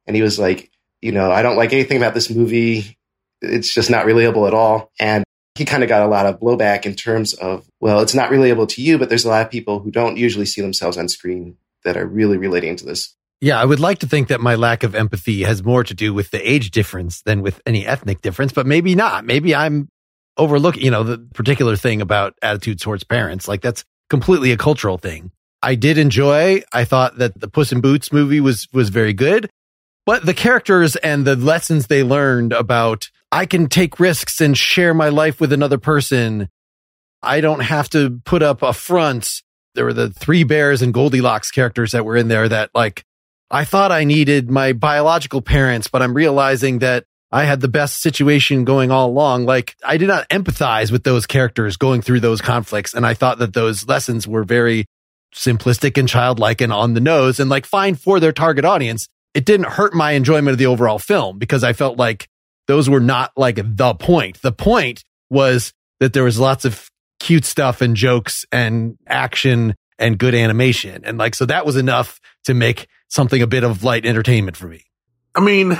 And 0.07 0.15
he 0.15 0.21
was 0.21 0.39
like, 0.39 0.71
you 1.01 1.11
know, 1.11 1.31
I 1.31 1.41
don't 1.41 1.57
like 1.57 1.73
anything 1.73 1.97
about 1.97 2.13
this 2.13 2.29
movie. 2.29 2.97
It's 3.41 3.73
just 3.73 3.89
not 3.89 4.05
relatable 4.05 4.47
at 4.47 4.53
all. 4.53 4.91
And 4.99 5.23
he 5.55 5.65
kind 5.65 5.83
of 5.83 5.89
got 5.89 6.03
a 6.03 6.07
lot 6.07 6.25
of 6.25 6.39
blowback 6.39 6.85
in 6.85 6.95
terms 6.95 7.33
of, 7.33 7.67
well, 7.79 7.99
it's 8.01 8.13
not 8.13 8.29
relatable 8.29 8.69
to 8.69 8.81
you, 8.81 8.97
but 8.97 9.09
there's 9.09 9.25
a 9.25 9.29
lot 9.29 9.45
of 9.45 9.51
people 9.51 9.79
who 9.79 9.91
don't 9.91 10.17
usually 10.17 10.45
see 10.45 10.61
themselves 10.61 10.97
on 10.97 11.09
screen 11.09 11.57
that 11.85 11.97
are 11.97 12.05
really 12.05 12.37
relating 12.37 12.75
to 12.75 12.85
this. 12.85 13.15
Yeah, 13.41 13.59
I 13.59 13.65
would 13.65 13.79
like 13.79 13.99
to 13.99 14.07
think 14.07 14.29
that 14.29 14.41
my 14.41 14.55
lack 14.55 14.83
of 14.83 14.95
empathy 14.95 15.43
has 15.43 15.63
more 15.63 15.83
to 15.83 15.93
do 15.93 16.13
with 16.13 16.31
the 16.31 16.49
age 16.49 16.71
difference 16.71 17.21
than 17.21 17.41
with 17.41 17.61
any 17.65 17.85
ethnic 17.85 18.21
difference, 18.21 18.53
but 18.53 18.65
maybe 18.65 18.95
not. 18.95 19.25
Maybe 19.25 19.55
I'm 19.55 19.89
overlooking, 20.37 20.83
you 20.83 20.91
know, 20.91 21.03
the 21.03 21.17
particular 21.33 21.75
thing 21.75 22.01
about 22.01 22.33
attitude 22.41 22.79
towards 22.79 23.03
parents. 23.03 23.47
Like 23.47 23.61
that's 23.61 23.83
completely 24.09 24.51
a 24.51 24.57
cultural 24.57 24.97
thing. 24.97 25.31
I 25.61 25.75
did 25.75 25.97
enjoy. 25.97 26.61
I 26.73 26.85
thought 26.85 27.17
that 27.17 27.39
the 27.39 27.47
Puss 27.47 27.71
in 27.71 27.81
Boots 27.81 28.11
movie 28.11 28.41
was 28.41 28.67
was 28.71 28.89
very 28.89 29.13
good, 29.13 29.49
but 30.05 30.25
the 30.25 30.33
characters 30.33 30.95
and 30.97 31.25
the 31.25 31.35
lessons 31.35 31.87
they 31.87 32.03
learned 32.03 32.53
about 32.53 33.09
I 33.31 33.45
can 33.45 33.67
take 33.67 33.99
risks 33.99 34.39
and 34.39 34.57
share 34.57 34.93
my 34.93 35.09
life 35.09 35.41
with 35.41 35.51
another 35.51 35.77
person. 35.77 36.49
I 37.21 37.41
don't 37.41 37.61
have 37.61 37.89
to 37.89 38.21
put 38.23 38.43
up 38.43 38.61
a 38.61 38.73
front. 38.73 39.41
There 39.75 39.85
were 39.85 39.93
the 39.93 40.09
three 40.09 40.43
bears 40.43 40.81
and 40.81 40.93
Goldilocks 40.93 41.51
characters 41.51 41.91
that 41.91 42.05
were 42.05 42.17
in 42.17 42.27
there 42.27 42.49
that 42.49 42.71
like, 42.73 43.03
I 43.51 43.65
thought 43.65 43.91
I 43.91 44.03
needed 44.03 44.49
my 44.49 44.73
biological 44.73 45.41
parents, 45.41 45.87
but 45.87 46.01
I'm 46.01 46.15
realizing 46.15 46.79
that 46.79 47.05
I 47.31 47.43
had 47.43 47.59
the 47.59 47.67
best 47.67 48.01
situation 48.01 48.65
going 48.65 48.91
all 48.91 49.09
along. 49.09 49.45
Like 49.45 49.75
I 49.83 49.97
did 49.97 50.07
not 50.07 50.27
empathize 50.29 50.91
with 50.91 51.03
those 51.03 51.25
characters 51.25 51.77
going 51.77 52.01
through 52.01 52.21
those 52.21 52.41
conflicts. 52.41 52.93
And 52.93 53.05
I 53.05 53.13
thought 53.13 53.39
that 53.39 53.53
those 53.53 53.87
lessons 53.87 54.27
were 54.27 54.43
very 54.43 54.85
simplistic 55.33 55.97
and 55.97 56.07
childlike 56.07 56.61
and 56.61 56.71
on 56.71 56.93
the 56.93 57.01
nose 57.01 57.39
and 57.39 57.49
like 57.49 57.65
fine 57.65 57.95
for 57.95 58.19
their 58.19 58.31
target 58.31 58.65
audience. 58.65 59.07
It 59.33 59.45
didn't 59.45 59.67
hurt 59.67 59.93
my 59.93 60.11
enjoyment 60.11 60.53
of 60.53 60.57
the 60.57 60.67
overall 60.67 60.97
film 60.97 61.37
because 61.37 61.63
I 61.63 61.73
felt 61.73 61.97
like 61.97 62.29
those 62.67 62.89
were 62.89 63.01
not 63.01 63.31
like 63.35 63.57
the 63.57 63.93
point. 63.95 64.41
The 64.41 64.53
point 64.53 65.03
was 65.29 65.73
that 65.99 66.13
there 66.13 66.23
was 66.23 66.39
lots 66.39 66.63
of 66.65 66.89
cute 67.25 67.43
stuff 67.43 67.81
and 67.81 67.95
jokes 67.95 68.45
and 68.51 68.99
action 69.07 69.73
and 69.97 70.19
good 70.19 70.35
animation. 70.35 71.03
And 71.03 71.17
like, 71.17 71.33
so 71.33 71.47
that 71.47 71.65
was 71.65 71.75
enough 71.75 72.21
to 72.43 72.53
make 72.53 72.85
something 73.07 73.41
a 73.41 73.47
bit 73.47 73.63
of 73.63 73.83
light 73.83 74.05
entertainment 74.05 74.55
for 74.55 74.67
me. 74.67 74.83
I 75.33 75.39
mean, 75.39 75.75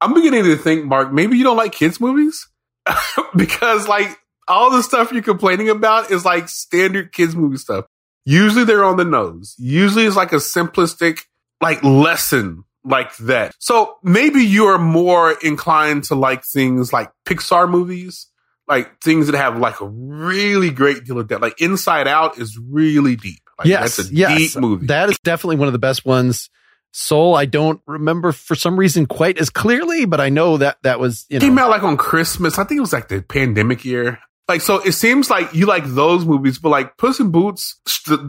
I'm 0.00 0.14
beginning 0.14 0.44
to 0.44 0.56
think, 0.56 0.86
Mark, 0.86 1.12
maybe 1.12 1.36
you 1.36 1.44
don't 1.44 1.58
like 1.58 1.72
kids' 1.72 2.00
movies 2.00 2.48
because 3.36 3.86
like 3.86 4.08
all 4.48 4.70
the 4.70 4.82
stuff 4.82 5.12
you're 5.12 5.20
complaining 5.20 5.68
about 5.68 6.10
is 6.10 6.24
like 6.24 6.48
standard 6.48 7.12
kids' 7.12 7.36
movie 7.36 7.58
stuff. 7.58 7.84
Usually 8.24 8.64
they're 8.64 8.82
on 8.82 8.96
the 8.96 9.04
nose. 9.04 9.54
Usually 9.58 10.06
it's 10.06 10.16
like 10.16 10.32
a 10.32 10.36
simplistic, 10.36 11.24
like 11.60 11.84
lesson 11.84 12.64
like 12.84 13.14
that. 13.18 13.54
So 13.58 13.96
maybe 14.02 14.40
you're 14.40 14.78
more 14.78 15.36
inclined 15.42 16.04
to 16.04 16.14
like 16.14 16.42
things 16.42 16.90
like 16.90 17.12
Pixar 17.26 17.68
movies, 17.68 18.28
like 18.68 19.00
things 19.00 19.26
that 19.26 19.36
have 19.36 19.58
like 19.58 19.80
a 19.80 19.86
really 19.86 20.70
great 20.70 21.04
deal 21.04 21.18
of 21.18 21.28
depth. 21.28 21.42
Like 21.42 21.60
Inside 21.60 22.08
Out 22.08 22.38
is 22.38 22.58
really 22.58 23.16
deep. 23.16 23.40
Like, 23.58 23.68
yes, 23.68 23.96
that's 23.96 24.10
a 24.10 24.14
yes. 24.14 24.38
deep 24.38 24.60
movie. 24.60 24.86
That 24.86 25.08
is 25.08 25.18
definitely 25.20 25.56
one 25.56 25.68
of 25.68 25.72
the 25.72 25.78
best 25.78 26.04
ones. 26.04 26.50
Soul, 26.92 27.34
I 27.34 27.44
don't 27.44 27.80
remember 27.86 28.32
for 28.32 28.54
some 28.54 28.78
reason 28.78 29.06
quite 29.06 29.38
as 29.38 29.50
clearly, 29.50 30.06
but 30.06 30.20
I 30.20 30.30
know 30.30 30.56
that 30.56 30.78
that 30.82 30.98
was 30.98 31.26
you 31.28 31.38
know 31.38 31.44
Came 31.44 31.58
out 31.58 31.70
like 31.70 31.82
on 31.82 31.96
Christmas. 31.96 32.58
I 32.58 32.64
think 32.64 32.78
it 32.78 32.80
was 32.80 32.92
like 32.92 33.08
the 33.08 33.22
pandemic 33.22 33.84
year. 33.84 34.18
Like 34.48 34.60
so, 34.60 34.78
it 34.78 34.92
seems 34.92 35.28
like 35.28 35.52
you 35.52 35.66
like 35.66 35.84
those 35.84 36.24
movies, 36.24 36.58
but 36.58 36.68
like 36.70 36.96
Puss 36.96 37.18
in 37.20 37.30
Boots, 37.30 37.80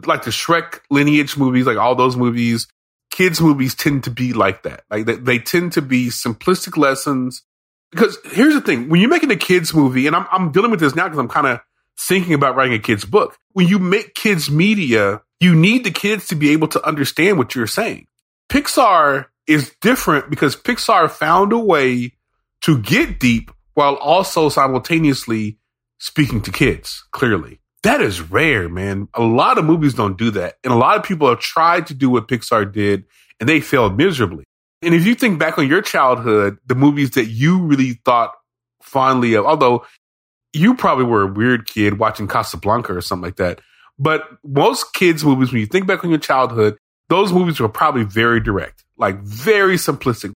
like 0.05 0.23
the 0.23 0.31
Shrek 0.31 0.79
lineage 0.89 1.37
movies, 1.37 1.65
like 1.65 1.77
all 1.77 1.95
those 1.95 2.17
movies, 2.17 2.67
kids 3.11 3.39
movies 3.39 3.75
tend 3.75 4.03
to 4.05 4.11
be 4.11 4.33
like 4.33 4.63
that. 4.63 4.83
Like 4.89 5.05
they, 5.05 5.15
they 5.15 5.39
tend 5.39 5.73
to 5.73 5.81
be 5.81 6.07
simplistic 6.07 6.75
lessons. 6.75 7.43
Because 7.91 8.17
here's 8.25 8.53
the 8.53 8.61
thing: 8.61 8.89
when 8.89 8.99
you're 9.01 9.09
making 9.09 9.31
a 9.31 9.35
kids 9.35 9.73
movie, 9.73 10.07
and 10.07 10.15
I'm 10.15 10.27
I'm 10.31 10.51
dealing 10.51 10.71
with 10.71 10.79
this 10.79 10.95
now 10.95 11.05
because 11.05 11.19
I'm 11.19 11.27
kind 11.27 11.47
of 11.47 11.59
thinking 11.99 12.33
about 12.33 12.55
writing 12.55 12.73
a 12.73 12.79
kids 12.79 13.05
book. 13.05 13.37
When 13.53 13.67
you 13.67 13.79
make 13.79 14.13
kids 14.13 14.51
media, 14.51 15.21
you 15.39 15.55
need 15.55 15.83
the 15.83 15.91
kids 15.91 16.27
to 16.27 16.35
be 16.35 16.51
able 16.51 16.67
to 16.69 16.85
understand 16.85 17.37
what 17.37 17.55
you're 17.55 17.67
saying. 17.67 18.07
Pixar 18.49 19.25
is 19.47 19.73
different 19.81 20.29
because 20.29 20.55
Pixar 20.55 21.09
found 21.09 21.53
a 21.53 21.57
way 21.57 22.13
to 22.61 22.79
get 22.79 23.19
deep 23.19 23.51
while 23.73 23.95
also 23.95 24.49
simultaneously 24.49 25.57
speaking 25.99 26.41
to 26.41 26.51
kids 26.51 27.03
clearly. 27.11 27.59
That 27.83 28.01
is 28.01 28.21
rare, 28.21 28.67
man. 28.67 29.07
A 29.13 29.21
lot 29.21 29.57
of 29.57 29.65
movies 29.65 29.93
don't 29.93 30.17
do 30.17 30.31
that. 30.31 30.55
And 30.63 30.73
a 30.73 30.77
lot 30.77 30.97
of 30.97 31.03
people 31.03 31.29
have 31.29 31.39
tried 31.39 31.87
to 31.87 31.93
do 31.93 32.09
what 32.09 32.27
Pixar 32.27 32.71
did 32.71 33.05
and 33.39 33.47
they 33.47 33.61
failed 33.61 33.95
miserably. 33.95 34.43
And 34.81 34.93
if 34.93 35.05
you 35.05 35.15
think 35.15 35.39
back 35.39 35.57
on 35.57 35.67
your 35.67 35.81
childhood, 35.81 36.57
the 36.65 36.75
movies 36.75 37.11
that 37.11 37.25
you 37.25 37.59
really 37.63 37.93
thought 38.05 38.33
fondly 38.81 39.33
of, 39.33 39.45
although 39.45 39.85
you 40.53 40.75
probably 40.75 41.05
were 41.05 41.23
a 41.23 41.31
weird 41.31 41.67
kid 41.67 41.99
watching 41.99 42.27
Casablanca 42.27 42.95
or 42.95 43.01
something 43.01 43.25
like 43.25 43.37
that. 43.37 43.59
But 43.99 44.23
most 44.43 44.93
kids' 44.93 45.25
movies, 45.25 45.51
when 45.51 45.61
you 45.61 45.67
think 45.67 45.87
back 45.87 46.03
on 46.03 46.09
your 46.09 46.19
childhood, 46.19 46.77
those 47.09 47.33
movies 47.33 47.59
were 47.59 47.69
probably 47.69 48.03
very 48.03 48.39
direct, 48.39 48.83
like 48.97 49.21
very 49.21 49.75
simplistic. 49.75 50.33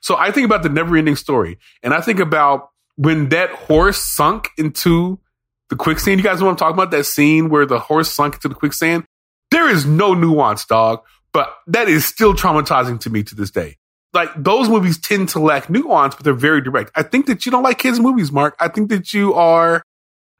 So 0.00 0.16
I 0.16 0.30
think 0.30 0.46
about 0.46 0.62
the 0.62 0.68
never 0.68 0.96
ending 0.96 1.16
story 1.16 1.58
and 1.82 1.94
I 1.94 2.00
think 2.00 2.18
about 2.18 2.70
when 2.96 3.28
that 3.30 3.50
horse 3.50 3.98
sunk 3.98 4.48
into 4.58 5.20
the 5.68 5.76
quicksand. 5.76 6.18
You 6.18 6.24
guys 6.24 6.40
know 6.40 6.46
what 6.46 6.52
I'm 6.52 6.56
talking 6.56 6.74
about? 6.74 6.90
That 6.90 7.04
scene 7.04 7.48
where 7.48 7.66
the 7.66 7.78
horse 7.78 8.10
sunk 8.10 8.34
into 8.34 8.48
the 8.48 8.54
quicksand. 8.54 9.04
There 9.50 9.68
is 9.68 9.86
no 9.86 10.14
nuance, 10.14 10.64
dog, 10.64 11.00
but 11.32 11.54
that 11.66 11.88
is 11.88 12.04
still 12.04 12.34
traumatizing 12.34 13.00
to 13.00 13.10
me 13.10 13.22
to 13.24 13.34
this 13.34 13.50
day. 13.50 13.76
Like 14.12 14.30
those 14.36 14.68
movies 14.68 14.98
tend 14.98 15.30
to 15.30 15.40
lack 15.40 15.70
nuance, 15.70 16.14
but 16.14 16.24
they're 16.24 16.34
very 16.34 16.60
direct. 16.60 16.90
I 16.94 17.02
think 17.02 17.26
that 17.26 17.46
you 17.46 17.52
don't 17.52 17.62
like 17.62 17.78
kids' 17.78 17.98
movies, 17.98 18.30
Mark. 18.30 18.54
I 18.60 18.68
think 18.68 18.90
that 18.90 19.14
you 19.14 19.34
are 19.34 19.82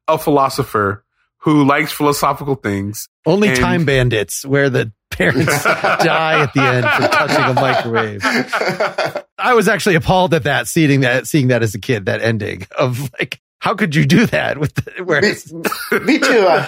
a 0.08 0.18
philosopher 0.18 1.04
who 1.38 1.64
likes 1.64 1.90
philosophical 1.92 2.54
things. 2.54 3.08
Only 3.26 3.48
And- 3.48 3.58
Time 3.58 3.84
Bandits, 3.84 4.44
where 4.44 4.70
the 4.70 4.92
parents 5.10 5.64
die 5.64 6.42
at 6.42 6.54
the 6.54 6.62
end 6.62 6.86
for 6.86 7.08
touching 7.08 7.44
a 7.44 7.54
microwave. 7.54 8.20
I 9.38 9.54
was 9.54 9.68
actually 9.68 9.96
appalled 9.96 10.34
at 10.34 10.44
that, 10.44 10.68
seeing 10.68 11.00
that, 11.00 11.26
seeing 11.26 11.48
that 11.48 11.62
as 11.62 11.74
a 11.74 11.80
kid, 11.80 12.06
that 12.06 12.20
ending 12.20 12.66
of 12.78 13.10
like, 13.18 13.40
how 13.58 13.74
could 13.74 13.94
you 13.94 14.04
do 14.04 14.26
that 14.26 14.58
with 14.58 14.74
the, 14.74 15.04
where 15.04 15.20
me, 15.20 15.34
me 16.04 16.18
too. 16.18 16.46
Uh, 16.46 16.66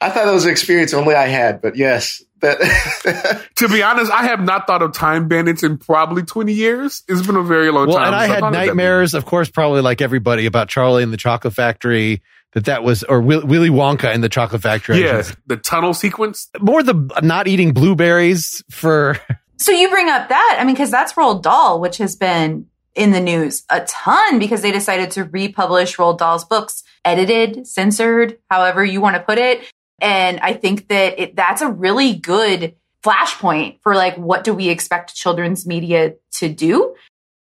I 0.00 0.10
thought 0.10 0.24
that 0.24 0.32
was 0.32 0.44
an 0.44 0.50
experience 0.50 0.92
only 0.94 1.14
I 1.14 1.26
had, 1.26 1.60
but 1.62 1.76
yes, 1.76 2.22
that 2.42 3.48
to 3.56 3.68
be 3.68 3.82
honest, 3.82 4.10
I 4.12 4.24
have 4.24 4.40
not 4.40 4.66
thought 4.66 4.82
of 4.82 4.92
Time 4.92 5.28
Bandits 5.28 5.62
in 5.62 5.78
probably 5.78 6.22
20 6.22 6.52
years. 6.52 7.02
It's 7.08 7.26
been 7.26 7.36
a 7.36 7.42
very 7.42 7.70
long 7.70 7.88
well, 7.88 7.96
time. 7.96 8.08
and 8.08 8.16
I 8.16 8.20
since 8.22 8.34
had 8.34 8.40
thought 8.40 8.46
of 8.48 8.52
that 8.52 8.66
nightmares, 8.66 9.14
of 9.14 9.24
course, 9.24 9.48
probably 9.48 9.80
like 9.80 10.00
everybody 10.00 10.46
about 10.46 10.68
Charlie 10.68 11.02
and 11.02 11.12
the 11.12 11.16
Chocolate 11.16 11.54
Factory. 11.54 12.22
That 12.52 12.66
that 12.66 12.84
was, 12.84 13.02
or 13.04 13.22
Will, 13.22 13.46
Willy 13.46 13.70
Wonka 13.70 14.12
and 14.12 14.22
the 14.22 14.28
Chocolate 14.28 14.60
Factory. 14.60 14.96
movie. 14.96 15.06
Yeah, 15.06 15.22
the 15.46 15.56
tunnel 15.56 15.94
sequence. 15.94 16.50
more 16.60 16.82
the 16.82 17.10
not 17.22 17.48
eating 17.48 17.72
blueberries 17.72 18.62
for 18.70 19.18
So 19.62 19.70
you 19.70 19.88
bring 19.88 20.10
up 20.10 20.28
that, 20.28 20.56
I 20.60 20.64
mean, 20.64 20.74
because 20.74 20.90
that's 20.90 21.12
Roald 21.12 21.42
Dahl, 21.42 21.80
which 21.80 21.98
has 21.98 22.16
been 22.16 22.66
in 22.94 23.12
the 23.12 23.20
news 23.20 23.64
a 23.70 23.80
ton 23.82 24.38
because 24.38 24.60
they 24.60 24.72
decided 24.72 25.12
to 25.12 25.24
republish 25.24 25.96
Roald 25.96 26.18
Dahl's 26.18 26.44
books, 26.44 26.82
edited, 27.04 27.66
censored, 27.66 28.38
however 28.50 28.84
you 28.84 29.00
want 29.00 29.16
to 29.16 29.22
put 29.22 29.38
it. 29.38 29.60
And 30.02 30.40
I 30.40 30.52
think 30.54 30.88
that 30.88 31.18
it, 31.18 31.36
that's 31.36 31.62
a 31.62 31.68
really 31.68 32.14
good 32.14 32.74
flashpoint 33.04 33.78
for 33.82 33.94
like, 33.94 34.16
what 34.16 34.44
do 34.44 34.52
we 34.52 34.68
expect 34.68 35.14
children's 35.14 35.66
media 35.66 36.14
to 36.32 36.48
do? 36.48 36.94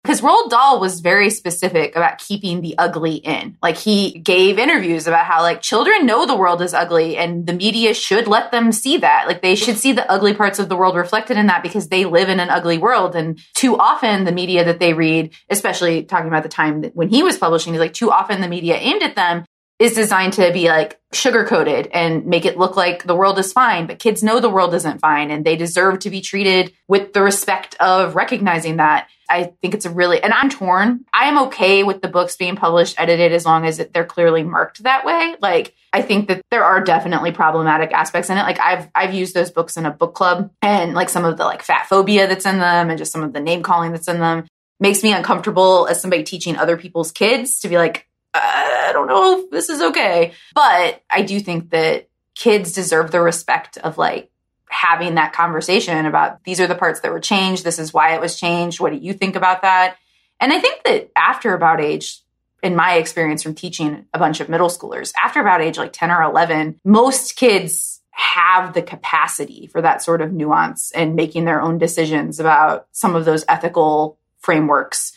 Because 0.03 0.21
Roald 0.21 0.49
Dahl 0.49 0.79
was 0.79 0.99
very 0.99 1.29
specific 1.29 1.95
about 1.95 2.17
keeping 2.17 2.61
the 2.61 2.75
ugly 2.79 3.15
in. 3.17 3.55
Like 3.61 3.77
he 3.77 4.17
gave 4.17 4.57
interviews 4.57 5.05
about 5.05 5.27
how 5.27 5.43
like 5.43 5.61
children 5.61 6.07
know 6.07 6.25
the 6.25 6.35
world 6.35 6.61
is 6.63 6.73
ugly 6.73 7.17
and 7.17 7.45
the 7.45 7.53
media 7.53 7.93
should 7.93 8.27
let 8.27 8.51
them 8.51 8.71
see 8.71 8.97
that. 8.97 9.27
Like 9.27 9.43
they 9.43 9.53
should 9.53 9.77
see 9.77 9.91
the 9.91 10.09
ugly 10.11 10.33
parts 10.33 10.57
of 10.57 10.69
the 10.69 10.75
world 10.75 10.95
reflected 10.95 11.37
in 11.37 11.45
that 11.47 11.61
because 11.61 11.89
they 11.89 12.05
live 12.05 12.29
in 12.29 12.39
an 12.39 12.49
ugly 12.49 12.79
world. 12.79 13.15
And 13.15 13.39
too 13.53 13.77
often 13.77 14.23
the 14.23 14.31
media 14.31 14.65
that 14.65 14.79
they 14.79 14.93
read, 14.93 15.35
especially 15.51 16.03
talking 16.03 16.27
about 16.27 16.43
the 16.43 16.49
time 16.49 16.83
when 16.95 17.09
he 17.09 17.21
was 17.21 17.37
publishing, 17.37 17.75
is 17.75 17.79
like 17.79 17.93
too 17.93 18.11
often 18.11 18.41
the 18.41 18.47
media 18.47 18.75
aimed 18.77 19.03
at 19.03 19.15
them 19.15 19.45
is 19.81 19.93
designed 19.93 20.33
to 20.33 20.53
be 20.53 20.69
like 20.69 20.99
sugar 21.11 21.43
coated 21.43 21.87
and 21.87 22.27
make 22.27 22.45
it 22.45 22.55
look 22.55 22.77
like 22.77 23.03
the 23.03 23.15
world 23.15 23.39
is 23.39 23.51
fine. 23.51 23.87
But 23.87 23.97
kids 23.97 24.21
know 24.21 24.39
the 24.39 24.47
world 24.47 24.75
isn't 24.75 25.01
fine 25.01 25.31
and 25.31 25.43
they 25.43 25.55
deserve 25.55 25.97
to 25.99 26.11
be 26.11 26.21
treated 26.21 26.71
with 26.87 27.13
the 27.13 27.23
respect 27.23 27.75
of 27.79 28.15
recognizing 28.15 28.77
that. 28.77 29.07
I 29.27 29.53
think 29.59 29.73
it's 29.73 29.87
a 29.87 29.89
really, 29.89 30.21
and 30.21 30.33
I'm 30.33 30.51
torn. 30.51 31.05
I 31.11 31.29
am 31.29 31.47
okay 31.47 31.81
with 31.81 32.03
the 32.03 32.09
books 32.09 32.35
being 32.35 32.55
published, 32.55 32.99
edited, 32.99 33.31
as 33.31 33.43
long 33.43 33.65
as 33.65 33.77
they're 33.91 34.05
clearly 34.05 34.43
marked 34.43 34.83
that 34.83 35.03
way. 35.03 35.35
Like, 35.41 35.73
I 35.91 36.03
think 36.03 36.27
that 36.27 36.43
there 36.51 36.63
are 36.63 36.83
definitely 36.83 37.31
problematic 37.31 37.91
aspects 37.91 38.29
in 38.29 38.37
it. 38.37 38.43
Like, 38.43 38.59
I've 38.59 38.89
I've 38.93 39.13
used 39.13 39.33
those 39.33 39.49
books 39.49 39.77
in 39.77 39.85
a 39.85 39.91
book 39.91 40.15
club, 40.15 40.51
and 40.61 40.93
like 40.93 41.07
some 41.07 41.23
of 41.23 41.37
the 41.37 41.45
like 41.45 41.63
fat 41.63 41.87
phobia 41.87 42.27
that's 42.27 42.45
in 42.45 42.59
them, 42.59 42.89
and 42.89 42.97
just 42.97 43.13
some 43.13 43.23
of 43.23 43.31
the 43.31 43.39
name 43.39 43.63
calling 43.63 43.93
that's 43.93 44.09
in 44.09 44.19
them 44.19 44.45
makes 44.81 45.01
me 45.01 45.13
uncomfortable 45.13 45.87
as 45.87 46.01
somebody 46.01 46.23
teaching 46.23 46.57
other 46.57 46.75
people's 46.75 47.13
kids 47.13 47.59
to 47.61 47.69
be 47.69 47.77
like, 47.77 48.09
I 48.33 48.91
don't 48.93 49.07
know 49.07 49.39
if 49.39 49.51
this 49.51 49.69
is 49.69 49.81
okay. 49.81 50.33
But 50.55 51.03
I 51.09 51.21
do 51.23 51.39
think 51.39 51.71
that 51.71 52.09
kids 52.35 52.73
deserve 52.73 53.11
the 53.11 53.21
respect 53.21 53.77
of 53.77 53.97
like 53.97 54.31
having 54.69 55.15
that 55.15 55.33
conversation 55.33 56.05
about 56.05 56.43
these 56.45 56.61
are 56.61 56.67
the 56.67 56.75
parts 56.75 57.01
that 57.01 57.11
were 57.11 57.19
changed. 57.19 57.63
This 57.63 57.79
is 57.79 57.93
why 57.93 58.15
it 58.15 58.21
was 58.21 58.39
changed. 58.39 58.79
What 58.79 58.93
do 58.93 58.97
you 58.97 59.13
think 59.13 59.35
about 59.35 59.63
that? 59.63 59.97
And 60.39 60.51
I 60.53 60.59
think 60.59 60.83
that 60.85 61.11
after 61.15 61.53
about 61.53 61.81
age, 61.81 62.21
in 62.63 62.75
my 62.75 62.95
experience 62.95 63.43
from 63.43 63.55
teaching 63.55 64.05
a 64.13 64.19
bunch 64.19 64.39
of 64.39 64.49
middle 64.49 64.69
schoolers, 64.69 65.11
after 65.21 65.41
about 65.41 65.61
age 65.61 65.77
like 65.77 65.93
10 65.93 66.11
or 66.11 66.21
11, 66.23 66.79
most 66.85 67.35
kids 67.35 68.01
have 68.11 68.73
the 68.73 68.81
capacity 68.81 69.67
for 69.67 69.81
that 69.81 70.01
sort 70.01 70.21
of 70.21 70.31
nuance 70.31 70.91
and 70.91 71.15
making 71.15 71.45
their 71.45 71.61
own 71.61 71.77
decisions 71.77 72.39
about 72.39 72.87
some 72.91 73.15
of 73.15 73.25
those 73.25 73.43
ethical 73.47 74.19
frameworks. 74.39 75.13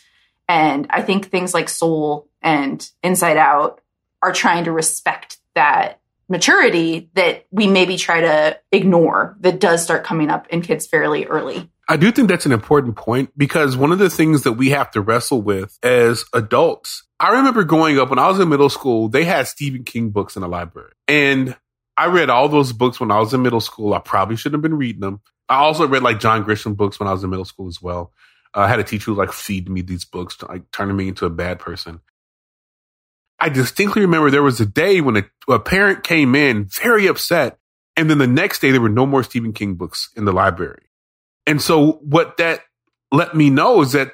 And 0.47 0.87
I 0.89 1.01
think 1.01 1.29
things 1.29 1.53
like 1.53 1.69
Soul 1.69 2.27
and 2.41 2.87
Inside 3.03 3.37
Out 3.37 3.81
are 4.21 4.33
trying 4.33 4.65
to 4.65 4.71
respect 4.71 5.37
that 5.55 5.99
maturity 6.27 7.09
that 7.13 7.45
we 7.51 7.67
maybe 7.67 7.97
try 7.97 8.21
to 8.21 8.59
ignore 8.71 9.37
that 9.41 9.59
does 9.59 9.83
start 9.83 10.03
coming 10.03 10.29
up 10.29 10.47
in 10.49 10.61
kids 10.61 10.87
fairly 10.87 11.25
early. 11.25 11.69
I 11.87 11.97
do 11.97 12.11
think 12.11 12.29
that's 12.29 12.47
an 12.47 12.51
important 12.51 12.95
point 12.95 13.31
because 13.37 13.77
one 13.77 13.91
of 13.91 13.99
the 13.99 14.09
things 14.09 14.43
that 14.43 14.53
we 14.53 14.71
have 14.71 14.89
to 14.91 15.01
wrestle 15.01 15.41
with 15.41 15.77
as 15.83 16.25
adults, 16.33 17.03
I 17.19 17.33
remember 17.37 17.63
growing 17.63 17.99
up 17.99 18.09
when 18.09 18.17
I 18.17 18.27
was 18.27 18.39
in 18.39 18.49
middle 18.49 18.69
school, 18.69 19.07
they 19.07 19.23
had 19.23 19.47
Stephen 19.47 19.83
King 19.83 20.09
books 20.09 20.35
in 20.35 20.41
the 20.41 20.47
library. 20.47 20.91
And 21.07 21.55
I 21.95 22.07
read 22.07 22.31
all 22.31 22.49
those 22.49 22.73
books 22.73 22.99
when 22.99 23.11
I 23.11 23.19
was 23.19 23.33
in 23.33 23.43
middle 23.43 23.61
school. 23.61 23.93
I 23.93 23.99
probably 23.99 24.35
shouldn't 24.35 24.55
have 24.55 24.69
been 24.69 24.79
reading 24.79 25.01
them. 25.01 25.21
I 25.47 25.57
also 25.57 25.87
read 25.87 26.01
like 26.01 26.19
John 26.19 26.43
Grisham 26.43 26.75
books 26.75 26.99
when 26.99 27.07
I 27.07 27.11
was 27.11 27.23
in 27.23 27.29
middle 27.29 27.45
school 27.45 27.67
as 27.67 27.79
well. 27.79 28.11
Uh, 28.55 28.61
I 28.61 28.67
had 28.67 28.79
a 28.79 28.83
teacher 28.83 29.11
who 29.11 29.15
like 29.15 29.33
feed 29.33 29.69
me 29.69 29.81
these 29.81 30.05
books, 30.05 30.41
like 30.47 30.71
turning 30.71 30.95
me 30.95 31.09
into 31.09 31.25
a 31.25 31.29
bad 31.29 31.59
person. 31.59 31.99
I 33.39 33.49
distinctly 33.49 34.01
remember 34.01 34.31
there 34.31 34.41
was 34.41 34.61
a 34.61 34.65
day 34.65 35.01
when 35.01 35.17
a, 35.17 35.23
a 35.49 35.59
parent 35.59 36.03
came 36.03 36.35
in 36.35 36.65
very 36.65 37.07
upset, 37.07 37.59
and 37.97 38.09
then 38.09 38.17
the 38.17 38.27
next 38.27 38.59
day 38.59 38.71
there 38.71 38.81
were 38.81 38.89
no 38.89 39.05
more 39.05 39.23
Stephen 39.23 39.51
King 39.51 39.75
books 39.75 40.09
in 40.15 40.25
the 40.25 40.31
library. 40.31 40.83
And 41.45 41.61
so 41.61 41.93
what 42.03 42.37
that 42.37 42.61
let 43.11 43.35
me 43.35 43.49
know 43.49 43.81
is 43.81 43.91
that 43.91 44.13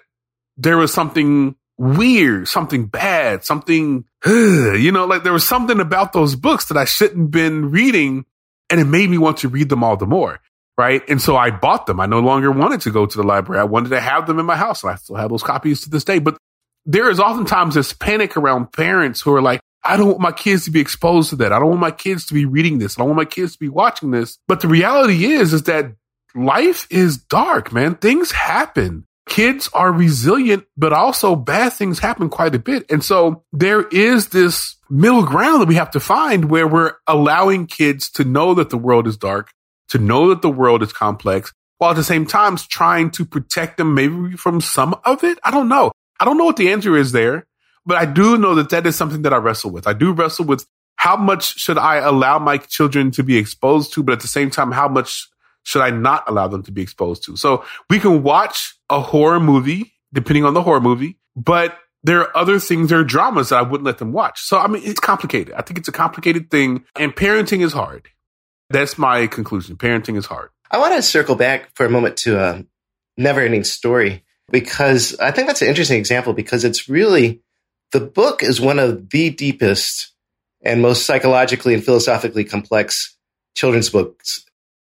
there 0.58 0.78
was 0.78 0.94
something 0.94 1.56
weird, 1.78 2.48
something 2.48 2.88
bad, 2.88 3.46
something, 3.46 4.06
you 4.26 4.92
know, 4.92 5.06
like 5.06 5.24
there 5.24 5.34
was 5.34 5.48
something 5.48 5.80
about 5.80 6.14
those 6.14 6.36
books 6.36 6.66
that 6.66 6.78
I 6.78 6.86
shouldn't 6.86 7.32
been 7.32 7.72
reading. 7.72 8.26
And 8.70 8.80
it 8.80 8.86
made 8.86 9.10
me 9.10 9.18
want 9.18 9.38
to 9.39 9.50
read 9.50 9.70
them 9.70 9.84
all 9.84 9.98
the 9.98 10.06
more. 10.06 10.39
Right. 10.78 11.07
And 11.09 11.22
so 11.22 11.36
I 11.38 11.51
bought 11.51 11.86
them. 11.86 11.99
I 11.99 12.05
no 12.05 12.19
longer 12.19 12.51
wanted 12.51 12.82
to 12.82 12.91
go 12.91 13.05
to 13.05 13.17
the 13.17 13.24
library. 13.24 13.61
I 13.61 13.65
wanted 13.65 13.89
to 13.89 13.99
have 13.99 14.26
them 14.26 14.39
in 14.39 14.45
my 14.45 14.55
house. 14.55 14.84
And 14.84 14.91
I 14.91 14.95
still 14.95 15.15
have 15.15 15.30
those 15.30 15.43
copies 15.43 15.82
to 15.82 15.89
this 15.89 16.03
day. 16.03 16.19
But 16.19 16.38
there 16.86 17.09
is 17.09 17.19
oftentimes 17.19 17.76
this 17.76 17.93
panic 17.93 18.36
around 18.38 18.72
parents 18.72 19.22
who 19.22 19.34
are 19.36 19.41
like, 19.41 19.59
I 19.84 19.97
don't 19.97 20.07
want 20.07 20.19
my 20.19 20.32
kids 20.32 20.65
to 20.65 20.72
be 20.72 20.80
exposed 20.80 21.32
to 21.32 21.36
that. 21.38 21.51
I 21.51 21.59
don't 21.59 21.69
want 21.69 21.82
my 21.82 21.91
kids 21.91 22.26
to 22.28 22.34
be 22.34 22.45
reading 22.45 22.80
this. 22.80 22.97
I 22.97 23.01
don't 23.01 23.09
want 23.09 23.17
my 23.17 23.26
kids 23.26 23.53
to 23.53 23.59
be 23.59 23.69
watching 23.69 24.11
this. 24.11 24.38
But 24.47 24.61
the 24.61 24.67
reality 24.67 25.26
is, 25.26 25.53
is 25.53 25.63
that 25.63 25.93
life 26.36 26.88
is 26.89 27.17
dark, 27.17 27.72
man. 27.72 27.95
Things 27.95 28.32
happen. 28.32 29.05
Kids 29.28 29.69
are 29.74 29.91
resilient, 29.91 30.65
but 30.76 30.93
also 30.93 31.36
bad 31.36 31.74
things 31.74 31.99
happen 31.99 32.30
quite 32.30 32.55
a 32.55 32.59
bit. 32.59 32.89
And 32.91 33.03
so 33.03 33.43
there 33.53 33.88
is 33.88 34.30
this 34.30 34.76
middle 34.89 35.26
ground 35.26 35.61
that 35.61 35.67
we 35.67 35.76
have 35.76 35.91
to 35.91 35.99
find 35.99 36.45
where 36.45 36.67
we're 36.67 36.93
allowing 37.07 37.67
kids 37.67 38.09
to 38.11 38.24
know 38.24 38.53
that 38.55 38.69
the 38.69 38.78
world 38.78 39.07
is 39.07 39.17
dark, 39.17 39.51
to 39.92 39.98
know 39.98 40.30
that 40.30 40.42
the 40.42 40.50
world 40.50 40.84
is 40.84 40.92
complex, 40.92 41.54
while 41.78 41.92
at 41.92 41.96
the 41.96 42.04
same 42.04 42.26
time 42.26 42.58
trying 42.58 43.12
to 43.12 43.26
protect 43.26 43.78
them 43.78 43.94
maybe 43.94 44.36
from 44.36 44.60
some 44.62 44.96
of 45.06 45.24
it. 45.24 45.38
I 45.44 45.52
don't 45.52 45.70
know. 45.70 45.92
I 46.20 46.26
don't 46.26 46.38
know 46.38 46.46
what 46.46 46.58
the 46.58 46.72
answer 46.72 46.96
is 46.98 47.12
there, 47.12 47.48
but 47.86 47.98
I 47.98 48.06
do 48.06 48.38
know 48.38 48.56
that 48.56 48.70
that 48.70 48.86
is 48.88 48.96
something 48.96 49.24
that 49.24 49.34
I 49.34 49.38
wrestle 49.38 49.72
with. 49.72 49.88
I 49.88 49.94
do 49.94 50.12
wrestle 50.12 50.46
with 50.46 50.66
how 50.96 51.18
much 51.18 51.60
should 51.60 51.78
I 51.78 51.98
allow 51.98 52.38
my 52.39 52.58
children 52.58 53.12
to 53.12 53.24
be 53.24 53.38
exposed 53.38 53.94
to, 53.94 54.04
but 54.04 54.14
at 54.14 54.20
the 54.20 54.28
same 54.28 54.50
time, 54.50 54.72
how 54.72 54.88
much 54.88 55.28
should 55.64 55.82
I 55.82 55.89
not 55.89 56.24
allow 56.28 56.48
them 56.48 56.64
to 56.64 56.72
be 56.72 56.82
exposed 56.82 57.24
to? 57.26 57.36
So 57.36 57.66
we 57.89 58.00
can 58.00 58.24
watch 58.24 58.76
a 58.89 59.02
horror 59.02 59.39
movie, 59.39 59.94
depending 60.14 60.46
on 60.46 60.54
the 60.54 60.62
horror 60.62 60.82
movie, 60.82 61.18
but 61.36 61.78
there 62.04 62.20
are 62.20 62.38
other 62.38 62.60
things, 62.60 62.89
there 62.89 63.00
are 63.00 63.04
dramas 63.04 63.50
that 63.50 63.58
I 63.58 63.62
wouldn't 63.62 63.86
let 63.86 63.98
them 63.98 64.12
watch. 64.12 64.42
So, 64.42 64.58
I 64.58 64.68
mean, 64.68 64.84
it's 64.86 65.00
complicated. 65.00 65.54
I 65.56 65.62
think 65.62 65.80
it's 65.80 65.88
a 65.88 65.92
complicated 65.92 66.50
thing 66.50 66.86
and 66.96 67.16
parenting 67.16 67.64
is 67.64 67.74
hard. 67.74 68.08
That's 68.72 68.97
my 68.97 69.28
conclusion. 69.28 69.76
Parenting 69.76 70.17
is 70.17 70.26
hard. 70.26 70.49
I 70.69 70.78
want 70.78 70.95
to 70.95 71.01
circle 71.01 71.36
back 71.36 71.76
for 71.76 71.86
a 71.86 71.89
moment 71.89 72.17
to 72.17 72.39
a 72.39 72.65
never 73.17 73.41
ending 73.41 73.63
story 73.63 74.24
because 74.51 75.17
I 75.19 75.32
think 75.32 75.47
that's 75.47 75.61
an 75.61 75.67
interesting 75.67 75.97
example 75.97 76.34
because 76.34 76.63
it's 76.63 76.88
really 76.88 77.41
the 77.91 77.99
book 77.99 78.43
is 78.43 78.61
one 78.61 78.80
of 78.80 79.09
the 79.09 79.30
deepest 79.32 80.13
and 80.63 80.82
most 80.82 81.05
psychologically 81.05 81.74
and 81.74 81.84
philosophically 81.84 82.43
complex 82.43 83.17
children's 83.55 83.89
books 83.89 84.45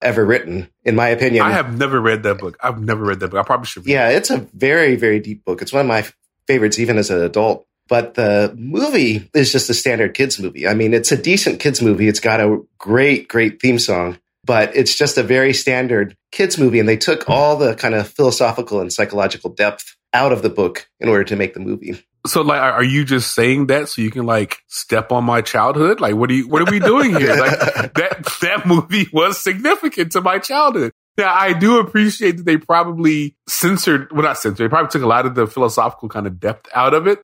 ever 0.03 0.25
written, 0.25 0.69
in 0.85 0.95
my 0.95 1.09
opinion. 1.09 1.45
I 1.45 1.53
have 1.53 1.77
never 1.77 2.01
read 2.01 2.23
that 2.25 2.39
book. 2.39 2.57
I've 2.63 2.81
never 2.81 3.05
read 3.05 3.21
that 3.21 3.31
book. 3.31 3.41
I 3.41 3.43
probably 3.43 3.67
should 3.67 3.87
Yeah, 3.87 4.11
it's 4.11 4.31
a 4.31 4.47
very, 4.53 4.97
very 4.97 5.19
deep 5.19 5.45
book. 5.45 5.63
It's 5.63 5.73
one 5.73 5.81
of 5.81 5.87
my 5.87 6.07
favorites, 6.47 6.79
even 6.79 6.99
as 6.99 7.11
an 7.11 7.23
adult. 7.23 7.67
But 7.89 8.15
the 8.15 8.55
movie 8.57 9.29
is 9.35 9.53
just 9.53 9.69
a 9.69 9.75
standard 9.75 10.15
kids 10.15 10.39
movie. 10.39 10.67
I 10.67 10.75
mean, 10.75 10.95
it's 10.95 11.13
a 11.13 11.21
decent 11.21 11.61
kids 11.61 11.83
movie. 11.83 12.09
It's 12.09 12.21
got 12.21 12.41
a 12.41 12.61
great, 12.79 13.29
great 13.29 13.61
theme 13.61 13.79
song, 13.79 14.19
but 14.45 14.75
it's 14.75 14.97
just 14.97 15.19
a 15.19 15.23
very 15.23 15.53
standard 15.53 16.17
kids 16.33 16.59
movie. 16.59 16.81
And 16.81 16.89
they 16.89 16.97
took 16.97 17.29
all 17.29 17.57
the 17.57 17.75
kind 17.75 17.95
of 17.95 18.09
philosophical 18.09 18.81
and 18.81 18.93
psychological 18.93 19.51
depth 19.51 19.97
out 20.15 20.33
of 20.33 20.43
the 20.43 20.49
book 20.49 20.89
in 21.01 21.09
order 21.09 21.25
to 21.25 21.37
make 21.37 21.53
the 21.53 21.61
movie. 21.61 22.03
So 22.27 22.41
like, 22.41 22.61
are 22.61 22.83
you 22.83 23.05
just 23.05 23.35
saying 23.35 23.67
that 23.67 23.91
so 23.91 24.01
you 24.01 24.11
can 24.11 24.25
like 24.25 24.59
step 24.67 25.13
on 25.13 25.25
my 25.25 25.43
childhood? 25.43 26.01
Like, 26.01 26.15
what 26.15 26.31
are 26.31 26.35
you, 26.35 26.49
what 26.49 26.63
are 26.63 26.71
we 26.71 26.81
doing 26.81 27.15
here? 27.15 27.37
Like 27.45 27.95
that, 27.95 28.39
that 28.41 28.67
movie 28.67 29.09
was 29.13 29.43
significant 29.43 30.13
to 30.13 30.23
my 30.23 30.39
childhood. 30.39 30.93
Now, 31.19 31.33
I 31.33 31.53
do 31.53 31.79
appreciate 31.79 32.39
that 32.39 32.47
they 32.47 32.57
probably 32.57 33.37
censored, 33.47 34.11
well, 34.11 34.23
not 34.23 34.39
censored, 34.39 34.65
they 34.65 34.69
probably 34.69 34.91
took 34.91 35.03
a 35.03 35.07
lot 35.07 35.27
of 35.27 35.35
the 35.35 35.47
philosophical 35.47 36.09
kind 36.09 36.27
of 36.27 36.41
depth 36.41 36.69
out 36.75 36.95
of 36.95 37.07
it. 37.07 37.21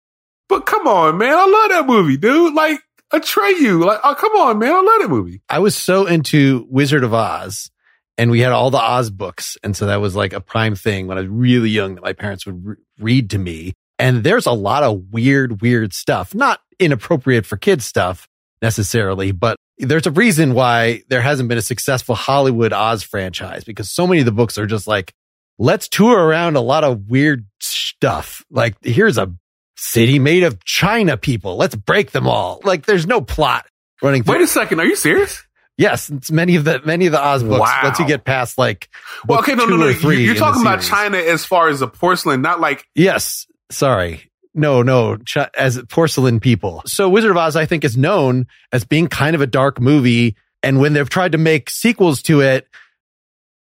But 0.50 0.66
come 0.66 0.86
on, 0.86 1.16
man. 1.16 1.32
I 1.32 1.46
love 1.46 1.70
that 1.70 1.86
movie, 1.86 2.18
dude. 2.18 2.52
Like, 2.52 2.80
Atreyu. 3.12 3.84
Like, 3.84 4.00
oh, 4.04 4.14
come 4.14 4.32
on, 4.32 4.58
man. 4.58 4.72
I 4.72 4.80
love 4.80 5.02
that 5.02 5.08
movie. 5.08 5.40
I 5.48 5.60
was 5.60 5.76
so 5.76 6.06
into 6.06 6.66
Wizard 6.68 7.04
of 7.04 7.14
Oz 7.14 7.70
and 8.18 8.30
we 8.30 8.40
had 8.40 8.52
all 8.52 8.70
the 8.70 8.78
Oz 8.78 9.10
books. 9.10 9.56
And 9.62 9.76
so 9.76 9.86
that 9.86 10.00
was 10.00 10.14
like 10.14 10.32
a 10.32 10.40
prime 10.40 10.74
thing 10.74 11.06
when 11.06 11.16
I 11.16 11.22
was 11.22 11.30
really 11.30 11.70
young 11.70 11.94
that 11.94 12.04
my 12.04 12.12
parents 12.12 12.44
would 12.44 12.66
re- 12.66 12.76
read 12.98 13.30
to 13.30 13.38
me. 13.38 13.72
And 13.98 14.24
there's 14.24 14.46
a 14.46 14.52
lot 14.52 14.82
of 14.82 15.04
weird, 15.10 15.62
weird 15.62 15.92
stuff, 15.92 16.34
not 16.34 16.60
inappropriate 16.78 17.46
for 17.46 17.56
kids 17.56 17.84
stuff 17.84 18.28
necessarily, 18.60 19.32
but 19.32 19.56
there's 19.78 20.06
a 20.06 20.10
reason 20.10 20.52
why 20.54 21.02
there 21.08 21.22
hasn't 21.22 21.48
been 21.48 21.58
a 21.58 21.62
successful 21.62 22.14
Hollywood 22.14 22.72
Oz 22.72 23.02
franchise 23.02 23.64
because 23.64 23.90
so 23.90 24.06
many 24.06 24.20
of 24.20 24.26
the 24.26 24.32
books 24.32 24.58
are 24.58 24.66
just 24.66 24.86
like, 24.86 25.12
let's 25.58 25.88
tour 25.88 26.18
around 26.18 26.56
a 26.56 26.60
lot 26.60 26.84
of 26.84 27.08
weird 27.08 27.46
stuff. 27.60 28.44
Like 28.50 28.76
here's 28.82 29.16
a 29.16 29.32
city 29.80 30.18
made 30.18 30.42
of 30.42 30.62
China 30.64 31.16
people. 31.16 31.56
Let's 31.56 31.74
break 31.74 32.10
them 32.12 32.26
all. 32.28 32.60
Like 32.64 32.86
there's 32.86 33.06
no 33.06 33.20
plot 33.20 33.66
running 34.02 34.22
through. 34.22 34.34
Wait 34.36 34.42
a 34.42 34.46
second. 34.46 34.80
Are 34.80 34.84
you 34.84 34.96
serious? 34.96 35.42
Yes, 35.78 36.10
it's 36.10 36.30
many 36.30 36.56
of 36.56 36.64
the 36.64 36.82
many 36.84 37.06
of 37.06 37.12
the 37.12 37.24
Oz 37.24 37.42
books. 37.42 37.60
Wow. 37.60 37.80
Once 37.84 37.98
you 37.98 38.06
get 38.06 38.24
past 38.24 38.58
like 38.58 38.90
Well, 39.26 39.38
okay, 39.40 39.54
no, 39.54 39.64
two 39.64 39.70
no, 39.70 39.76
no. 39.78 39.86
or 39.86 39.90
You- 39.90 39.94
three 39.94 40.24
You're 40.24 40.34
talking 40.34 40.60
about. 40.60 40.82
China 40.82 41.16
as 41.16 41.44
far 41.46 41.68
as 41.68 41.80
the 41.80 41.88
porcelain, 41.88 42.42
not 42.42 42.60
like 42.60 42.86
Yes, 42.94 43.46
sorry. 43.70 44.30
No, 44.52 44.82
no, 44.82 45.16
as 45.56 45.80
porcelain 45.88 46.40
people. 46.40 46.82
So 46.84 47.08
Wizard 47.08 47.30
of 47.30 47.36
Oz, 47.36 47.54
I 47.56 47.66
think, 47.66 47.84
is 47.84 47.96
known 47.96 48.46
as 48.72 48.84
being 48.84 49.06
kind 49.06 49.34
of 49.36 49.40
a 49.40 49.46
dark 49.46 49.80
movie. 49.80 50.36
And 50.62 50.80
when 50.80 50.92
they've 50.92 51.08
tried 51.08 51.32
to 51.32 51.38
make 51.38 51.70
sequels 51.70 52.20
to 52.22 52.40
it, 52.40 52.66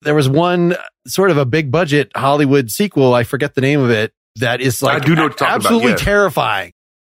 there 0.03 0.15
was 0.15 0.29
one 0.29 0.77
sort 1.09 1.31
of 1.33 1.39
a 1.39 1.45
big 1.45 1.71
budget 1.73 2.13
Hollywood 2.15 2.71
sequel. 2.71 3.15
I 3.15 3.25
forget 3.25 3.55
the 3.55 3.61
name 3.61 3.81
of 3.81 3.91
it. 3.91 4.13
That 4.37 4.61
is 4.61 4.83
like 4.83 5.05
do 5.05 5.15
know 5.15 5.25
what 5.25 5.41
about, 5.41 5.55
absolutely 5.57 5.95
terrifying. 5.95 6.73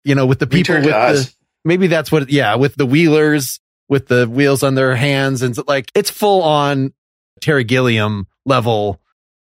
You 0.04 0.14
know, 0.14 0.26
with 0.26 0.38
the 0.38 0.46
people 0.46 0.76
Return 0.76 0.86
with 0.86 1.26
the 1.26 1.34
maybe 1.64 1.86
that's 1.86 2.10
what 2.12 2.30
yeah 2.30 2.54
with 2.54 2.74
the 2.76 2.86
wheelers 2.86 3.60
with 3.88 4.06
the 4.06 4.28
wheels 4.28 4.62
on 4.62 4.74
their 4.74 4.94
hands 4.94 5.42
and 5.42 5.56
like 5.66 5.90
it's 5.94 6.10
full 6.10 6.42
on 6.42 6.92
terry 7.40 7.64
gilliam 7.64 8.26
level 8.44 9.00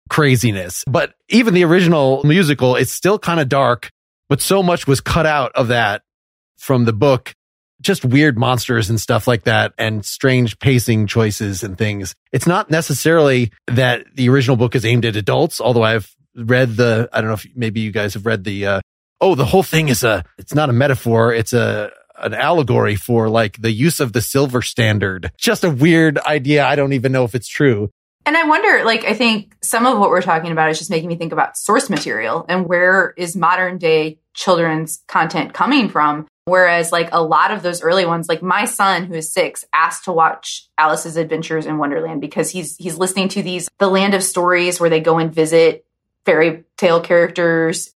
craziness. 0.10 0.84
But 0.88 1.14
even 1.30 1.54
the 1.54 1.64
original 1.66 2.24
musical 2.24 2.76
it's 2.76 2.92
still 2.92 3.20
kind 3.20 3.40
of 3.40 3.50
dark 3.50 3.92
but 4.30 4.42
so 4.42 4.62
much 4.62 4.88
was 4.88 5.02
cut 5.02 5.26
out 5.26 5.52
of 5.56 5.70
that 5.70 6.04
from 6.58 6.86
the 6.86 6.94
book. 6.94 7.34
Just 7.82 8.04
weird 8.04 8.38
monsters 8.38 8.90
and 8.90 9.00
stuff 9.00 9.26
like 9.26 9.44
that 9.44 9.74
and 9.78 10.06
strange 10.06 10.60
pacing 10.60 11.08
choices 11.08 11.64
and 11.64 11.78
things. 11.78 12.14
It's 12.34 12.46
not 12.46 12.70
necessarily 12.70 13.52
that 13.68 14.06
the 14.16 14.30
original 14.30 14.58
book 14.58 14.76
is 14.76 14.86
aimed 14.86 15.06
at 15.06 15.16
adults 15.16 15.62
although 15.62 15.84
i've 15.84 16.14
read 16.36 16.76
the 16.76 17.10
i 17.12 17.22
don't 17.22 17.30
know 17.30 17.34
if 17.34 17.48
maybe 17.56 17.82
you 17.82 17.92
guys 17.92 18.14
have 18.14 18.26
read 18.26 18.44
the 18.44 18.66
uh 18.66 18.82
oh, 19.22 19.36
the 19.36 19.46
whole 19.46 19.64
thing 19.64 19.90
is 19.90 20.04
a, 20.04 20.24
it's 20.38 20.54
not 20.54 20.70
a 20.70 20.74
metaphor. 20.74 21.34
It's 21.34 21.54
a, 21.54 21.92
an 22.18 22.34
allegory 22.34 22.96
for 22.96 23.30
like 23.30 23.62
the 23.62 23.72
use 23.72 24.00
of 24.00 24.14
the 24.14 24.22
silver 24.22 24.62
standard. 24.62 25.32
Just 25.38 25.64
a 25.64 25.70
weird 25.70 26.18
idea. 26.20 26.66
I 26.66 26.76
don't 26.76 26.94
even 26.94 27.12
know 27.12 27.24
if 27.24 27.36
it's 27.36 27.48
true. 27.48 27.90
And 28.26 28.36
I 28.36 28.44
wonder, 28.44 28.84
like, 28.84 29.06
I 29.06 29.14
think 29.14 29.56
some 29.64 29.86
of 29.86 29.98
what 29.98 30.10
we're 30.10 30.22
talking 30.22 30.52
about 30.52 30.70
is 30.70 30.78
just 30.78 30.90
making 30.90 31.08
me 31.08 31.16
think 31.16 31.32
about 31.32 31.58
source 31.58 31.90
material 31.90 32.46
and 32.50 32.68
where 32.68 33.14
is 33.18 33.36
modern 33.36 33.78
day 33.78 34.20
children's 34.34 35.02
content 35.08 35.54
coming 35.54 35.90
from? 35.90 36.28
Whereas, 36.44 36.92
like, 36.92 37.10
a 37.12 37.24
lot 37.24 37.52
of 37.52 37.64
those 37.64 37.82
early 37.82 38.06
ones, 38.06 38.28
like 38.28 38.42
my 38.42 38.66
son 38.66 39.06
who 39.06 39.14
is 39.14 39.32
six 39.32 39.66
asked 39.74 40.04
to 40.06 40.12
watch 40.12 40.68
Alice's 40.78 41.16
Adventures 41.16 41.66
in 41.66 41.78
Wonderland 41.78 42.22
because 42.22 42.50
he's, 42.52 42.76
he's 42.76 42.98
listening 42.98 43.30
to 43.30 43.42
these, 43.42 43.70
the 43.80 43.90
land 43.90 44.14
of 44.14 44.22
stories 44.22 44.80
where 44.80 44.90
they 44.90 45.00
go 45.00 45.18
and 45.18 45.34
visit 45.34 45.86
fairy 46.26 46.64
tale 46.78 47.02
characters. 47.02 47.94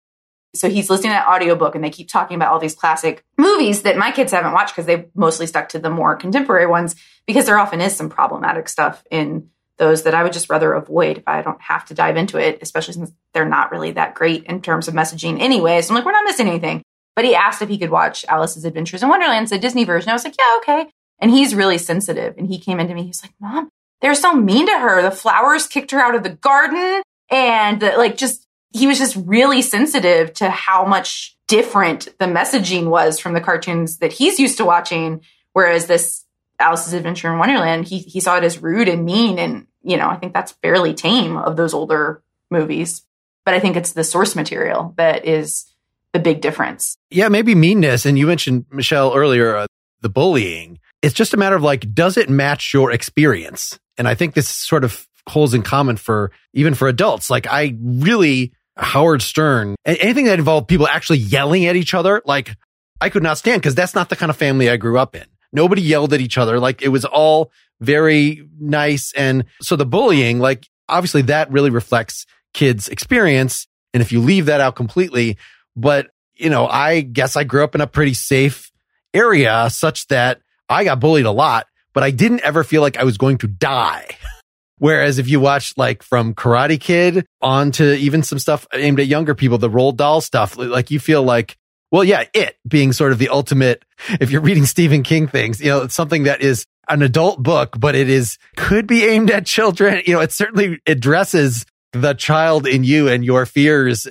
So 0.55 0.69
he's 0.69 0.91
listening 0.91 1.11
to 1.11 1.15
that 1.15 1.29
audiobook 1.29 1.75
and 1.75 1.85
they 1.85 1.91
keep 1.91 2.09
talking 2.09 2.35
about 2.35 2.51
all 2.53 2.59
these 2.59 2.75
classic 2.75 3.25
movies 3.39 3.83
that 3.83 3.97
my 3.97 4.11
kids 4.11 4.33
haven't 4.33 4.53
watched 4.53 4.75
because 4.75 4.87
they've 4.87 5.09
mostly 5.15 5.47
stuck 5.47 5.69
to 5.71 5.79
the 5.79 5.91
more 5.91 6.17
contemporary 6.17 6.67
ones 6.67 6.97
because 7.27 7.47
there 7.47 7.59
often 7.59 7.81
is 7.81 7.95
some 7.95 8.09
problematic 8.09 8.69
stuff 8.69 9.05
in 9.11 9.49
those 9.81 10.03
that 10.03 10.15
I 10.15 10.23
would 10.23 10.33
just 10.33 10.51
rather 10.51 10.75
avoid 10.75 11.19
if 11.19 11.25
I 11.27 11.41
don't 11.41 11.61
have 11.63 11.87
to 11.87 11.95
dive 11.95 12.17
into 12.17 12.37
it, 12.37 12.59
especially 12.61 12.95
since 12.95 13.13
they're 13.33 13.49
not 13.49 13.73
really 13.73 13.93
that 13.93 14.15
great 14.15 14.45
in 14.45 14.61
terms 14.61 14.89
of 14.89 14.95
messaging 14.95 15.41
anyway. 15.41 15.81
So 15.81 15.91
I'm 15.91 15.95
like, 15.95 16.05
we're 16.05 16.13
not 16.13 16.25
missing 16.25 16.49
anything. 16.49 16.83
But 17.17 17.25
he 17.25 17.35
asked 17.35 17.63
if 17.63 17.69
he 17.69 17.79
could 17.79 17.91
watch 17.91 18.25
Alice's 18.29 18.65
Adventures 18.65 19.03
in 19.03 19.09
Wonderland, 19.09 19.49
the 19.49 19.59
Disney 19.59 19.85
version. 19.85 20.11
I 20.11 20.13
was 20.13 20.25
like, 20.25 20.37
yeah, 20.39 20.59
okay. 20.59 20.91
And 21.19 21.31
he's 21.31 21.55
really 21.55 21.79
sensitive. 21.79 22.37
And 22.37 22.47
he 22.47 22.59
came 22.59 22.79
into 22.79 22.95
me, 22.95 23.05
he's 23.05 23.23
like, 23.23 23.33
Mom, 23.41 23.71
they're 24.01 24.15
so 24.15 24.35
mean 24.35 24.67
to 24.67 24.79
her. 24.79 25.03
The 25.03 25.11
flowers 25.11 25.67
kicked 25.67 25.91
her 25.93 26.01
out 26.01 26.15
of 26.15 26.23
the 26.23 26.31
garden. 26.31 27.03
And 27.31 27.81
the, 27.81 27.93
like, 27.97 28.17
just, 28.17 28.47
he 28.73 28.87
was 28.87 28.99
just 28.99 29.17
really 29.25 29.63
sensitive 29.63 30.33
to 30.35 30.51
how 30.51 30.85
much 30.85 31.37
different 31.47 32.09
the 32.19 32.27
messaging 32.27 32.89
was 32.89 33.19
from 33.19 33.33
the 33.33 33.41
cartoons 33.41 33.99
that 33.99 34.13
he's 34.13 34.39
used 34.39 34.59
to 34.59 34.65
watching. 34.65 35.23
Whereas 35.53 35.87
this 35.87 36.25
Alice's 36.59 36.93
Adventure 36.93 37.33
in 37.33 37.39
Wonderland, 37.39 37.87
he, 37.87 37.99
he 37.99 38.21
saw 38.21 38.37
it 38.37 38.45
as 38.45 38.63
rude 38.63 38.89
and 38.89 39.05
mean. 39.05 39.39
And, 39.39 39.67
you 39.83 39.97
know, 39.97 40.09
I 40.09 40.17
think 40.17 40.35
that's 40.35 40.53
fairly 40.63 40.95
tame 40.95 41.37
of 41.37 41.57
those 41.57 41.75
older 41.75 42.23
movies. 42.51 43.03
But 43.45 43.55
I 43.55 43.61
think 43.61 43.77
it's 43.77 43.93
the 43.93 44.05
source 44.05 44.37
material 44.37 44.95
that 44.97 45.25
is 45.25 45.67
the 46.13 46.19
big 46.19 46.41
difference. 46.41 46.97
Yeah, 47.11 47.29
maybe 47.29 47.55
meanness. 47.55 48.05
And 48.07 48.19
you 48.19 48.27
mentioned, 48.27 48.67
Michelle, 48.71 49.15
earlier, 49.17 49.57
uh, 49.57 49.67
the 50.01 50.09
bullying. 50.09 50.79
It's 51.03 51.15
just 51.15 51.35
a 51.35 51.37
matter 51.37 51.57
of 51.57 51.63
like, 51.63 51.95
does 51.95 52.17
it 52.17 52.29
match 52.29 52.75
your 52.75 52.91
experience? 52.91 53.79
And 53.97 54.07
I 54.07 54.15
think 54.15 54.35
this 54.35 54.49
sort 54.49 54.85
of 54.85 55.07
holds 55.31 55.55
in 55.55 55.63
common 55.63 55.97
for 55.97 56.33
even 56.53 56.75
for 56.75 56.89
adults. 56.89 57.31
Like, 57.31 57.47
I 57.47 57.77
really, 57.81 58.53
Howard 58.77 59.23
Stern, 59.23 59.77
anything 59.85 60.27
that 60.27 60.39
involved 60.39 60.69
people 60.69 60.87
actually 60.87 61.19
yelling 61.19 61.67
at 61.67 61.77
each 61.77 61.95
other, 61.95 62.23
like, 62.25 62.57
I 63.01 63.09
could 63.09 63.23
not 63.23 63.39
stand 63.39 63.63
because 63.63 63.75
that's 63.75 63.95
not 63.95 64.09
the 64.09 64.17
kind 64.17 64.31
of 64.31 64.37
family 64.37 64.69
I 64.69 64.77
grew 64.77 64.99
up 64.99 65.17
in. 65.17 65.25
Nobody 65.53 65.83
yelled 65.83 66.13
at 66.13 66.21
each 66.21 66.39
other. 66.39 66.61
Like, 66.61 66.83
it 66.83 66.89
was 66.89 67.05
all 67.05 67.51
very 67.81 68.47
nice. 68.61 69.13
And 69.17 69.47
so 69.63 69.77
the 69.77 69.87
bullying, 69.87 70.39
like, 70.39 70.69
obviously 70.89 71.23
that 71.23 71.51
really 71.51 71.71
reflects 71.71 72.27
kids' 72.53 72.89
experience. 72.89 73.67
And 73.95 74.03
if 74.03 74.13
you 74.13 74.21
leave 74.21 74.47
that 74.47 74.61
out 74.61 74.77
completely, 74.77 75.39
but 75.77 76.11
you 76.41 76.51
know, 76.51 76.67
I 76.67 77.03
guess 77.03 77.37
I 77.37 77.45
grew 77.45 77.63
up 77.63 77.75
in 77.75 77.81
a 77.81 77.87
pretty 77.87 78.15
safe 78.15 78.73
area 79.13 79.69
such 79.71 80.09
that 80.09 80.41
I 80.69 80.85
got 80.85 80.99
bullied 80.99 81.27
a 81.27 81.31
lot, 81.31 81.67
but 81.93 82.03
I 82.03 82.11
didn't 82.11 82.41
ever 82.41 82.65
feel 82.65 82.81
like 82.81 82.97
I 82.97 83.05
was 83.05 83.19
going 83.19 83.39
to 83.39 83.47
die. 83.47 84.07
Whereas 84.81 85.19
if 85.19 85.29
you 85.29 85.41
watch 85.41 85.75
like 85.77 86.03
from 86.03 86.33
Karate 86.33 86.81
Kid 86.81 87.27
on 87.43 87.71
to 87.73 87.95
even 87.97 88.23
some 88.23 88.39
stuff 88.39 88.67
aimed 88.73 88.99
at 88.99 89.07
younger 89.07 89.35
people, 89.35 89.59
the 89.59 89.69
Roald 89.69 89.97
Dahl 89.97 90.23
stuff, 90.23 90.57
like 90.57 90.91
you 90.91 90.99
feel 90.99 91.23
like, 91.23 91.59
well, 91.93 92.03
yeah, 92.03 92.25
it 92.33 92.57
being 92.67 92.95
sort 92.95 93.13
of 93.13 93.19
the 93.19 93.29
ultimate, 93.29 93.85
if 94.21 94.31
you're 94.31 94.41
reading 94.41 94.65
Stephen 94.65 95.03
King 95.03 95.29
things, 95.29 95.61
you 95.61 95.69
know, 95.69 95.83
it's 95.83 95.95
something 95.95 96.23
that 96.23 96.41
is 96.41 96.65
an 96.89 97.03
adult 97.03 97.43
book, 97.43 97.79
but 97.79 97.95
it 97.95 98.09
is, 98.09 98.39
could 98.57 98.87
be 98.87 99.05
aimed 99.05 99.31
at 99.31 99.45
children. 99.45 100.01
You 100.07 100.15
know, 100.15 100.21
it 100.21 100.33
certainly 100.33 100.81
addresses 100.87 101.67
the 101.93 102.15
child 102.15 102.67
in 102.67 102.83
you 102.83 103.07
and 103.09 103.23
your 103.23 103.45
fears. 103.45 104.09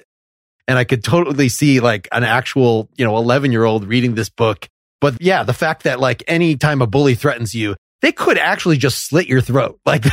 And 0.67 0.77
I 0.77 0.83
could 0.83 1.03
totally 1.03 1.49
see 1.49 1.79
like 1.79 2.07
an 2.11 2.23
actual, 2.23 2.89
you 2.95 3.05
know, 3.05 3.17
11 3.17 3.51
year 3.51 3.63
old 3.63 3.85
reading 3.85 4.13
this 4.13 4.29
book. 4.29 4.69
But 5.01 5.19
yeah, 5.19 5.41
the 5.41 5.53
fact 5.53 5.83
that 5.85 5.99
like 5.99 6.23
any 6.27 6.57
time 6.57 6.83
a 6.83 6.87
bully 6.87 7.15
threatens 7.15 7.55
you, 7.55 7.75
they 8.01 8.11
could 8.11 8.37
actually 8.37 8.77
just 8.77 9.05
slit 9.05 9.27
your 9.27 9.41
throat. 9.41 9.79
Like 9.85 10.03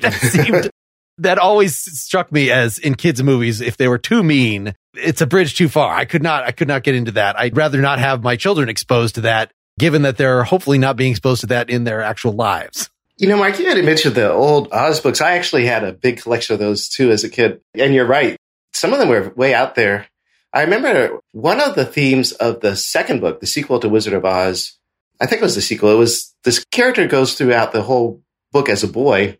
that 0.00 0.14
seemed, 0.14 0.70
that 1.18 1.38
always 1.38 1.76
struck 1.76 2.32
me 2.32 2.50
as 2.50 2.78
in 2.78 2.94
kids 2.94 3.22
movies, 3.22 3.60
if 3.60 3.76
they 3.76 3.88
were 3.88 3.98
too 3.98 4.22
mean, 4.22 4.74
it's 4.94 5.20
a 5.20 5.26
bridge 5.26 5.56
too 5.56 5.68
far. 5.68 5.94
I 5.94 6.04
could 6.04 6.22
not, 6.22 6.44
I 6.44 6.52
could 6.52 6.68
not 6.68 6.82
get 6.82 6.94
into 6.94 7.12
that. 7.12 7.38
I'd 7.38 7.56
rather 7.56 7.80
not 7.80 7.98
have 7.98 8.22
my 8.22 8.36
children 8.36 8.68
exposed 8.68 9.14
to 9.16 9.22
that, 9.22 9.52
given 9.78 10.02
that 10.02 10.16
they're 10.16 10.44
hopefully 10.44 10.78
not 10.78 10.96
being 10.96 11.12
exposed 11.12 11.42
to 11.42 11.46
that 11.48 11.70
in 11.70 11.84
their 11.84 12.02
actual 12.02 12.32
lives. 12.32 12.90
You 13.18 13.28
know, 13.28 13.36
Mark, 13.36 13.58
you 13.58 13.66
had 13.66 13.82
mentioned 13.84 14.14
the 14.14 14.32
old 14.32 14.72
Oz 14.72 15.00
books. 15.00 15.20
I 15.20 15.36
actually 15.36 15.66
had 15.66 15.84
a 15.84 15.92
big 15.92 16.20
collection 16.20 16.54
of 16.54 16.60
those 16.60 16.88
too 16.88 17.10
as 17.10 17.22
a 17.22 17.28
kid. 17.28 17.60
And 17.74 17.94
you're 17.94 18.06
right. 18.06 18.36
Some 18.72 18.92
of 18.92 18.98
them 18.98 19.08
were 19.08 19.32
way 19.36 19.54
out 19.54 19.74
there. 19.74 20.08
I 20.52 20.62
remember 20.62 21.20
one 21.32 21.60
of 21.60 21.74
the 21.74 21.86
themes 21.86 22.32
of 22.32 22.60
the 22.60 22.74
second 22.74 23.20
book, 23.20 23.40
the 23.40 23.46
sequel 23.46 23.80
to 23.80 23.88
Wizard 23.88 24.12
of 24.12 24.24
Oz. 24.24 24.76
I 25.22 25.26
think 25.26 25.40
it 25.40 25.44
was 25.44 25.54
the 25.54 25.60
sequel. 25.60 25.92
It 25.92 25.98
was 25.98 26.34
this 26.42 26.64
character 26.64 27.06
goes 27.06 27.34
throughout 27.34 27.72
the 27.72 27.82
whole 27.82 28.20
book 28.50 28.68
as 28.68 28.82
a 28.82 28.88
boy. 28.88 29.38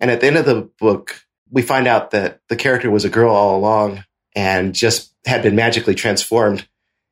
And 0.00 0.10
at 0.10 0.20
the 0.20 0.26
end 0.26 0.36
of 0.36 0.44
the 0.44 0.68
book, 0.80 1.24
we 1.48 1.62
find 1.62 1.86
out 1.86 2.10
that 2.10 2.40
the 2.48 2.56
character 2.56 2.90
was 2.90 3.04
a 3.04 3.08
girl 3.08 3.32
all 3.32 3.56
along 3.56 4.04
and 4.34 4.74
just 4.74 5.14
had 5.24 5.42
been 5.42 5.54
magically 5.54 5.94
transformed. 5.94 6.66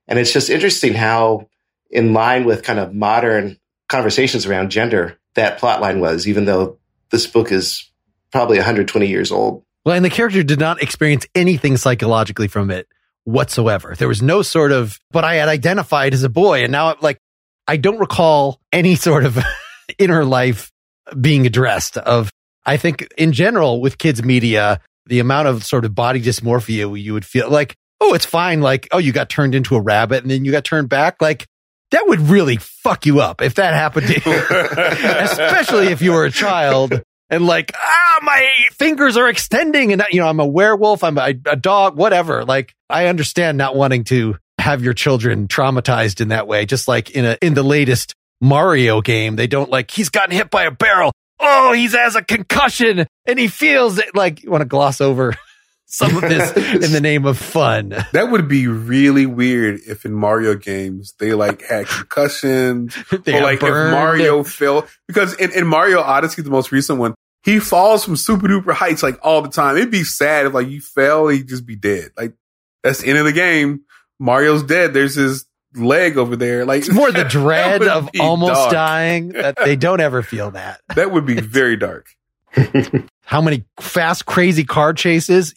And 0.08 0.18
it's 0.18 0.32
just 0.32 0.50
interesting 0.50 0.94
how, 0.94 1.48
in 1.90 2.12
line 2.12 2.44
with 2.44 2.64
kind 2.64 2.80
of 2.80 2.92
modern 2.92 3.56
conversations 3.88 4.46
around 4.46 4.70
gender, 4.70 5.16
that 5.34 5.58
plot 5.58 5.80
line 5.80 6.00
was, 6.00 6.26
even 6.26 6.44
though 6.44 6.78
this 7.10 7.28
book 7.28 7.52
is 7.52 7.88
probably 8.32 8.56
120 8.56 9.06
years 9.06 9.30
old. 9.30 9.62
Well, 9.84 9.94
and 9.94 10.04
the 10.04 10.10
character 10.10 10.42
did 10.42 10.58
not 10.58 10.82
experience 10.82 11.24
anything 11.36 11.76
psychologically 11.76 12.48
from 12.48 12.72
it 12.72 12.88
whatsoever. 13.22 13.94
There 13.96 14.08
was 14.08 14.22
no 14.22 14.42
sort 14.42 14.72
of, 14.72 14.98
but 15.12 15.22
I 15.22 15.36
had 15.36 15.48
identified 15.48 16.14
as 16.14 16.24
a 16.24 16.28
boy. 16.28 16.64
And 16.64 16.72
now 16.72 16.88
I'm 16.88 16.96
like, 17.00 17.20
I 17.68 17.76
don't 17.76 17.98
recall 17.98 18.60
any 18.72 18.94
sort 18.94 19.24
of 19.24 19.38
inner 19.98 20.24
life 20.24 20.72
being 21.20 21.46
addressed 21.46 21.98
of, 21.98 22.32
I 22.64 22.78
think 22.78 23.06
in 23.16 23.32
general 23.32 23.80
with 23.80 23.98
kids 23.98 24.24
media, 24.24 24.80
the 25.06 25.20
amount 25.20 25.48
of 25.48 25.64
sort 25.64 25.84
of 25.84 25.94
body 25.94 26.20
dysmorphia 26.20 27.00
you 27.00 27.12
would 27.12 27.26
feel 27.26 27.50
like, 27.50 27.76
oh, 28.00 28.14
it's 28.14 28.24
fine. 28.24 28.62
Like, 28.62 28.88
oh, 28.90 28.98
you 28.98 29.12
got 29.12 29.28
turned 29.28 29.54
into 29.54 29.76
a 29.76 29.80
rabbit 29.80 30.22
and 30.22 30.30
then 30.30 30.44
you 30.44 30.50
got 30.50 30.64
turned 30.64 30.88
back. 30.88 31.20
Like, 31.20 31.46
that 31.90 32.06
would 32.08 32.20
really 32.20 32.56
fuck 32.56 33.06
you 33.06 33.20
up 33.20 33.40
if 33.42 33.54
that 33.54 33.74
happened 33.74 34.06
to 34.08 34.14
you, 34.14 34.36
especially 35.24 35.88
if 35.88 36.02
you 36.02 36.12
were 36.12 36.24
a 36.24 36.30
child 36.30 37.02
and 37.30 37.46
like, 37.46 37.72
ah, 37.74 38.18
my 38.22 38.50
fingers 38.72 39.16
are 39.16 39.28
extending 39.28 39.92
and 39.92 40.02
you 40.10 40.20
know, 40.20 40.28
I'm 40.28 40.40
a 40.40 40.46
werewolf, 40.46 41.02
I'm 41.04 41.18
a, 41.18 41.34
a 41.46 41.56
dog, 41.56 41.96
whatever. 41.96 42.44
Like, 42.44 42.74
I 42.90 43.06
understand 43.06 43.58
not 43.58 43.74
wanting 43.74 44.04
to 44.04 44.36
have 44.58 44.82
your 44.82 44.94
children 44.94 45.48
traumatized 45.48 46.20
in 46.20 46.28
that 46.28 46.46
way. 46.46 46.66
Just 46.66 46.88
like 46.88 47.10
in 47.10 47.24
a, 47.24 47.38
in 47.40 47.54
the 47.54 47.62
latest 47.62 48.14
Mario 48.40 49.00
game, 49.00 49.36
they 49.36 49.46
don't 49.46 49.70
like, 49.70 49.90
he's 49.90 50.08
gotten 50.08 50.34
hit 50.34 50.50
by 50.50 50.64
a 50.64 50.70
barrel. 50.70 51.12
Oh, 51.40 51.72
he's 51.72 51.94
has 51.94 52.16
a 52.16 52.22
concussion 52.22 53.06
and 53.26 53.38
he 53.38 53.46
feels 53.48 53.98
it. 53.98 54.14
Like, 54.14 54.42
you 54.42 54.50
want 54.50 54.62
to 54.62 54.66
gloss 54.66 55.00
over 55.00 55.34
some 55.86 56.16
of 56.16 56.22
this 56.22 56.56
in 56.84 56.92
the 56.92 57.00
name 57.00 57.24
of 57.24 57.38
fun. 57.38 57.90
That 58.12 58.30
would 58.30 58.48
be 58.48 58.66
really 58.66 59.26
weird 59.26 59.80
if 59.86 60.04
in 60.04 60.12
Mario 60.12 60.54
games 60.56 61.14
they 61.18 61.34
like 61.34 61.62
had 61.62 61.86
concussions 61.86 62.96
They 63.24 63.38
or 63.38 63.42
like 63.42 63.60
burned. 63.60 63.94
if 63.94 64.00
Mario 64.00 64.42
fell 64.42 64.86
because 65.06 65.34
in, 65.34 65.52
in 65.52 65.66
Mario 65.66 66.00
Odyssey, 66.00 66.42
the 66.42 66.50
most 66.50 66.72
recent 66.72 66.98
one, 66.98 67.14
he 67.44 67.60
falls 67.60 68.04
from 68.04 68.16
super 68.16 68.48
duper 68.48 68.72
heights 68.74 69.02
like 69.02 69.18
all 69.22 69.40
the 69.40 69.48
time. 69.48 69.76
It'd 69.76 69.90
be 69.92 70.02
sad 70.04 70.46
if 70.46 70.54
like 70.54 70.68
you 70.68 70.80
fell, 70.80 71.28
he'd 71.28 71.48
just 71.48 71.64
be 71.64 71.76
dead. 71.76 72.10
Like 72.16 72.34
that's 72.82 73.02
the 73.02 73.08
end 73.08 73.18
of 73.18 73.24
the 73.24 73.32
game. 73.32 73.82
Mario's 74.18 74.62
dead. 74.62 74.92
There's 74.94 75.14
his 75.14 75.46
leg 75.74 76.16
over 76.16 76.36
there. 76.36 76.64
Like 76.64 76.80
It's 76.80 76.92
more 76.92 77.12
the 77.12 77.24
dread 77.28 77.82
of 77.82 78.08
almost 78.20 78.54
dark. 78.54 78.72
dying 78.72 79.28
that 79.30 79.56
they 79.56 79.76
don't 79.76 80.00
ever 80.00 80.22
feel 80.22 80.50
that. 80.52 80.80
That 80.94 81.12
would 81.12 81.26
be 81.26 81.40
very 81.40 81.76
dark. 81.76 82.06
How 83.22 83.40
many 83.40 83.64
fast, 83.80 84.26
crazy 84.26 84.64
car 84.64 84.92
chases? 84.94 85.54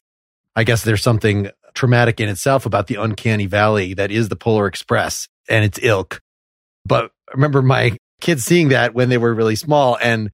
I 0.56 0.64
guess 0.66 0.84
there's 0.84 1.02
something 1.02 1.50
traumatic 1.74 2.20
in 2.20 2.28
itself 2.30 2.66
about 2.66 2.88
the 2.88 2.96
uncanny 2.96 3.46
valley 3.46 3.94
that 3.94 4.12
is 4.12 4.28
the 4.30 4.36
Polar 4.36 4.68
Express 4.68 5.28
and 5.50 5.64
its 5.64 5.80
ilk. 5.82 6.22
But 6.86 7.12
I 7.30 7.34
remember 7.34 7.62
my 7.62 7.98
kids 8.20 8.44
seeing 8.44 8.70
that 8.70 8.94
when 8.94 9.08
they 9.10 9.18
were 9.18 9.34
really 9.34 9.56
small 9.56 9.98
and 10.02 10.30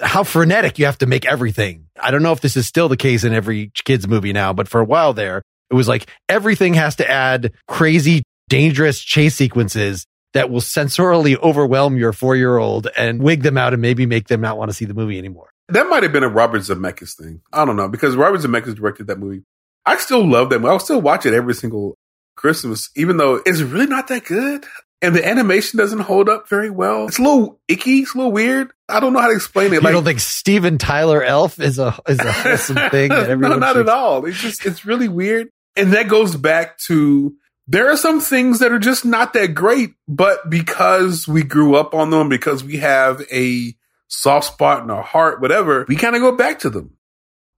how 0.00 0.24
frenetic 0.24 0.78
you 0.78 0.86
have 0.86 0.98
to 0.98 1.06
make 1.06 1.26
everything. 1.26 1.86
I 2.00 2.10
don't 2.10 2.22
know 2.22 2.32
if 2.32 2.40
this 2.40 2.56
is 2.56 2.66
still 2.66 2.88
the 2.88 2.96
case 2.96 3.22
in 3.24 3.34
every 3.34 3.70
kids 3.84 4.08
movie 4.08 4.32
now, 4.32 4.52
but 4.54 4.66
for 4.66 4.80
a 4.80 4.84
while 4.84 5.12
there, 5.12 5.42
it 5.70 5.74
was 5.74 5.88
like 5.88 6.08
everything 6.28 6.74
has 6.74 6.96
to 6.96 7.10
add 7.10 7.52
crazy, 7.68 8.22
dangerous 8.48 9.00
chase 9.00 9.34
sequences 9.34 10.06
that 10.34 10.50
will 10.50 10.60
sensorily 10.60 11.40
overwhelm 11.40 11.96
your 11.96 12.12
four 12.12 12.36
year 12.36 12.58
old 12.58 12.88
and 12.96 13.22
wig 13.22 13.42
them 13.42 13.56
out 13.56 13.72
and 13.72 13.80
maybe 13.80 14.04
make 14.04 14.28
them 14.28 14.40
not 14.40 14.58
want 14.58 14.70
to 14.70 14.74
see 14.74 14.84
the 14.84 14.94
movie 14.94 15.18
anymore. 15.18 15.50
That 15.68 15.88
might 15.88 16.02
have 16.02 16.12
been 16.12 16.24
a 16.24 16.28
Robert 16.28 16.60
Zemeckis 16.62 17.16
thing. 17.16 17.40
I 17.52 17.64
don't 17.64 17.76
know 17.76 17.88
because 17.88 18.16
Robert 18.16 18.40
Zemeckis 18.40 18.74
directed 18.74 19.06
that 19.06 19.18
movie. 19.18 19.44
I 19.86 19.96
still 19.96 20.26
love 20.26 20.50
that 20.50 20.60
movie. 20.60 20.70
I'll 20.70 20.78
still 20.78 21.00
watch 21.00 21.24
it 21.24 21.34
every 21.34 21.54
single 21.54 21.96
Christmas, 22.36 22.90
even 22.96 23.16
though 23.16 23.40
it's 23.46 23.60
really 23.60 23.86
not 23.86 24.08
that 24.08 24.24
good. 24.24 24.64
And 25.04 25.14
the 25.14 25.26
animation 25.26 25.78
doesn't 25.78 26.00
hold 26.00 26.28
up 26.28 26.48
very 26.48 26.70
well. 26.70 27.06
It's 27.08 27.18
a 27.18 27.22
little 27.22 27.60
icky. 27.68 28.00
It's 28.00 28.14
a 28.14 28.16
little 28.18 28.32
weird. 28.32 28.72
I 28.88 29.00
don't 29.00 29.12
know 29.12 29.20
how 29.20 29.28
to 29.28 29.34
explain 29.34 29.72
it. 29.74 29.82
You 29.82 29.92
don't 29.92 30.04
think 30.04 30.20
Steven 30.20 30.78
Tyler 30.78 31.22
Elf 31.22 31.60
is 31.60 31.78
a 31.78 31.98
is 32.08 32.18
a 32.18 32.32
wholesome 32.32 32.76
thing 32.90 33.10
that 33.10 33.38
no, 33.38 33.56
not 33.56 33.74
should- 33.74 33.88
at 33.88 33.94
all. 33.94 34.24
It's 34.24 34.40
just 34.40 34.64
it's 34.64 34.84
really 34.86 35.08
weird, 35.08 35.48
and 35.76 35.92
that 35.92 36.08
goes 36.08 36.36
back 36.36 36.78
to 36.86 37.34
there 37.66 37.90
are 37.90 37.96
some 37.96 38.20
things 38.20 38.58
that 38.60 38.72
are 38.72 38.78
just 38.78 39.04
not 39.04 39.32
that 39.34 39.54
great, 39.54 39.94
but 40.08 40.48
because 40.50 41.26
we 41.28 41.42
grew 41.42 41.74
up 41.76 41.94
on 41.94 42.10
them, 42.10 42.28
because 42.28 42.62
we 42.64 42.76
have 42.78 43.22
a 43.32 43.74
soft 44.08 44.46
spot 44.52 44.82
in 44.82 44.90
our 44.90 45.02
heart, 45.02 45.40
whatever, 45.40 45.84
we 45.88 45.96
kind 45.96 46.14
of 46.14 46.20
go 46.22 46.36
back 46.36 46.60
to 46.60 46.70
them. 46.70 46.96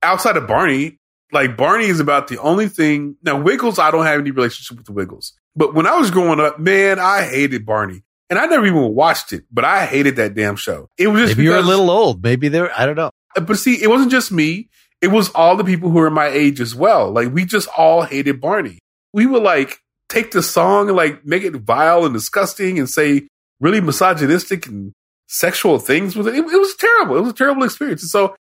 Outside 0.03 0.37
of 0.37 0.47
Barney, 0.47 0.99
like 1.33 1.57
Barney 1.57 1.87
is 1.87 2.01
about 2.01 2.29
the 2.29 2.39
only 2.41 2.69
thing. 2.69 3.17
Now 3.23 3.41
Wiggles, 3.41 3.79
I 3.79 3.91
don't 3.91 4.07
have 4.07 4.21
any 4.21 4.31
relationship 4.31 4.77
with 4.77 4.87
the 4.87 4.93
Wiggles, 4.93 5.33
but 5.57 5.75
when 5.75 5.87
I 5.87 5.97
was 5.97 6.11
growing 6.11 6.39
up, 6.39 6.59
man, 6.59 6.99
I 6.99 7.23
hated 7.23 7.65
Barney. 7.65 8.03
And 8.29 8.39
I 8.39 8.47
never 8.47 8.67
even 8.67 8.95
watched 8.95 9.33
it, 9.33 9.45
but 9.53 9.65
I 9.65 9.87
hated 9.87 10.17
that 10.17 10.35
damn 10.35 10.57
show. 10.57 10.89
It 10.99 11.07
was 11.09 11.23
just 11.23 11.37
Maybe 11.37 11.45
you're 11.45 11.57
a 11.57 11.63
little 11.63 11.91
old. 11.91 12.23
Maybe 12.23 12.49
they're 12.49 12.77
I 12.79 12.85
don't 12.85 12.97
know. 12.97 13.11
Uh, 13.37 13.41
but 13.41 13.57
see, 13.57 13.81
it 13.81 13.89
wasn't 13.89 14.11
just 14.11 14.33
me. 14.33 14.69
It 15.01 15.09
was 15.09 15.29
all 15.31 15.57
the 15.57 15.65
people 15.65 15.91
who 15.91 15.99
were 15.99 16.11
my 16.11 16.27
age 16.27 16.61
as 16.61 16.75
well. 16.75 17.13
Like 17.13 17.33
we 17.33 17.45
just 17.45 17.69
all 17.77 18.03
hated 18.03 18.41
Barney. 18.41 18.81
We 19.13 19.27
would 19.27 19.43
like 19.45 19.79
take 20.09 20.33
the 20.33 20.43
song 20.43 20.89
and 20.89 20.97
like 20.97 21.25
make 21.25 21.45
it 21.45 21.55
vile 21.55 22.05
and 22.05 22.13
disgusting 22.13 22.79
and 22.79 22.91
say 22.91 23.29
really 23.61 23.81
misogynistic 23.81 24.67
and 24.67 24.93
sexual 25.29 25.79
things 25.79 26.17
with 26.17 26.27
it. 26.27 26.35
It, 26.35 26.39
it 26.39 26.45
was 26.45 26.75
terrible. 26.75 27.17
It 27.17 27.21
was 27.21 27.31
a 27.31 27.37
terrible 27.37 27.63
experience. 27.63 28.03
And 28.03 28.11
so 28.11 28.35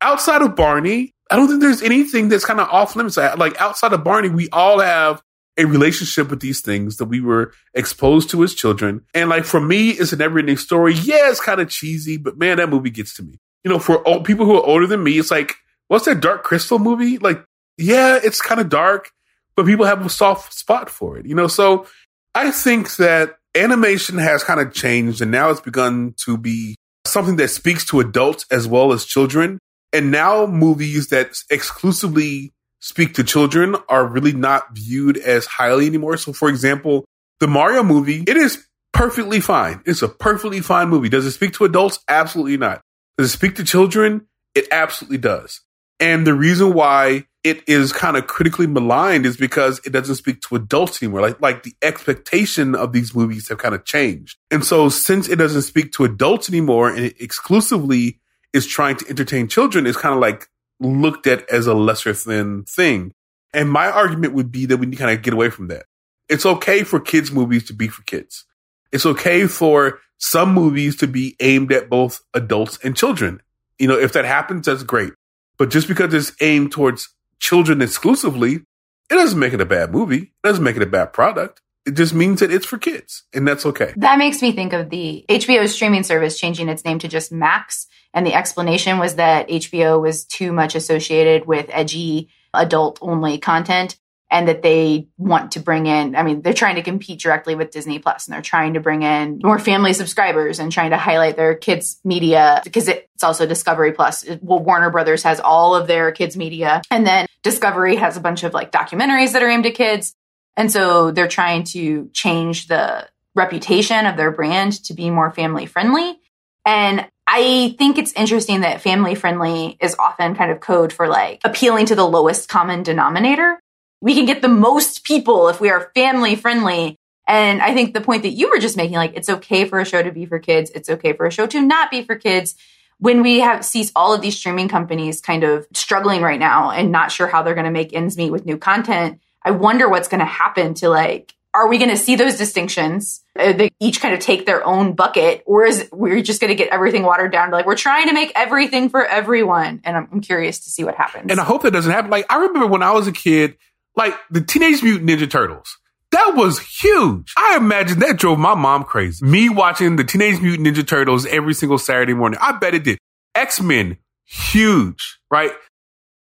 outside 0.00 0.42
of 0.42 0.54
Barney, 0.54 1.10
I 1.30 1.36
don't 1.36 1.48
think 1.48 1.60
there's 1.60 1.82
anything 1.82 2.28
that's 2.28 2.44
kind 2.44 2.60
of 2.60 2.68
off 2.68 2.94
limits. 2.94 3.16
Like 3.16 3.60
outside 3.60 3.92
of 3.92 4.04
Barney, 4.04 4.28
we 4.28 4.48
all 4.50 4.78
have 4.78 5.20
a 5.58 5.64
relationship 5.64 6.30
with 6.30 6.40
these 6.40 6.60
things 6.60 6.96
that 6.96 7.06
we 7.06 7.20
were 7.20 7.52
exposed 7.74 8.30
to 8.30 8.42
as 8.42 8.54
children. 8.54 9.02
And 9.14 9.28
like 9.28 9.44
for 9.44 9.60
me, 9.60 9.90
it's 9.90 10.12
a 10.12 10.16
never 10.16 10.38
ending 10.38 10.56
story. 10.56 10.94
Yeah, 10.94 11.30
it's 11.30 11.40
kind 11.40 11.60
of 11.60 11.68
cheesy, 11.68 12.16
but 12.16 12.38
man, 12.38 12.56
that 12.56 12.70
movie 12.70 12.90
gets 12.90 13.14
to 13.16 13.22
me. 13.22 13.38
You 13.64 13.70
know, 13.70 13.78
for 13.78 14.06
old, 14.08 14.24
people 14.24 14.46
who 14.46 14.56
are 14.56 14.66
older 14.66 14.86
than 14.86 15.04
me, 15.04 15.18
it's 15.18 15.30
like, 15.30 15.54
what's 15.88 16.06
that 16.06 16.20
Dark 16.20 16.42
Crystal 16.42 16.78
movie? 16.78 17.18
Like, 17.18 17.44
yeah, 17.76 18.18
it's 18.22 18.40
kind 18.40 18.60
of 18.60 18.68
dark, 18.68 19.10
but 19.54 19.66
people 19.66 19.86
have 19.86 20.04
a 20.04 20.10
soft 20.10 20.54
spot 20.54 20.90
for 20.90 21.18
it, 21.18 21.26
you 21.26 21.34
know? 21.34 21.46
So 21.46 21.86
I 22.34 22.50
think 22.50 22.96
that 22.96 23.36
animation 23.54 24.18
has 24.18 24.42
kind 24.42 24.60
of 24.60 24.72
changed 24.72 25.20
and 25.20 25.30
now 25.30 25.50
it's 25.50 25.60
begun 25.60 26.14
to 26.24 26.38
be 26.38 26.76
something 27.06 27.36
that 27.36 27.48
speaks 27.48 27.84
to 27.86 28.00
adults 28.00 28.46
as 28.50 28.66
well 28.66 28.92
as 28.92 29.04
children. 29.04 29.58
And 29.92 30.10
now 30.10 30.46
movies 30.46 31.08
that 31.08 31.36
exclusively 31.50 32.52
speak 32.82 33.14
to 33.14 33.24
children 33.24 33.76
are 33.88 34.04
really 34.04 34.32
not 34.32 34.74
viewed 34.74 35.16
as 35.16 35.46
highly 35.46 35.86
anymore. 35.86 36.16
So 36.16 36.32
for 36.32 36.48
example, 36.48 37.04
the 37.40 37.46
Mario 37.46 37.82
movie, 37.82 38.24
it 38.26 38.36
is 38.36 38.66
perfectly 38.92 39.40
fine. 39.40 39.80
It's 39.86 40.02
a 40.02 40.08
perfectly 40.08 40.60
fine 40.60 40.88
movie. 40.88 41.08
Does 41.08 41.24
it 41.24 41.30
speak 41.30 41.54
to 41.54 41.64
adults? 41.64 42.00
Absolutely 42.08 42.56
not. 42.56 42.82
Does 43.16 43.32
it 43.32 43.36
speak 43.36 43.54
to 43.56 43.64
children? 43.64 44.26
It 44.54 44.66
absolutely 44.70 45.18
does. 45.18 45.60
And 46.00 46.26
the 46.26 46.34
reason 46.34 46.74
why 46.74 47.26
it 47.44 47.62
is 47.68 47.92
kind 47.92 48.16
of 48.16 48.26
critically 48.26 48.66
maligned 48.66 49.26
is 49.26 49.36
because 49.36 49.80
it 49.84 49.90
doesn't 49.90 50.16
speak 50.16 50.40
to 50.42 50.56
adults 50.56 51.00
anymore. 51.00 51.20
Like, 51.20 51.40
like 51.40 51.62
the 51.62 51.74
expectation 51.82 52.74
of 52.74 52.92
these 52.92 53.14
movies 53.14 53.48
have 53.48 53.58
kind 53.58 53.74
of 53.74 53.84
changed. 53.84 54.38
And 54.50 54.64
so 54.64 54.88
since 54.88 55.28
it 55.28 55.36
doesn't 55.36 55.62
speak 55.62 55.92
to 55.92 56.04
adults 56.04 56.48
anymore 56.48 56.88
and 56.88 57.06
it 57.06 57.20
exclusively 57.20 58.18
is 58.52 58.66
trying 58.66 58.96
to 58.96 59.08
entertain 59.08 59.46
children, 59.46 59.86
it's 59.86 59.96
kind 59.96 60.14
of 60.14 60.20
like 60.20 60.48
looked 60.82 61.26
at 61.26 61.48
as 61.48 61.66
a 61.66 61.74
lesser 61.74 62.12
than 62.12 62.64
thing. 62.64 63.12
And 63.54 63.70
my 63.70 63.90
argument 63.90 64.34
would 64.34 64.50
be 64.50 64.66
that 64.66 64.78
we 64.78 64.86
need 64.86 64.96
to 64.96 65.02
kind 65.02 65.16
of 65.16 65.22
get 65.22 65.34
away 65.34 65.50
from 65.50 65.68
that. 65.68 65.84
It's 66.28 66.46
okay 66.46 66.82
for 66.82 67.00
kids 67.00 67.30
movies 67.30 67.64
to 67.66 67.74
be 67.74 67.88
for 67.88 68.02
kids. 68.02 68.44
It's 68.90 69.06
okay 69.06 69.46
for 69.46 70.00
some 70.18 70.54
movies 70.54 70.96
to 70.96 71.06
be 71.06 71.36
aimed 71.40 71.72
at 71.72 71.90
both 71.90 72.22
adults 72.34 72.78
and 72.82 72.96
children. 72.96 73.40
You 73.78 73.88
know, 73.88 73.98
if 73.98 74.12
that 74.12 74.24
happens, 74.24 74.66
that's 74.66 74.82
great. 74.82 75.12
But 75.58 75.70
just 75.70 75.88
because 75.88 76.14
it's 76.14 76.32
aimed 76.40 76.72
towards 76.72 77.08
children 77.38 77.82
exclusively, 77.82 78.54
it 78.54 79.14
doesn't 79.14 79.38
make 79.38 79.52
it 79.52 79.60
a 79.60 79.66
bad 79.66 79.92
movie. 79.92 80.22
It 80.22 80.42
doesn't 80.44 80.64
make 80.64 80.76
it 80.76 80.82
a 80.82 80.86
bad 80.86 81.12
product. 81.12 81.60
It 81.84 81.94
just 81.94 82.14
means 82.14 82.40
that 82.40 82.52
it's 82.52 82.66
for 82.66 82.78
kids, 82.78 83.24
and 83.34 83.46
that's 83.46 83.66
okay. 83.66 83.92
That 83.96 84.18
makes 84.18 84.40
me 84.40 84.52
think 84.52 84.72
of 84.72 84.90
the 84.90 85.24
HBO 85.28 85.68
streaming 85.68 86.04
service 86.04 86.38
changing 86.38 86.68
its 86.68 86.84
name 86.84 86.98
to 87.00 87.08
just 87.08 87.32
Max. 87.32 87.86
And 88.14 88.26
the 88.26 88.34
explanation 88.34 88.98
was 88.98 89.16
that 89.16 89.48
HBO 89.48 90.00
was 90.00 90.24
too 90.24 90.52
much 90.52 90.74
associated 90.74 91.46
with 91.46 91.66
edgy, 91.70 92.28
adult 92.54 92.98
only 93.00 93.38
content 93.38 93.98
and 94.32 94.48
that 94.48 94.62
they 94.62 95.06
want 95.18 95.52
to 95.52 95.60
bring 95.60 95.86
in, 95.86 96.16
I 96.16 96.22
mean, 96.22 96.40
they're 96.40 96.54
trying 96.54 96.76
to 96.76 96.82
compete 96.82 97.20
directly 97.20 97.54
with 97.54 97.70
Disney 97.70 97.98
Plus 97.98 98.26
and 98.26 98.34
they're 98.34 98.40
trying 98.40 98.74
to 98.74 98.80
bring 98.80 99.02
in 99.02 99.40
more 99.44 99.58
family 99.58 99.92
subscribers 99.92 100.58
and 100.58 100.72
trying 100.72 100.90
to 100.90 100.96
highlight 100.96 101.36
their 101.36 101.54
kids' 101.54 102.00
media 102.02 102.62
because 102.64 102.88
it's 102.88 103.22
also 103.22 103.46
Discovery 103.46 103.92
Plus. 103.92 104.24
Well, 104.40 104.60
Warner 104.60 104.90
Brothers 104.90 105.22
has 105.24 105.38
all 105.38 105.74
of 105.74 105.86
their 105.86 106.12
kids' 106.12 106.34
media. 106.34 106.80
And 106.90 107.06
then 107.06 107.26
Discovery 107.42 107.96
has 107.96 108.16
a 108.16 108.20
bunch 108.20 108.42
of 108.42 108.54
like 108.54 108.72
documentaries 108.72 109.34
that 109.34 109.42
are 109.42 109.50
aimed 109.50 109.66
at 109.66 109.74
kids. 109.74 110.16
And 110.56 110.70
so 110.70 111.10
they're 111.10 111.28
trying 111.28 111.64
to 111.64 112.10
change 112.12 112.68
the 112.68 113.08
reputation 113.34 114.06
of 114.06 114.16
their 114.16 114.30
brand 114.30 114.84
to 114.84 114.94
be 114.94 115.10
more 115.10 115.30
family 115.30 115.66
friendly. 115.66 116.18
And 116.66 117.08
I 117.26 117.74
think 117.78 117.98
it's 117.98 118.12
interesting 118.12 118.60
that 118.60 118.82
family 118.82 119.14
friendly 119.14 119.76
is 119.80 119.96
often 119.98 120.34
kind 120.34 120.50
of 120.50 120.60
code 120.60 120.92
for 120.92 121.08
like 121.08 121.40
appealing 121.44 121.86
to 121.86 121.94
the 121.94 122.06
lowest 122.06 122.48
common 122.48 122.82
denominator. 122.82 123.58
We 124.00 124.14
can 124.14 124.26
get 124.26 124.42
the 124.42 124.48
most 124.48 125.04
people 125.04 125.48
if 125.48 125.60
we 125.60 125.70
are 125.70 125.90
family 125.94 126.34
friendly. 126.36 126.96
And 127.26 127.62
I 127.62 127.72
think 127.72 127.94
the 127.94 128.00
point 128.00 128.24
that 128.24 128.30
you 128.30 128.50
were 128.50 128.58
just 128.58 128.76
making, 128.76 128.96
like, 128.96 129.12
it's 129.14 129.28
okay 129.28 129.64
for 129.64 129.78
a 129.78 129.84
show 129.86 130.02
to 130.02 130.10
be 130.10 130.26
for 130.26 130.40
kids. 130.40 130.70
It's 130.74 130.90
okay 130.90 131.12
for 131.12 131.24
a 131.24 131.30
show 131.30 131.46
to 131.46 131.60
not 131.60 131.90
be 131.90 132.02
for 132.02 132.16
kids. 132.16 132.56
When 132.98 133.22
we 133.22 133.40
have 133.40 133.64
sees 133.64 133.92
all 133.94 134.12
of 134.12 134.20
these 134.20 134.36
streaming 134.36 134.68
companies 134.68 135.20
kind 135.20 135.44
of 135.44 135.66
struggling 135.72 136.20
right 136.20 136.40
now 136.40 136.70
and 136.70 136.90
not 136.90 137.12
sure 137.12 137.28
how 137.28 137.42
they're 137.42 137.54
going 137.54 137.64
to 137.64 137.70
make 137.70 137.94
ends 137.94 138.16
meet 138.16 138.30
with 138.30 138.44
new 138.44 138.58
content, 138.58 139.20
I 139.44 139.50
wonder 139.50 139.88
what's 139.88 140.08
going 140.08 140.20
to 140.20 140.24
happen 140.26 140.74
to 140.74 140.88
like, 140.88 141.34
are 141.54 141.68
we 141.68 141.78
going 141.78 141.90
to 141.90 141.96
see 141.96 142.16
those 142.16 142.36
distinctions? 142.36 143.22
Uh, 143.38 143.52
they 143.52 143.70
each 143.78 144.00
kind 144.00 144.14
of 144.14 144.20
take 144.20 144.46
their 144.46 144.64
own 144.64 144.94
bucket, 144.94 145.42
or 145.44 145.66
is 145.66 145.88
we're 145.92 146.22
just 146.22 146.40
going 146.40 146.48
to 146.48 146.54
get 146.54 146.72
everything 146.72 147.02
watered 147.02 147.30
down? 147.32 147.50
to 147.50 147.56
Like 147.56 147.66
we're 147.66 147.76
trying 147.76 148.08
to 148.08 148.14
make 148.14 148.32
everything 148.34 148.88
for 148.88 149.04
everyone, 149.04 149.82
and 149.84 149.96
I'm, 149.96 150.08
I'm 150.12 150.20
curious 150.20 150.60
to 150.60 150.70
see 150.70 150.82
what 150.84 150.94
happens. 150.94 151.30
And 151.30 151.38
I 151.38 151.44
hope 151.44 151.62
that 151.62 151.72
doesn't 151.72 151.92
happen. 151.92 152.10
Like 152.10 152.26
I 152.30 152.36
remember 152.36 152.66
when 152.66 152.82
I 152.82 152.92
was 152.92 153.06
a 153.06 153.12
kid, 153.12 153.56
like 153.96 154.14
the 154.30 154.40
Teenage 154.40 154.82
Mutant 154.82 155.10
Ninja 155.10 155.30
Turtles. 155.30 155.78
That 156.10 156.34
was 156.36 156.58
huge. 156.58 157.32
I 157.38 157.56
imagine 157.56 157.98
that 158.00 158.18
drove 158.18 158.38
my 158.38 158.54
mom 158.54 158.84
crazy. 158.84 159.24
Me 159.24 159.48
watching 159.48 159.96
the 159.96 160.04
Teenage 160.04 160.40
Mutant 160.42 160.68
Ninja 160.68 160.86
Turtles 160.86 161.24
every 161.26 161.54
single 161.54 161.78
Saturday 161.78 162.12
morning. 162.12 162.38
I 162.40 162.52
bet 162.52 162.74
it 162.74 162.84
did. 162.84 162.98
X-Men, 163.34 163.96
huge, 164.24 165.18
right? 165.30 165.52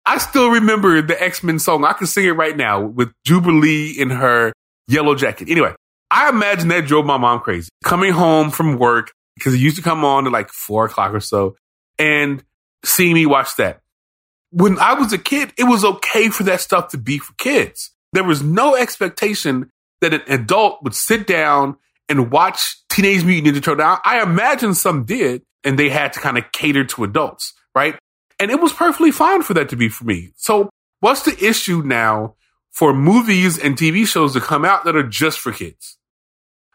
I 0.09 0.17
still 0.17 0.49
remember 0.49 1.03
the 1.03 1.21
X-Men 1.21 1.59
song. 1.59 1.85
I 1.85 1.93
can 1.93 2.07
sing 2.07 2.25
it 2.25 2.31
right 2.31 2.57
now 2.57 2.81
with 2.81 3.11
Jubilee 3.25 3.91
in 3.91 4.09
her 4.09 4.51
yellow 4.87 5.13
jacket. 5.13 5.49
Anyway, 5.49 5.75
I 6.09 6.29
imagine 6.29 6.67
that 6.69 6.87
drove 6.87 7.05
my 7.05 7.17
mom 7.17 7.41
crazy. 7.41 7.69
Coming 7.83 8.11
home 8.11 8.49
from 8.49 8.79
work, 8.79 9.11
because 9.35 9.53
it 9.53 9.59
used 9.59 9.75
to 9.75 9.83
come 9.83 10.03
on 10.03 10.25
at 10.25 10.31
like 10.31 10.49
four 10.49 10.85
o'clock 10.85 11.13
or 11.13 11.19
so, 11.19 11.55
and 11.99 12.43
seeing 12.83 13.13
me 13.13 13.27
watch 13.27 13.55
that. 13.57 13.81
When 14.49 14.79
I 14.79 14.95
was 14.95 15.13
a 15.13 15.19
kid, 15.19 15.53
it 15.59 15.65
was 15.65 15.85
okay 15.85 16.29
for 16.29 16.41
that 16.41 16.61
stuff 16.61 16.87
to 16.87 16.97
be 16.97 17.19
for 17.19 17.33
kids. 17.37 17.91
There 18.11 18.23
was 18.23 18.41
no 18.41 18.75
expectation 18.75 19.69
that 20.01 20.15
an 20.15 20.23
adult 20.27 20.81
would 20.81 20.95
sit 20.95 21.27
down 21.27 21.77
and 22.09 22.31
watch 22.31 22.77
Teenage 22.89 23.23
Mutant 23.23 23.55
Ninja 23.55 23.63
Turtles. 23.63 23.77
Now, 23.77 24.01
I 24.03 24.23
imagine 24.23 24.73
some 24.73 25.05
did, 25.05 25.43
and 25.63 25.77
they 25.77 25.89
had 25.89 26.13
to 26.13 26.19
kind 26.19 26.39
of 26.39 26.51
cater 26.51 26.83
to 26.83 27.03
adults, 27.03 27.53
right? 27.75 27.95
And 28.39 28.49
it 28.51 28.61
was 28.61 28.73
perfectly 28.73 29.11
fine 29.11 29.43
for 29.43 29.53
that 29.55 29.69
to 29.69 29.75
be 29.75 29.89
for 29.89 30.05
me. 30.05 30.31
So 30.37 30.69
what's 31.01 31.23
the 31.23 31.37
issue 31.45 31.81
now 31.83 32.35
for 32.71 32.93
movies 32.93 33.57
and 33.57 33.77
TV 33.77 34.07
shows 34.07 34.33
to 34.33 34.41
come 34.41 34.63
out 34.63 34.85
that 34.85 34.95
are 34.95 35.03
just 35.03 35.39
for 35.39 35.51
kids? 35.51 35.97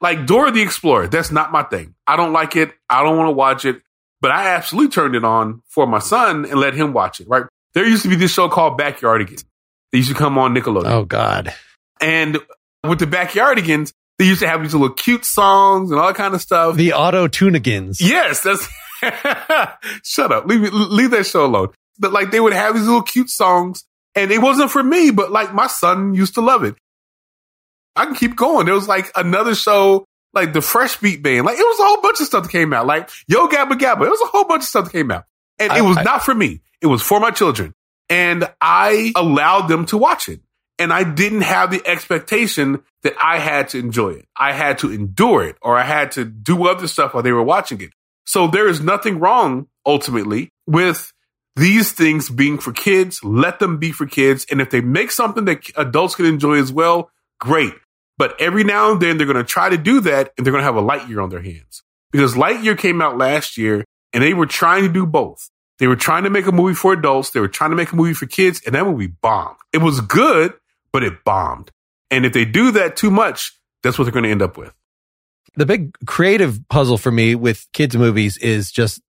Like 0.00 0.26
Dora 0.26 0.50
the 0.50 0.60
Explorer, 0.60 1.08
that's 1.08 1.30
not 1.30 1.52
my 1.52 1.62
thing. 1.62 1.94
I 2.06 2.16
don't 2.16 2.32
like 2.32 2.56
it. 2.56 2.72
I 2.90 3.02
don't 3.02 3.16
want 3.16 3.28
to 3.28 3.32
watch 3.32 3.64
it, 3.64 3.80
but 4.20 4.30
I 4.30 4.48
absolutely 4.48 4.90
turned 4.90 5.16
it 5.16 5.24
on 5.24 5.62
for 5.66 5.86
my 5.86 6.00
son 6.00 6.44
and 6.44 6.60
let 6.60 6.74
him 6.74 6.92
watch 6.92 7.20
it, 7.20 7.28
right? 7.28 7.44
There 7.72 7.86
used 7.86 8.02
to 8.02 8.08
be 8.08 8.16
this 8.16 8.32
show 8.32 8.48
called 8.48 8.78
Backyardigans. 8.78 9.44
They 9.92 9.98
used 9.98 10.10
to 10.10 10.14
come 10.14 10.36
on 10.36 10.54
Nickelodeon. 10.54 10.90
Oh 10.90 11.04
God. 11.04 11.54
And 12.00 12.38
with 12.82 12.98
the 12.98 13.06
Backyardigans, 13.06 13.92
they 14.18 14.26
used 14.26 14.40
to 14.40 14.48
have 14.48 14.62
these 14.62 14.74
little 14.74 14.90
cute 14.90 15.24
songs 15.24 15.90
and 15.90 15.98
all 15.98 16.08
that 16.08 16.16
kind 16.16 16.34
of 16.34 16.42
stuff. 16.42 16.76
The 16.76 16.92
auto 16.92 17.26
tunigans. 17.26 17.96
Yes, 18.00 18.42
that's 18.42 18.68
shut 20.02 20.32
up. 20.32 20.46
Leave 20.46 20.72
leave 20.72 21.10
that 21.10 21.26
show 21.26 21.44
alone. 21.44 21.68
But 21.98 22.12
like 22.12 22.30
they 22.30 22.40
would 22.40 22.52
have 22.52 22.74
these 22.74 22.86
little 22.86 23.02
cute 23.02 23.30
songs, 23.30 23.84
and 24.14 24.30
it 24.30 24.40
wasn't 24.40 24.70
for 24.70 24.82
me, 24.82 25.10
but 25.10 25.30
like 25.30 25.54
my 25.54 25.66
son 25.66 26.14
used 26.14 26.34
to 26.34 26.40
love 26.40 26.64
it. 26.64 26.76
I 27.96 28.06
can 28.06 28.14
keep 28.14 28.36
going. 28.36 28.66
There 28.66 28.74
was 28.74 28.88
like 28.88 29.10
another 29.14 29.54
show, 29.54 30.04
like 30.32 30.52
the 30.52 30.60
Fresh 30.60 30.98
Beat 30.98 31.22
Band. 31.22 31.46
Like 31.46 31.58
it 31.58 31.62
was 31.62 31.80
a 31.80 31.84
whole 31.84 32.02
bunch 32.02 32.20
of 32.20 32.26
stuff 32.26 32.44
that 32.44 32.52
came 32.52 32.72
out. 32.72 32.86
Like 32.86 33.10
Yo 33.28 33.48
Gabba 33.48 33.72
Gabba. 33.72 34.06
It 34.06 34.10
was 34.10 34.22
a 34.22 34.26
whole 34.26 34.44
bunch 34.44 34.62
of 34.62 34.68
stuff 34.68 34.84
that 34.86 34.92
came 34.92 35.10
out, 35.10 35.24
and 35.58 35.72
I, 35.72 35.78
it 35.78 35.82
was 35.82 35.96
I, 35.98 36.02
not 36.02 36.24
for 36.24 36.34
me. 36.34 36.60
It 36.80 36.86
was 36.86 37.02
for 37.02 37.20
my 37.20 37.30
children, 37.30 37.74
and 38.08 38.50
I 38.60 39.12
allowed 39.16 39.68
them 39.68 39.86
to 39.86 39.98
watch 39.98 40.28
it. 40.28 40.40
And 40.76 40.92
I 40.92 41.04
didn't 41.04 41.42
have 41.42 41.70
the 41.70 41.80
expectation 41.86 42.82
that 43.04 43.14
I 43.22 43.38
had 43.38 43.68
to 43.68 43.78
enjoy 43.78 44.10
it. 44.14 44.26
I 44.36 44.52
had 44.52 44.78
to 44.78 44.92
endure 44.92 45.44
it, 45.44 45.56
or 45.62 45.78
I 45.78 45.84
had 45.84 46.10
to 46.12 46.24
do 46.24 46.66
other 46.66 46.88
stuff 46.88 47.14
while 47.14 47.22
they 47.22 47.30
were 47.30 47.44
watching 47.44 47.80
it. 47.80 47.90
So 48.24 48.46
there 48.46 48.68
is 48.68 48.80
nothing 48.80 49.18
wrong 49.18 49.68
ultimately 49.86 50.50
with 50.66 51.12
these 51.56 51.92
things 51.92 52.30
being 52.30 52.58
for 52.58 52.72
kids. 52.72 53.22
Let 53.22 53.58
them 53.58 53.78
be 53.78 53.92
for 53.92 54.06
kids. 54.06 54.46
And 54.50 54.60
if 54.60 54.70
they 54.70 54.80
make 54.80 55.10
something 55.10 55.44
that 55.44 55.70
adults 55.76 56.16
can 56.16 56.26
enjoy 56.26 56.54
as 56.54 56.72
well, 56.72 57.10
great. 57.38 57.74
But 58.16 58.40
every 58.40 58.64
now 58.64 58.92
and 58.92 59.00
then 59.00 59.18
they're 59.18 59.26
going 59.26 59.36
to 59.36 59.44
try 59.44 59.68
to 59.68 59.76
do 59.76 60.00
that 60.00 60.32
and 60.36 60.46
they're 60.46 60.52
going 60.52 60.62
to 60.62 60.64
have 60.64 60.76
a 60.76 60.82
Lightyear 60.82 61.22
on 61.22 61.30
their 61.30 61.42
hands 61.42 61.82
because 62.12 62.34
Lightyear 62.34 62.78
came 62.78 63.02
out 63.02 63.18
last 63.18 63.56
year 63.56 63.84
and 64.12 64.22
they 64.22 64.34
were 64.34 64.46
trying 64.46 64.82
to 64.84 64.88
do 64.88 65.04
both. 65.06 65.50
They 65.78 65.88
were 65.88 65.96
trying 65.96 66.22
to 66.22 66.30
make 66.30 66.46
a 66.46 66.52
movie 66.52 66.74
for 66.74 66.92
adults. 66.92 67.30
They 67.30 67.40
were 67.40 67.48
trying 67.48 67.70
to 67.70 67.76
make 67.76 67.90
a 67.90 67.96
movie 67.96 68.14
for 68.14 68.26
kids 68.26 68.62
and 68.64 68.74
that 68.74 68.84
movie 68.84 69.08
bombed. 69.08 69.56
It 69.72 69.78
was 69.78 70.00
good, 70.00 70.54
but 70.92 71.02
it 71.02 71.24
bombed. 71.24 71.72
And 72.10 72.24
if 72.24 72.32
they 72.32 72.44
do 72.44 72.70
that 72.72 72.96
too 72.96 73.10
much, 73.10 73.58
that's 73.82 73.98
what 73.98 74.04
they're 74.04 74.12
going 74.12 74.24
to 74.24 74.30
end 74.30 74.42
up 74.42 74.56
with 74.56 74.72
the 75.56 75.66
big 75.66 75.94
creative 76.06 76.60
puzzle 76.68 76.98
for 76.98 77.10
me 77.10 77.34
with 77.34 77.66
kids 77.72 77.96
movies 77.96 78.36
is 78.38 78.70
just 78.70 79.00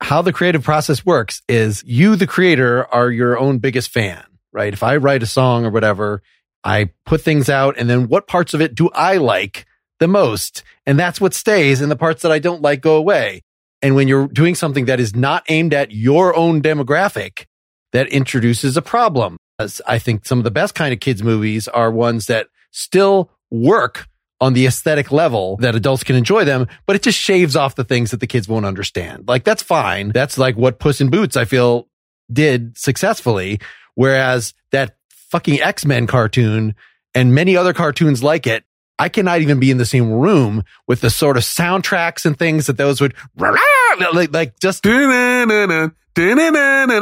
how 0.00 0.22
the 0.22 0.32
creative 0.32 0.62
process 0.62 1.04
works 1.04 1.42
is 1.48 1.82
you, 1.86 2.16
the 2.16 2.26
creator, 2.26 2.86
are 2.86 3.10
your 3.10 3.38
own 3.38 3.58
biggest 3.58 3.90
fan, 3.90 4.24
right? 4.52 4.72
If 4.72 4.82
I 4.82 4.96
write 4.96 5.22
a 5.22 5.26
song 5.26 5.66
or 5.66 5.70
whatever, 5.70 6.22
I 6.64 6.90
put 7.04 7.20
things 7.20 7.48
out 7.48 7.78
and 7.78 7.88
then 7.88 8.08
what 8.08 8.26
parts 8.26 8.54
of 8.54 8.60
it 8.60 8.74
do 8.74 8.90
I 8.94 9.16
like 9.16 9.66
the 9.98 10.08
most? 10.08 10.62
And 10.86 10.98
that's 10.98 11.20
what 11.20 11.34
stays 11.34 11.80
and 11.80 11.90
the 11.90 11.96
parts 11.96 12.22
that 12.22 12.32
I 12.32 12.38
don't 12.38 12.62
like 12.62 12.80
go 12.80 12.96
away. 12.96 13.42
And 13.82 13.94
when 13.94 14.08
you're 14.08 14.28
doing 14.28 14.54
something 14.54 14.86
that 14.86 15.00
is 15.00 15.14
not 15.14 15.44
aimed 15.48 15.72
at 15.72 15.90
your 15.92 16.36
own 16.36 16.60
demographic, 16.60 17.46
that 17.92 18.08
introduces 18.08 18.76
a 18.76 18.82
problem. 18.82 19.36
As 19.58 19.82
I 19.86 19.98
think 19.98 20.24
some 20.24 20.38
of 20.38 20.44
the 20.44 20.50
best 20.50 20.74
kind 20.74 20.92
of 20.92 21.00
kids 21.00 21.22
movies 21.22 21.68
are 21.68 21.90
ones 21.90 22.26
that 22.26 22.48
still 22.70 23.30
work 23.50 24.06
on 24.40 24.54
the 24.54 24.66
aesthetic 24.66 25.12
level 25.12 25.56
that 25.58 25.74
adults 25.74 26.02
can 26.02 26.16
enjoy 26.16 26.44
them, 26.44 26.66
but 26.86 26.96
it 26.96 27.02
just 27.02 27.18
shaves 27.18 27.56
off 27.56 27.74
the 27.74 27.84
things 27.84 28.10
that 28.10 28.20
the 28.20 28.26
kids 28.26 28.48
won't 28.48 28.64
understand. 28.64 29.28
Like 29.28 29.44
that's 29.44 29.62
fine. 29.62 30.10
That's 30.10 30.38
like 30.38 30.56
what 30.56 30.78
Puss 30.78 31.00
in 31.00 31.10
Boots, 31.10 31.36
I 31.36 31.44
feel 31.44 31.88
did 32.32 32.78
successfully. 32.78 33.60
Whereas 33.94 34.54
that 34.72 34.96
fucking 35.10 35.60
X-Men 35.60 36.06
cartoon 36.06 36.74
and 37.14 37.34
many 37.34 37.56
other 37.56 37.72
cartoons 37.72 38.22
like 38.22 38.46
it, 38.46 38.64
I 39.00 39.08
cannot 39.08 39.40
even 39.40 39.58
be 39.58 39.70
in 39.70 39.78
the 39.78 39.86
same 39.86 40.12
room 40.12 40.62
with 40.86 41.00
the 41.00 41.08
sort 41.08 41.38
of 41.38 41.42
soundtracks 41.42 42.26
and 42.26 42.38
things 42.38 42.66
that 42.66 42.76
those 42.76 43.00
would 43.00 43.14
like, 43.36 44.32
like 44.32 44.60
just 44.60 44.82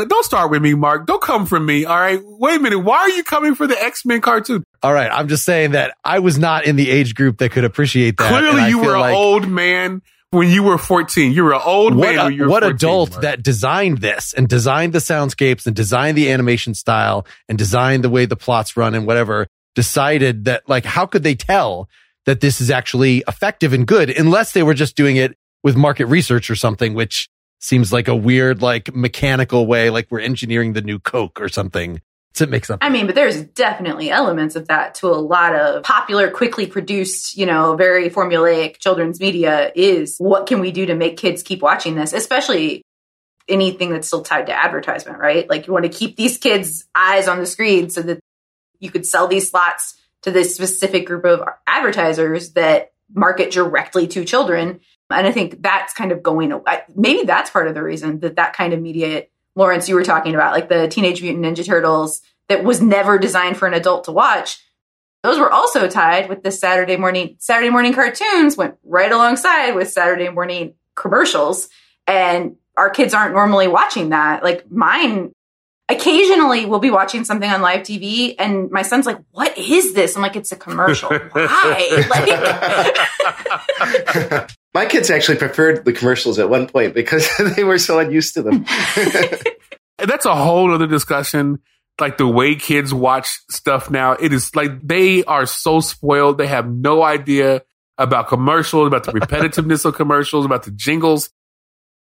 don't 0.09 0.24
start 0.24 0.51
with 0.51 0.62
me, 0.62 0.74
Mark. 0.74 1.07
Don't 1.07 1.20
come 1.20 1.44
for 1.44 1.59
me. 1.59 1.84
All 1.84 1.99
right. 1.99 2.20
Wait 2.22 2.57
a 2.57 2.62
minute. 2.62 2.78
Why 2.78 2.99
are 2.99 3.11
you 3.11 3.24
coming 3.24 3.57
for 3.57 3.66
the 3.66 3.76
X 3.82 4.05
Men 4.05 4.20
cartoon? 4.20 4.62
All 4.80 4.92
right. 4.92 5.11
I'm 5.11 5.26
just 5.26 5.44
saying 5.44 5.72
that 5.72 5.94
I 6.05 6.20
was 6.20 6.38
not 6.38 6.66
in 6.66 6.76
the 6.76 6.88
age 6.88 7.16
group 7.16 7.38
that 7.38 7.51
could 7.51 7.64
appreciate 7.64 8.16
that. 8.18 8.28
Clearly, 8.28 8.68
you 8.68 8.78
were 8.80 8.94
an 8.96 9.12
old 9.12 9.49
man 9.49 10.03
when 10.30 10.51
you 10.51 10.62
were 10.62 10.78
14. 10.78 11.32
You 11.32 11.44
were 11.44 11.55
an 11.55 11.62
old 11.64 11.96
what, 11.96 12.14
man. 12.14 12.40
A, 12.40 12.46
what 12.46 12.62
14, 12.62 12.76
adult 12.76 13.11
Mark. 13.11 13.22
that 13.22 13.42
designed 13.42 13.99
this 13.99 14.34
and 14.34 14.46
designed 14.46 14.92
the 14.92 15.01
soundscapes 15.01 15.66
and 15.66 15.74
designed 15.74 16.16
the 16.16 16.30
animation 16.30 16.74
style 16.74 17.26
and 17.49 17.59
designed 17.59 18.05
the 18.05 18.11
way 18.11 18.26
the 18.26 18.36
plots 18.36 18.76
run 18.76 18.94
and 18.94 19.07
whatever 19.07 19.49
decided 19.79 20.47
that 20.47 20.68
like, 20.68 20.85
how 20.85 21.07
could 21.07 21.22
they 21.22 21.37
tell 21.37 21.89
that 22.26 22.41
this 22.41 22.61
is 22.61 22.68
actually 22.68 23.22
effective 23.29 23.72
and 23.72 23.87
good 23.87 24.11
unless 24.11 24.51
they 24.51 24.64
were 24.64 24.74
just 24.74 24.97
doing 24.97 25.14
it 25.14 25.37
with 25.62 25.76
market 25.76 26.07
research 26.07 26.51
or 26.51 26.57
something, 26.57 26.95
which 26.95 27.29
seems 27.61 27.93
like 27.93 28.09
a 28.09 28.16
weird, 28.16 28.61
like 28.61 28.93
mechanical 28.93 29.68
way, 29.68 29.89
like 29.89 30.09
we're 30.11 30.18
engineering 30.18 30.72
the 30.72 30.83
new 30.83 30.99
Coke 30.99 31.41
or 31.41 31.49
something 31.49 32.01
to 32.35 32.49
make 32.49 32.64
something. 32.64 32.85
I 32.85 32.91
mean, 32.91 33.07
but 33.07 33.14
there's 33.14 33.41
definitely 33.41 34.11
elements 34.11 34.57
of 34.57 34.66
that 34.66 34.97
to 34.97 35.07
a 35.07 35.14
lot 35.14 35.55
of 35.55 35.85
popular, 35.85 36.29
quickly 36.29 36.66
produced, 36.66 37.37
you 37.37 37.47
know, 37.47 37.76
very 37.76 38.11
formulaic 38.11 38.79
children's 38.79 39.20
media 39.20 39.70
is 39.76 40.16
what 40.18 40.49
can 40.49 40.59
we 40.59 40.72
do 40.72 40.87
to 40.87 40.97
make 40.97 41.18
kids 41.18 41.45
keep 41.45 41.62
watching 41.62 41.95
this, 41.95 42.12
especially 42.12 42.83
anything 43.49 43.91
that's 43.91 44.09
still 44.09 44.22
tied 44.22 44.47
to 44.47 44.53
advertisement, 44.53 45.20
right? 45.20 45.49
Like 45.49 45.68
you 45.68 45.72
want 45.72 45.85
to 45.85 45.89
keep 45.89 46.16
these 46.16 46.37
kids' 46.37 46.85
eyes 46.97 47.29
on 47.29 47.39
the 47.39 47.47
screen 47.47 47.91
so 47.91 48.03
that 48.03 48.18
you 48.81 48.91
could 48.91 49.07
sell 49.07 49.26
these 49.26 49.51
slots 49.51 49.95
to 50.22 50.31
this 50.31 50.55
specific 50.55 51.07
group 51.07 51.24
of 51.24 51.43
advertisers 51.66 52.53
that 52.53 52.93
market 53.14 53.51
directly 53.51 54.07
to 54.07 54.24
children 54.24 54.81
and 55.11 55.26
I 55.26 55.33
think 55.33 55.62
that's 55.62 55.95
kind 55.95 56.12
of 56.12 56.22
going 56.22 56.53
away. 56.53 56.83
Maybe 56.95 57.24
that's 57.24 57.51
part 57.51 57.68
of 57.68 57.74
the 57.74 57.83
reason 57.83 58.20
that 58.20 58.37
that 58.37 58.53
kind 58.53 58.72
of 58.72 58.81
media, 58.81 59.24
Lawrence, 59.55 59.89
you 59.89 59.95
were 59.95 60.05
talking 60.05 60.35
about, 60.35 60.53
like 60.53 60.68
the 60.68 60.89
Teenage 60.89 61.22
Mutant 61.22 61.45
Ninja 61.45 61.64
Turtles, 61.64 62.20
that 62.49 62.64
was 62.64 62.81
never 62.81 63.18
designed 63.18 63.57
for 63.57 63.66
an 63.66 63.74
adult 63.74 64.05
to 64.05 64.12
watch. 64.12 64.62
Those 65.22 65.39
were 65.39 65.53
also 65.53 65.89
tied 65.89 66.29
with 66.29 66.43
the 66.43 66.51
Saturday 66.51 66.97
morning 66.97 67.37
Saturday 67.39 67.70
morning 67.70 67.93
cartoons 67.93 68.57
went 68.57 68.76
right 68.85 69.11
alongside 69.11 69.72
with 69.72 69.91
Saturday 69.91 70.29
morning 70.29 70.74
commercials, 70.95 71.68
and 72.07 72.57
our 72.76 72.91
kids 72.91 73.14
aren't 73.14 73.35
normally 73.35 73.66
watching 73.66 74.11
that. 74.11 74.43
Like 74.43 74.70
mine 74.70 75.33
occasionally 75.89 76.66
we'll 76.66 76.78
be 76.78 76.91
watching 76.91 77.24
something 77.24 77.49
on 77.49 77.62
live 77.62 77.80
TV 77.80 78.34
and 78.39 78.70
my 78.70 78.82
son's 78.82 79.07
like, 79.07 79.18
what 79.30 79.57
is 79.57 79.95
this? 79.95 80.16
I'm 80.16 80.22
like, 80.22 80.36
it's 80.36 80.53
a 80.53 80.57
commercial. 80.57 81.09
Why? 81.32 82.07
Like, 84.28 84.51
my 84.74 84.86
kids 84.86 85.11
actually 85.11 85.39
preferred 85.39 85.84
the 85.84 85.93
commercials 85.93 86.39
at 86.39 86.51
one 86.51 86.66
point 86.68 86.95
because 86.95 87.28
they 87.57 87.64
were 87.64 87.78
so 87.78 87.99
unused 87.99 88.34
to 88.34 88.43
them. 88.43 88.66
That's 89.99 90.26
a 90.26 90.34
whole 90.34 90.72
other 90.72 90.86
discussion. 90.86 91.61
Like 92.01 92.18
the 92.18 92.28
way 92.28 92.55
kids 92.55 92.95
watch 92.95 93.41
stuff 93.51 93.91
now, 93.91 94.12
it 94.12 94.32
is 94.32 94.55
like 94.55 94.86
they 94.86 95.24
are 95.24 95.47
so 95.47 95.80
spoiled. 95.80 96.39
They 96.39 96.47
have 96.47 96.70
no 96.70 97.03
idea 97.03 97.62
about 97.97 98.28
commercials, 98.28 98.86
about 98.86 99.03
the 99.03 99.12
repetitiveness 99.12 99.84
of 99.84 99.95
commercials, 99.97 100.45
about 100.45 100.62
the 100.62 100.70
jingles 100.70 101.30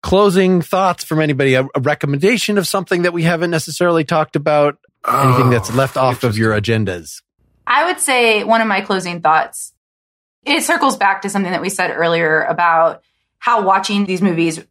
closing 0.01 0.61
thoughts 0.61 1.03
from 1.03 1.19
anybody? 1.19 1.53
A, 1.55 1.65
a, 1.75 1.79
recommendation 1.79 2.57
of 2.57 2.67
something 2.67 3.03
that 3.03 3.13
we 3.13 3.23
haven't 3.23 3.51
necessarily 3.51 4.03
talked 4.03 4.35
about? 4.35 4.77
Oh, 5.05 5.29
anything 5.29 5.49
that's 5.49 5.71
oh, 5.71 5.75
left 5.75 5.97
off 5.97 6.23
of 6.23 6.37
your 6.37 6.53
agendas? 6.53 7.21
I 7.65 7.85
would 7.85 7.99
say 7.99 8.43
one 8.43 8.61
of 8.61 8.67
my 8.67 8.81
closing 8.81 9.21
thoughts. 9.21 9.73
It 10.43 10.63
circles 10.63 10.97
back 10.97 11.21
to 11.21 11.29
something 11.29 11.51
that 11.51 11.61
we 11.61 11.69
said 11.69 11.91
earlier 11.91 12.41
about 12.43 13.03
how 13.39 13.63
watching 13.63 14.05
these 14.05 14.21
movies 14.21 14.63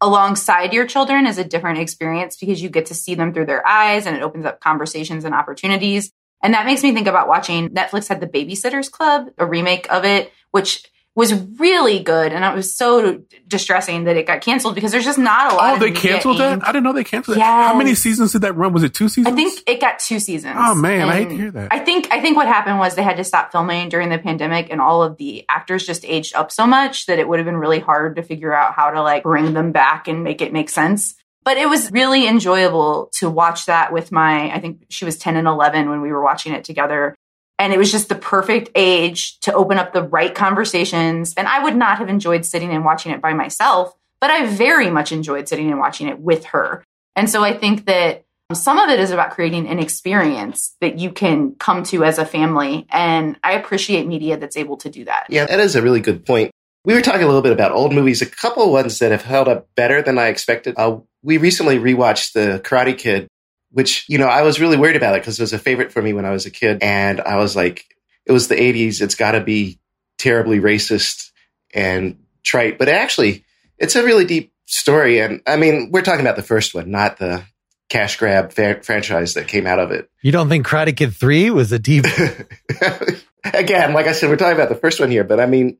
alongside 0.00 0.72
your 0.72 0.86
children 0.86 1.26
is 1.26 1.38
a 1.38 1.44
different 1.44 1.78
experience 1.78 2.36
because 2.36 2.62
you 2.62 2.68
get 2.68 2.86
to 2.86 2.94
see 2.94 3.14
them 3.14 3.32
through 3.32 3.46
their 3.46 3.66
eyes 3.66 4.06
and 4.06 4.16
it 4.16 4.22
opens 4.22 4.44
up 4.44 4.60
conversations 4.60 5.24
and 5.24 5.34
opportunities. 5.34 6.12
And 6.42 6.54
that 6.54 6.66
makes 6.66 6.82
me 6.82 6.92
think 6.92 7.08
about 7.08 7.26
watching 7.26 7.70
Netflix 7.70 8.08
had 8.08 8.20
the 8.20 8.26
Babysitters 8.26 8.90
Club, 8.90 9.30
a 9.38 9.46
remake 9.46 9.90
of 9.92 10.04
it, 10.04 10.32
which 10.52 10.84
was 11.18 11.34
really 11.58 11.98
good. 11.98 12.32
And 12.32 12.44
it 12.44 12.54
was 12.54 12.76
so 12.76 13.20
distressing 13.48 14.04
that 14.04 14.16
it 14.16 14.24
got 14.24 14.40
canceled 14.40 14.76
because 14.76 14.92
there's 14.92 15.04
just 15.04 15.18
not 15.18 15.52
a 15.52 15.56
lot. 15.56 15.74
Oh, 15.76 15.78
they 15.80 15.90
canceled 15.90 16.38
that? 16.38 16.62
I 16.62 16.66
didn't 16.68 16.84
know 16.84 16.92
they 16.92 17.02
canceled 17.02 17.38
Yes. 17.38 17.44
that. 17.44 17.72
How 17.72 17.76
many 17.76 17.96
seasons 17.96 18.30
did 18.30 18.42
that 18.42 18.52
run? 18.54 18.72
Was 18.72 18.84
it 18.84 18.94
two 18.94 19.08
seasons? 19.08 19.26
I 19.32 19.34
think 19.34 19.60
it 19.66 19.80
got 19.80 19.98
two 19.98 20.20
seasons. 20.20 20.54
Oh, 20.56 20.76
man, 20.76 21.08
I 21.08 21.16
hate 21.16 21.28
to 21.30 21.36
hear 21.36 21.50
that. 21.50 21.72
I 21.72 21.80
think 21.80 22.06
I 22.12 22.20
think 22.20 22.36
what 22.36 22.46
happened 22.46 22.78
was 22.78 22.94
they 22.94 23.02
had 23.02 23.16
to 23.16 23.24
stop 23.24 23.50
filming 23.50 23.88
during 23.88 24.10
the 24.10 24.18
pandemic, 24.18 24.68
and 24.70 24.80
all 24.80 25.02
of 25.02 25.16
the 25.16 25.44
actors 25.48 25.84
just 25.84 26.04
aged 26.04 26.36
up 26.36 26.52
so 26.52 26.68
much 26.68 27.06
that 27.06 27.18
it 27.18 27.28
would 27.28 27.40
have 27.40 27.46
been 27.46 27.56
really 27.56 27.80
hard 27.80 28.14
to 28.14 28.22
figure 28.22 28.54
out 28.54 28.74
how 28.74 28.92
to 28.92 29.02
like 29.02 29.24
bring 29.24 29.54
them 29.54 29.72
back 29.72 30.06
and 30.06 30.22
make 30.22 30.40
it 30.40 30.52
make 30.52 30.70
sense. 30.70 31.16
But 31.42 31.56
it 31.56 31.68
was 31.68 31.90
really 31.90 32.28
enjoyable 32.28 33.10
to 33.14 33.28
watch 33.28 33.66
that 33.66 33.92
with 33.92 34.12
my. 34.12 34.54
I 34.54 34.60
think 34.60 34.84
she 34.88 35.04
was 35.04 35.18
ten 35.18 35.34
and 35.34 35.48
eleven 35.48 35.90
when 35.90 36.00
we 36.00 36.12
were 36.12 36.22
watching 36.22 36.52
it 36.52 36.62
together. 36.62 37.16
And 37.58 37.72
it 37.72 37.78
was 37.78 37.90
just 37.90 38.08
the 38.08 38.14
perfect 38.14 38.70
age 38.74 39.38
to 39.40 39.52
open 39.52 39.78
up 39.78 39.92
the 39.92 40.02
right 40.02 40.34
conversations. 40.34 41.34
And 41.36 41.48
I 41.48 41.62
would 41.62 41.76
not 41.76 41.98
have 41.98 42.08
enjoyed 42.08 42.44
sitting 42.44 42.70
and 42.70 42.84
watching 42.84 43.12
it 43.12 43.20
by 43.20 43.34
myself, 43.34 43.94
but 44.20 44.30
I 44.30 44.46
very 44.46 44.90
much 44.90 45.12
enjoyed 45.12 45.48
sitting 45.48 45.70
and 45.70 45.78
watching 45.78 46.08
it 46.08 46.18
with 46.20 46.46
her. 46.46 46.84
And 47.16 47.28
so 47.28 47.42
I 47.42 47.56
think 47.56 47.86
that 47.86 48.24
some 48.54 48.78
of 48.78 48.88
it 48.88 48.98
is 48.98 49.10
about 49.10 49.32
creating 49.32 49.68
an 49.68 49.78
experience 49.78 50.74
that 50.80 50.98
you 50.98 51.10
can 51.10 51.54
come 51.56 51.82
to 51.84 52.04
as 52.04 52.18
a 52.18 52.24
family. 52.24 52.86
And 52.90 53.36
I 53.42 53.52
appreciate 53.52 54.06
media 54.06 54.36
that's 54.38 54.56
able 54.56 54.76
to 54.78 54.88
do 54.88 55.04
that. 55.04 55.26
Yeah, 55.28 55.46
that 55.46 55.60
is 55.60 55.76
a 55.76 55.82
really 55.82 56.00
good 56.00 56.24
point. 56.24 56.50
We 56.84 56.94
were 56.94 57.02
talking 57.02 57.24
a 57.24 57.26
little 57.26 57.42
bit 57.42 57.52
about 57.52 57.72
old 57.72 57.92
movies, 57.92 58.22
a 58.22 58.26
couple 58.26 58.62
of 58.62 58.70
ones 58.70 58.98
that 59.00 59.10
have 59.10 59.22
held 59.22 59.48
up 59.48 59.68
better 59.74 60.00
than 60.00 60.16
I 60.16 60.28
expected. 60.28 60.74
Uh, 60.78 61.00
we 61.22 61.36
recently 61.36 61.78
rewatched 61.78 62.32
The 62.32 62.60
Karate 62.64 62.96
Kid, 62.96 63.28
which, 63.70 64.04
you 64.08 64.18
know, 64.18 64.26
I 64.26 64.42
was 64.42 64.60
really 64.60 64.76
worried 64.76 64.96
about 64.96 65.14
it 65.14 65.22
because 65.22 65.38
it 65.38 65.42
was 65.42 65.52
a 65.52 65.58
favorite 65.58 65.92
for 65.92 66.02
me 66.02 66.12
when 66.12 66.24
I 66.24 66.30
was 66.30 66.46
a 66.46 66.50
kid. 66.50 66.82
And 66.82 67.20
I 67.20 67.36
was 67.36 67.54
like, 67.54 67.84
it 68.26 68.32
was 68.32 68.48
the 68.48 68.56
80s. 68.56 69.00
It's 69.00 69.14
got 69.14 69.32
to 69.32 69.40
be 69.40 69.78
terribly 70.18 70.60
racist 70.60 71.30
and 71.74 72.18
trite. 72.42 72.78
But 72.78 72.88
actually, 72.88 73.44
it's 73.78 73.96
a 73.96 74.04
really 74.04 74.24
deep 74.24 74.52
story. 74.66 75.20
And 75.20 75.40
I 75.46 75.56
mean, 75.56 75.90
we're 75.92 76.02
talking 76.02 76.20
about 76.20 76.36
the 76.36 76.42
first 76.42 76.74
one, 76.74 76.90
not 76.90 77.18
the 77.18 77.44
cash 77.88 78.16
grab 78.16 78.52
fa- 78.52 78.82
franchise 78.82 79.34
that 79.34 79.48
came 79.48 79.66
out 79.66 79.78
of 79.78 79.90
it. 79.90 80.10
You 80.22 80.32
don't 80.32 80.48
think 80.48 80.66
Karate 80.66 80.96
Kid 80.96 81.14
3 81.14 81.50
was 81.50 81.72
a 81.72 81.78
deep. 81.78 82.04
Again, 83.44 83.94
like 83.94 84.06
I 84.06 84.12
said, 84.12 84.28
we're 84.28 84.36
talking 84.36 84.56
about 84.56 84.68
the 84.68 84.74
first 84.74 85.00
one 85.00 85.10
here, 85.10 85.24
but 85.24 85.40
I 85.40 85.46
mean, 85.46 85.78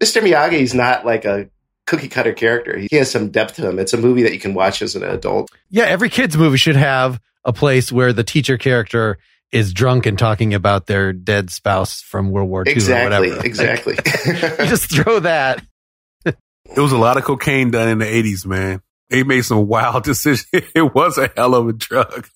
Mr. 0.00 0.22
Miyagi 0.22 0.60
is 0.60 0.74
not 0.74 1.06
like 1.06 1.24
a 1.24 1.48
cookie 1.88 2.08
cutter 2.08 2.32
character. 2.32 2.78
He 2.78 2.96
has 2.96 3.10
some 3.10 3.30
depth 3.30 3.54
to 3.56 3.68
him. 3.68 3.78
It's 3.78 3.92
a 3.92 3.96
movie 3.96 4.22
that 4.22 4.32
you 4.32 4.38
can 4.38 4.54
watch 4.54 4.82
as 4.82 4.94
an 4.94 5.02
adult. 5.02 5.50
yeah, 5.70 5.84
every 5.84 6.08
kid's 6.10 6.36
movie 6.36 6.58
should 6.58 6.76
have 6.76 7.18
a 7.44 7.52
place 7.52 7.90
where 7.90 8.12
the 8.12 8.22
teacher 8.24 8.58
character 8.58 9.18
is 9.50 9.72
drunk 9.72 10.04
and 10.04 10.18
talking 10.18 10.52
about 10.52 10.86
their 10.86 11.12
dead 11.14 11.48
spouse 11.50 12.02
from 12.02 12.30
World 12.30 12.50
War 12.50 12.64
II 12.66 12.74
or 12.74 13.02
whatever. 13.04 13.40
exactly. 13.44 13.94
Like, 13.94 14.26
you 14.26 14.66
just 14.66 14.90
throw 14.90 15.20
that. 15.20 15.64
It 16.76 16.80
was 16.80 16.92
a 16.92 16.98
lot 16.98 17.16
of 17.16 17.24
cocaine 17.24 17.70
done 17.70 17.88
in 17.88 17.98
the 17.98 18.04
80s, 18.04 18.44
man. 18.44 18.82
They 19.08 19.22
made 19.22 19.40
some 19.46 19.66
wild 19.66 20.04
decisions. 20.04 20.46
It 20.52 20.94
was 20.94 21.16
a 21.16 21.30
hell 21.34 21.54
of 21.54 21.66
a 21.66 21.72
drug. 21.72 22.28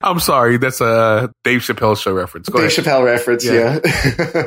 I'm 0.00 0.20
sorry. 0.20 0.58
That's 0.58 0.80
a 0.80 1.32
Dave 1.42 1.60
Chappelle 1.62 1.96
show 2.00 2.12
reference. 2.12 2.48
Go 2.48 2.60
Dave 2.60 2.70
ahead. 2.70 2.84
Chappelle 2.84 3.04
reference, 3.04 3.44
Yeah. 3.44 3.80
yeah. 3.84 4.42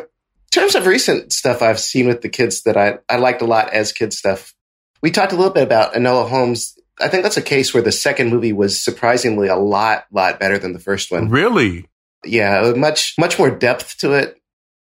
In 0.54 0.62
terms 0.62 0.76
of 0.76 0.86
recent 0.88 1.34
stuff 1.34 1.62
I've 1.62 1.80
seen 1.80 2.08
with 2.08 2.22
the 2.22 2.30
kids 2.30 2.64
that 2.64 2.78
I, 2.78 3.00
I 3.10 3.18
liked 3.18 3.42
a 3.42 3.46
lot 3.46 3.74
as 3.74 3.92
kid 3.92 4.14
stuff, 4.14 4.54
we 5.02 5.12
talked 5.12 5.34
a 5.34 5.36
little 5.36 5.54
bit 5.54 5.64
about 5.64 5.94
Enola 5.94 6.28
Holmes. 6.28 6.78
I 7.00 7.10
think 7.10 7.24
that's 7.24 7.38
a 7.38 7.42
case 7.44 7.74
where 7.74 7.84
the 7.84 7.92
second 7.92 8.30
movie 8.30 8.54
was 8.54 8.80
surprisingly 8.84 9.48
a 9.50 9.56
lot, 9.56 10.06
lot 10.12 10.40
better 10.40 10.58
than 10.58 10.74
the 10.74 10.80
first 10.80 11.12
one. 11.12 11.30
Really? 11.30 11.86
yeah, 12.26 12.74
much 12.76 13.14
much 13.20 13.38
more 13.38 13.52
depth 13.52 14.00
to 14.00 14.14
it. 14.14 14.42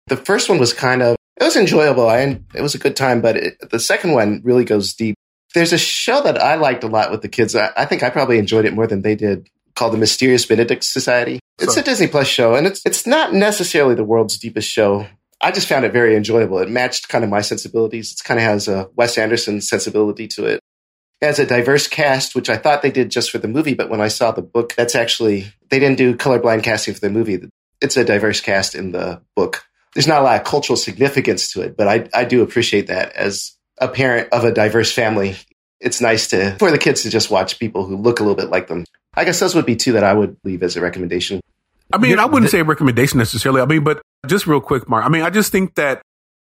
The 0.08 0.16
first 0.18 0.48
one 0.48 0.60
was 0.60 0.74
kind 0.74 1.02
of 1.02 1.16
it 1.40 1.44
was 1.44 1.56
enjoyable. 1.56 2.08
I 2.08 2.40
it 2.54 2.62
was 2.62 2.76
a 2.76 2.80
good 2.80 2.96
time, 2.96 3.22
but 3.22 3.36
it, 3.36 3.72
the 3.72 3.80
second 3.80 4.12
one 4.14 4.42
really 4.44 4.64
goes 4.64 4.94
deep. 4.94 5.16
There's 5.56 5.74
a 5.74 5.78
show 5.78 6.22
that 6.22 6.38
I 6.40 6.56
liked 6.56 6.84
a 6.84 6.88
lot 6.88 7.10
with 7.12 7.22
the 7.24 7.28
kids. 7.30 7.56
I, 7.56 7.72
I 7.76 7.86
think 7.86 8.04
I 8.04 8.10
probably 8.12 8.38
enjoyed 8.38 8.66
it 8.66 8.74
more 8.74 8.88
than 8.88 9.02
they 9.02 9.16
did, 9.16 9.50
called 9.76 9.94
the 9.94 9.98
Mysterious 9.98 10.46
Benedict 10.46 10.84
Society. 10.84 11.40
It's 11.58 11.74
So- 11.74 11.82
a 11.82 11.84
Disney 11.84 12.08
Plus 12.08 12.28
show, 12.28 12.54
and 12.56 12.68
it's 12.68 12.82
it's 12.86 13.08
not 13.08 13.34
necessarily 13.34 13.96
the 13.96 14.04
world's 14.04 14.38
deepest 14.38 14.70
show. 14.70 15.08
I 15.42 15.52
just 15.52 15.68
found 15.68 15.86
it 15.86 15.94
very 15.94 16.16
enjoyable. 16.16 16.60
It 16.60 16.70
matched 16.70 17.10
kind 17.10 17.24
of 17.24 17.30
my 17.30 17.42
sensibilities. 17.42 18.14
It 18.14 18.24
kind 18.24 18.40
of 18.40 18.46
has 18.46 18.68
a 18.68 18.90
Wes 18.96 19.18
Anderson 19.18 19.62
sensibility 19.62 20.28
to 20.30 20.46
it. 20.46 20.60
It 21.22 21.26
has 21.26 21.40
a 21.40 21.46
diverse 21.46 21.88
cast, 21.88 22.36
which 22.36 22.50
I 22.50 22.58
thought 22.58 22.82
they 22.82 22.92
did 22.92 23.12
just 23.12 23.32
for 23.32 23.38
the 23.38 23.48
movie, 23.48 23.74
but 23.74 23.90
when 23.90 24.02
I 24.02 24.08
saw 24.08 24.32
the 24.32 24.42
book, 24.42 24.74
that's 24.76 24.96
actually 24.96 25.48
they 25.70 25.80
didn't 25.80 25.98
do 25.98 26.16
colorblind 26.16 26.64
casting 26.64 26.94
for 26.94 27.00
the 27.00 27.10
movie. 27.10 27.40
It's 27.82 27.98
a 27.98 28.04
diverse 28.04 28.42
cast 28.42 28.76
in 28.76 28.92
the 28.92 29.22
book. 29.36 29.66
There's 29.94 30.08
not 30.08 30.22
a 30.22 30.24
lot 30.24 30.40
of 30.40 30.46
cultural 30.46 30.76
significance 30.76 31.52
to 31.54 31.62
it, 31.62 31.78
but 31.78 31.88
I, 31.88 32.10
I 32.14 32.26
do 32.26 32.42
appreciate 32.42 32.88
that 32.88 33.14
as 33.14 33.54
a 33.78 33.88
parent 33.88 34.30
of 34.34 34.44
a 34.44 34.52
diverse 34.52 34.92
family. 34.92 35.36
It's 35.80 36.02
nice 36.02 36.28
to 36.30 36.56
for 36.58 36.72
the 36.72 36.78
kids 36.78 37.04
to 37.04 37.10
just 37.10 37.30
watch 37.30 37.60
people 37.60 37.86
who 37.86 37.98
look 37.98 38.20
a 38.20 38.24
little 38.24 38.36
bit 38.36 38.50
like 38.50 38.68
them. 38.68 38.86
I 39.14 39.24
guess 39.24 39.40
those 39.40 39.56
would 39.56 39.66
be 39.66 39.76
two 39.76 39.94
that 39.94 40.04
I 40.04 40.14
would 40.14 40.38
leave 40.44 40.64
as 40.64 40.76
a 40.76 40.82
recommendation. 40.82 41.42
I 41.94 41.98
mean, 41.98 42.20
I 42.20 42.26
wouldn't 42.26 42.52
say 42.52 42.60
a 42.60 42.64
recommendation 42.64 43.20
necessarily. 43.20 43.62
I 43.62 43.66
mean, 43.66 43.84
but 43.84 44.02
just 44.26 44.48
real 44.48 44.62
quick, 44.62 44.88
Mark. 44.90 45.06
I 45.06 45.10
mean, 45.10 45.22
I 45.22 45.30
just 45.30 45.52
think 45.52 45.76
that 45.76 46.02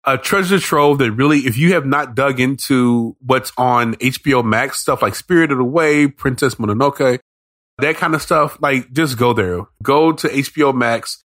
a 0.06 0.18
treasure 0.18 0.60
trove 0.60 1.00
that 1.00 1.12
really, 1.12 1.40
if 1.40 1.58
you 1.58 1.74
have 1.74 1.86
not 1.86 2.16
dug 2.16 2.40
into 2.40 3.16
what's 3.20 3.52
on 3.58 3.96
HBO 3.96 4.44
Max 4.44 4.80
stuff 4.80 5.02
like 5.02 5.16
Spirited 5.16 5.60
Away, 5.60 6.08
Princess 6.08 6.56
Mononoke, 6.56 7.20
that 7.80 7.96
kind 7.98 8.16
of 8.16 8.22
stuff, 8.22 8.58
like 8.62 8.92
just 8.92 9.18
go 9.18 9.34
there. 9.34 9.62
Go 9.84 10.12
to 10.14 10.28
HBO 10.28 10.74
Max 10.74 11.24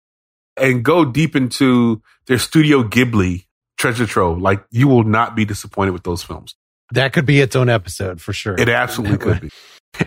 and 0.57 0.84
go 0.84 1.05
deep 1.05 1.34
into 1.36 2.03
their 2.26 2.38
Studio 2.38 2.82
Ghibli 2.82 3.47
treasure 3.78 4.07
trove. 4.07 4.40
Like 4.40 4.64
you 4.70 4.88
will 4.88 5.05
not 5.05 5.34
be 5.36 5.45
disappointed 5.45 5.93
with 5.93 6.03
those 6.03 6.22
films. 6.22 6.55
That 6.93 7.12
could 7.14 7.24
be 7.24 7.40
its 7.40 7.57
own 7.57 7.70
episode 7.70 8.20
for 8.20 8.32
sure. 8.34 8.55
It 8.59 8.68
absolutely 8.68 9.16
could 9.18 9.40
be. 9.40 9.51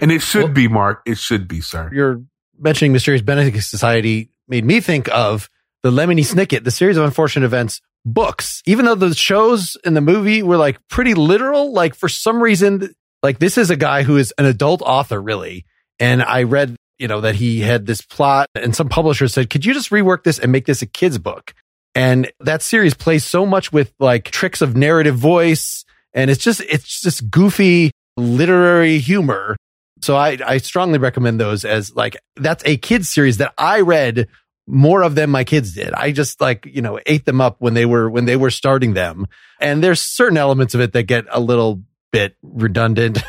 And 0.02 0.12
it 0.12 0.22
should 0.22 0.44
Well- 0.44 0.52
be, 0.54 0.68
Mark. 0.68 1.02
It 1.06 1.18
should 1.18 1.48
be, 1.48 1.62
sir. 1.62 1.90
You're 1.94 2.22
mentioning 2.60 2.92
Mysterious 2.92 3.22
Benedict 3.22 3.64
Society 3.64 4.30
made 4.48 4.66
me 4.66 4.80
think 4.82 5.08
of 5.10 5.50
the 5.86 5.92
Lemony 5.92 6.26
Snicket, 6.26 6.64
the 6.64 6.72
series 6.72 6.98
of 6.98 7.06
unfortunate 7.06 7.46
events 7.46 7.80
books. 8.04 8.64
Even 8.66 8.86
though 8.86 8.96
the 8.96 9.14
shows 9.14 9.78
in 9.86 9.94
the 9.94 10.02
movie 10.02 10.42
were 10.42 10.58
like 10.58 10.80
pretty 10.88 11.14
literal, 11.14 11.74
like 11.74 11.94
for 11.94 12.10
some 12.10 12.42
reason, 12.42 12.96
like 13.22 13.38
this 13.38 13.56
is 13.56 13.70
a 13.70 13.76
guy 13.76 14.02
who 14.02 14.18
is 14.18 14.34
an 14.40 14.46
adult 14.46 14.82
author, 14.82 15.22
really. 15.22 15.64
And 16.00 16.24
I 16.24 16.42
read, 16.42 16.76
you 16.98 17.08
know, 17.08 17.22
that 17.22 17.36
he 17.36 17.60
had 17.60 17.86
this 17.86 18.02
plot 18.02 18.48
and 18.56 18.76
some 18.76 18.90
publisher 18.90 19.28
said, 19.28 19.52
could 19.52 19.64
you 19.64 19.76
just 19.76 19.92
rework 19.92 20.24
this 20.24 20.40
and 20.40 20.52
make 20.52 20.66
this 20.66 20.82
a 20.82 20.88
kid's 20.88 21.20
book? 21.20 21.54
And 21.94 22.32
that 22.40 22.64
series 22.64 22.96
plays 22.96 23.24
so 23.24 23.46
much 23.46 23.72
with 23.72 23.94
like 24.00 24.32
tricks 24.32 24.64
of 24.64 24.76
narrative 24.76 25.16
voice. 25.16 25.86
And 26.16 26.32
it's 26.32 26.44
just, 26.44 26.62
it's 26.62 27.00
just 27.00 27.30
goofy 27.30 27.92
literary 28.18 28.98
humor. 28.98 29.56
So 30.02 30.16
I, 30.16 30.40
I 30.44 30.58
strongly 30.58 30.98
recommend 30.98 31.40
those 31.40 31.64
as 31.64 31.96
like, 31.96 32.18
that's 32.38 32.64
a 32.66 32.76
kid's 32.76 33.08
series 33.08 33.38
that 33.38 33.54
I 33.56 33.82
read 33.82 34.28
more 34.68 35.01
of 35.03 35.16
them 35.16 35.30
my 35.30 35.43
kids 35.43 35.74
did. 35.74 35.93
I 35.93 36.11
just 36.11 36.41
like, 36.41 36.66
you 36.66 36.82
know, 36.82 36.99
ate 37.05 37.26
them 37.26 37.41
up 37.41 37.57
when 37.59 37.74
they 37.74 37.86
were, 37.86 38.09
when 38.09 38.26
they 38.26 38.36
were 38.36 38.49
starting 38.49 38.93
them. 38.93 39.28
And 39.59 39.84
there's 39.84 40.01
certain 40.01 40.38
elements 40.38 40.74
of 40.74 40.82
it 40.82 40.93
that 40.93 41.03
get 41.03 41.26
a 41.30 41.39
little 41.39 41.84
bit 42.11 42.36
redundant 42.41 43.20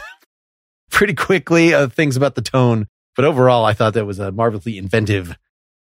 pretty 0.91 1.15
quickly, 1.15 1.75
uh, 1.75 1.89
things 1.89 2.17
about 2.17 2.35
the 2.35 2.43
tone. 2.43 2.89
But 3.15 3.25
overall, 3.25 3.65
I 3.65 3.73
thought 3.73 3.95
that 3.95 4.07
was 4.07 4.19
a 4.19 4.33
marvelously 4.33 4.79
inventive 4.79 5.37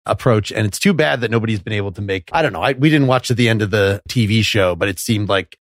approach. 0.05 0.51
And 0.51 0.67
it's 0.67 0.79
too 0.79 0.93
bad 0.93 1.21
that 1.21 1.31
nobody's 1.31 1.61
been 1.61 1.73
able 1.73 1.91
to 1.93 2.01
make, 2.01 2.29
I 2.31 2.41
don't 2.41 2.53
know. 2.53 2.61
I, 2.61 2.73
we 2.73 2.89
didn't 2.89 3.07
watch 3.07 3.27
to 3.29 3.33
the 3.33 3.49
end 3.49 3.61
of 3.61 3.71
the 3.71 4.01
TV 4.09 4.43
show, 4.43 4.75
but 4.75 4.87
it 4.87 4.99
seemed 4.99 5.29
like 5.29 5.57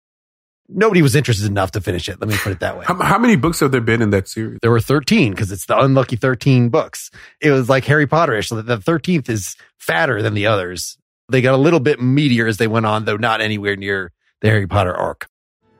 nobody 0.68 1.02
was 1.02 1.14
interested 1.14 1.46
enough 1.46 1.72
to 1.72 1.80
finish 1.80 2.08
it. 2.08 2.20
Let 2.20 2.28
me 2.28 2.36
put 2.36 2.52
it 2.52 2.60
that 2.60 2.78
way. 2.78 2.84
How, 2.86 3.00
how 3.02 3.18
many 3.18 3.36
books 3.36 3.60
have 3.60 3.72
there 3.72 3.80
been 3.80 4.02
in 4.02 4.10
that 4.10 4.28
series? 4.28 4.58
There 4.62 4.70
were 4.70 4.80
13 4.80 5.32
because 5.32 5.52
it's 5.52 5.66
the 5.66 5.78
unlucky 5.78 6.16
13 6.16 6.68
books. 6.68 7.10
It 7.40 7.50
was 7.50 7.68
like 7.68 7.84
Harry 7.84 8.06
Potterish. 8.06 8.48
So 8.48 8.60
the 8.60 8.78
13th 8.78 9.28
is 9.28 9.56
fatter 9.78 10.22
than 10.22 10.34
the 10.34 10.46
others. 10.46 10.98
They 11.28 11.40
got 11.40 11.54
a 11.54 11.58
little 11.58 11.80
bit 11.80 11.98
meatier 11.98 12.48
as 12.48 12.56
they 12.56 12.66
went 12.66 12.86
on, 12.86 13.04
though 13.04 13.16
not 13.16 13.40
anywhere 13.40 13.76
near 13.76 14.12
the 14.40 14.48
Harry 14.48 14.66
Potter 14.66 14.94
arc. 14.94 15.28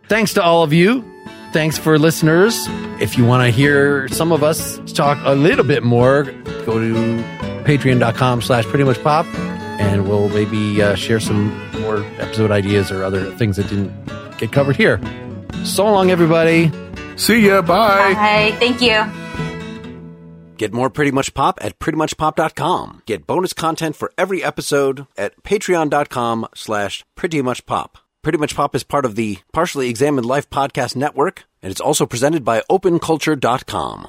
Thanks 0.09 0.35
to 0.35 0.43
all 0.43 0.62
of 0.62 0.72
you. 0.72 1.05
Thanks 1.53 1.76
for 1.76 1.99
listeners. 1.99 2.66
If 3.01 3.18
you 3.18 3.26
want 3.26 3.45
to 3.45 3.51
hear 3.51 4.09
some 4.09 4.33
of 4.33 4.43
us 4.43 4.78
talk 4.93 5.18
a 5.24 5.35
little 5.35 5.64
bit 5.64 5.83
more, 5.83 6.24
go 6.64 6.78
to 6.78 6.95
patreon.com 7.64 8.41
slash 8.41 8.64
pretty 8.64 8.85
much 8.85 9.03
pop 9.03 9.26
and 9.80 10.09
we'll 10.09 10.28
maybe 10.28 10.80
uh, 10.80 10.95
share 10.95 11.20
some 11.20 11.51
more 11.80 11.99
episode 12.18 12.51
ideas 12.51 12.91
or 12.91 13.05
other 13.05 13.30
things 13.37 13.57
that 13.57 13.68
didn't 13.68 13.91
get 14.43 14.53
covered 14.53 14.76
here. 14.76 15.01
So 15.64 15.84
long, 15.84 16.11
everybody. 16.11 16.70
See 17.16 17.47
ya. 17.47 17.62
Bye. 17.62 18.14
Bye. 18.14 18.57
Thank 18.59 18.82
you. 18.82 19.05
Get 20.57 20.72
more 20.72 20.90
Pretty 20.90 21.11
Much 21.11 21.34
Pop 21.34 21.59
at 21.61 21.78
prettymuchpop.com. 21.78 23.03
Get 23.07 23.26
bonus 23.26 23.53
content 23.53 23.97
for 23.97 24.12
every 24.16 24.45
episode 24.45 25.07
at 25.16 25.43
patreon.com 25.43 26.47
slash 26.55 27.05
prettymuchpop. 27.18 27.97
Pretty 28.22 28.38
Much 28.38 28.55
Pop 28.55 28.74
is 28.76 28.84
part 28.84 29.05
of 29.05 29.16
the 29.16 29.38
Partially 29.53 29.88
Examined 29.88 30.26
Life 30.26 30.49
Podcast 30.51 30.95
Network, 30.95 31.45
and 31.62 31.72
it's 31.72 31.80
also 31.80 32.07
presented 32.07 32.45
by 32.45 32.61
openculture.com. 32.70 34.09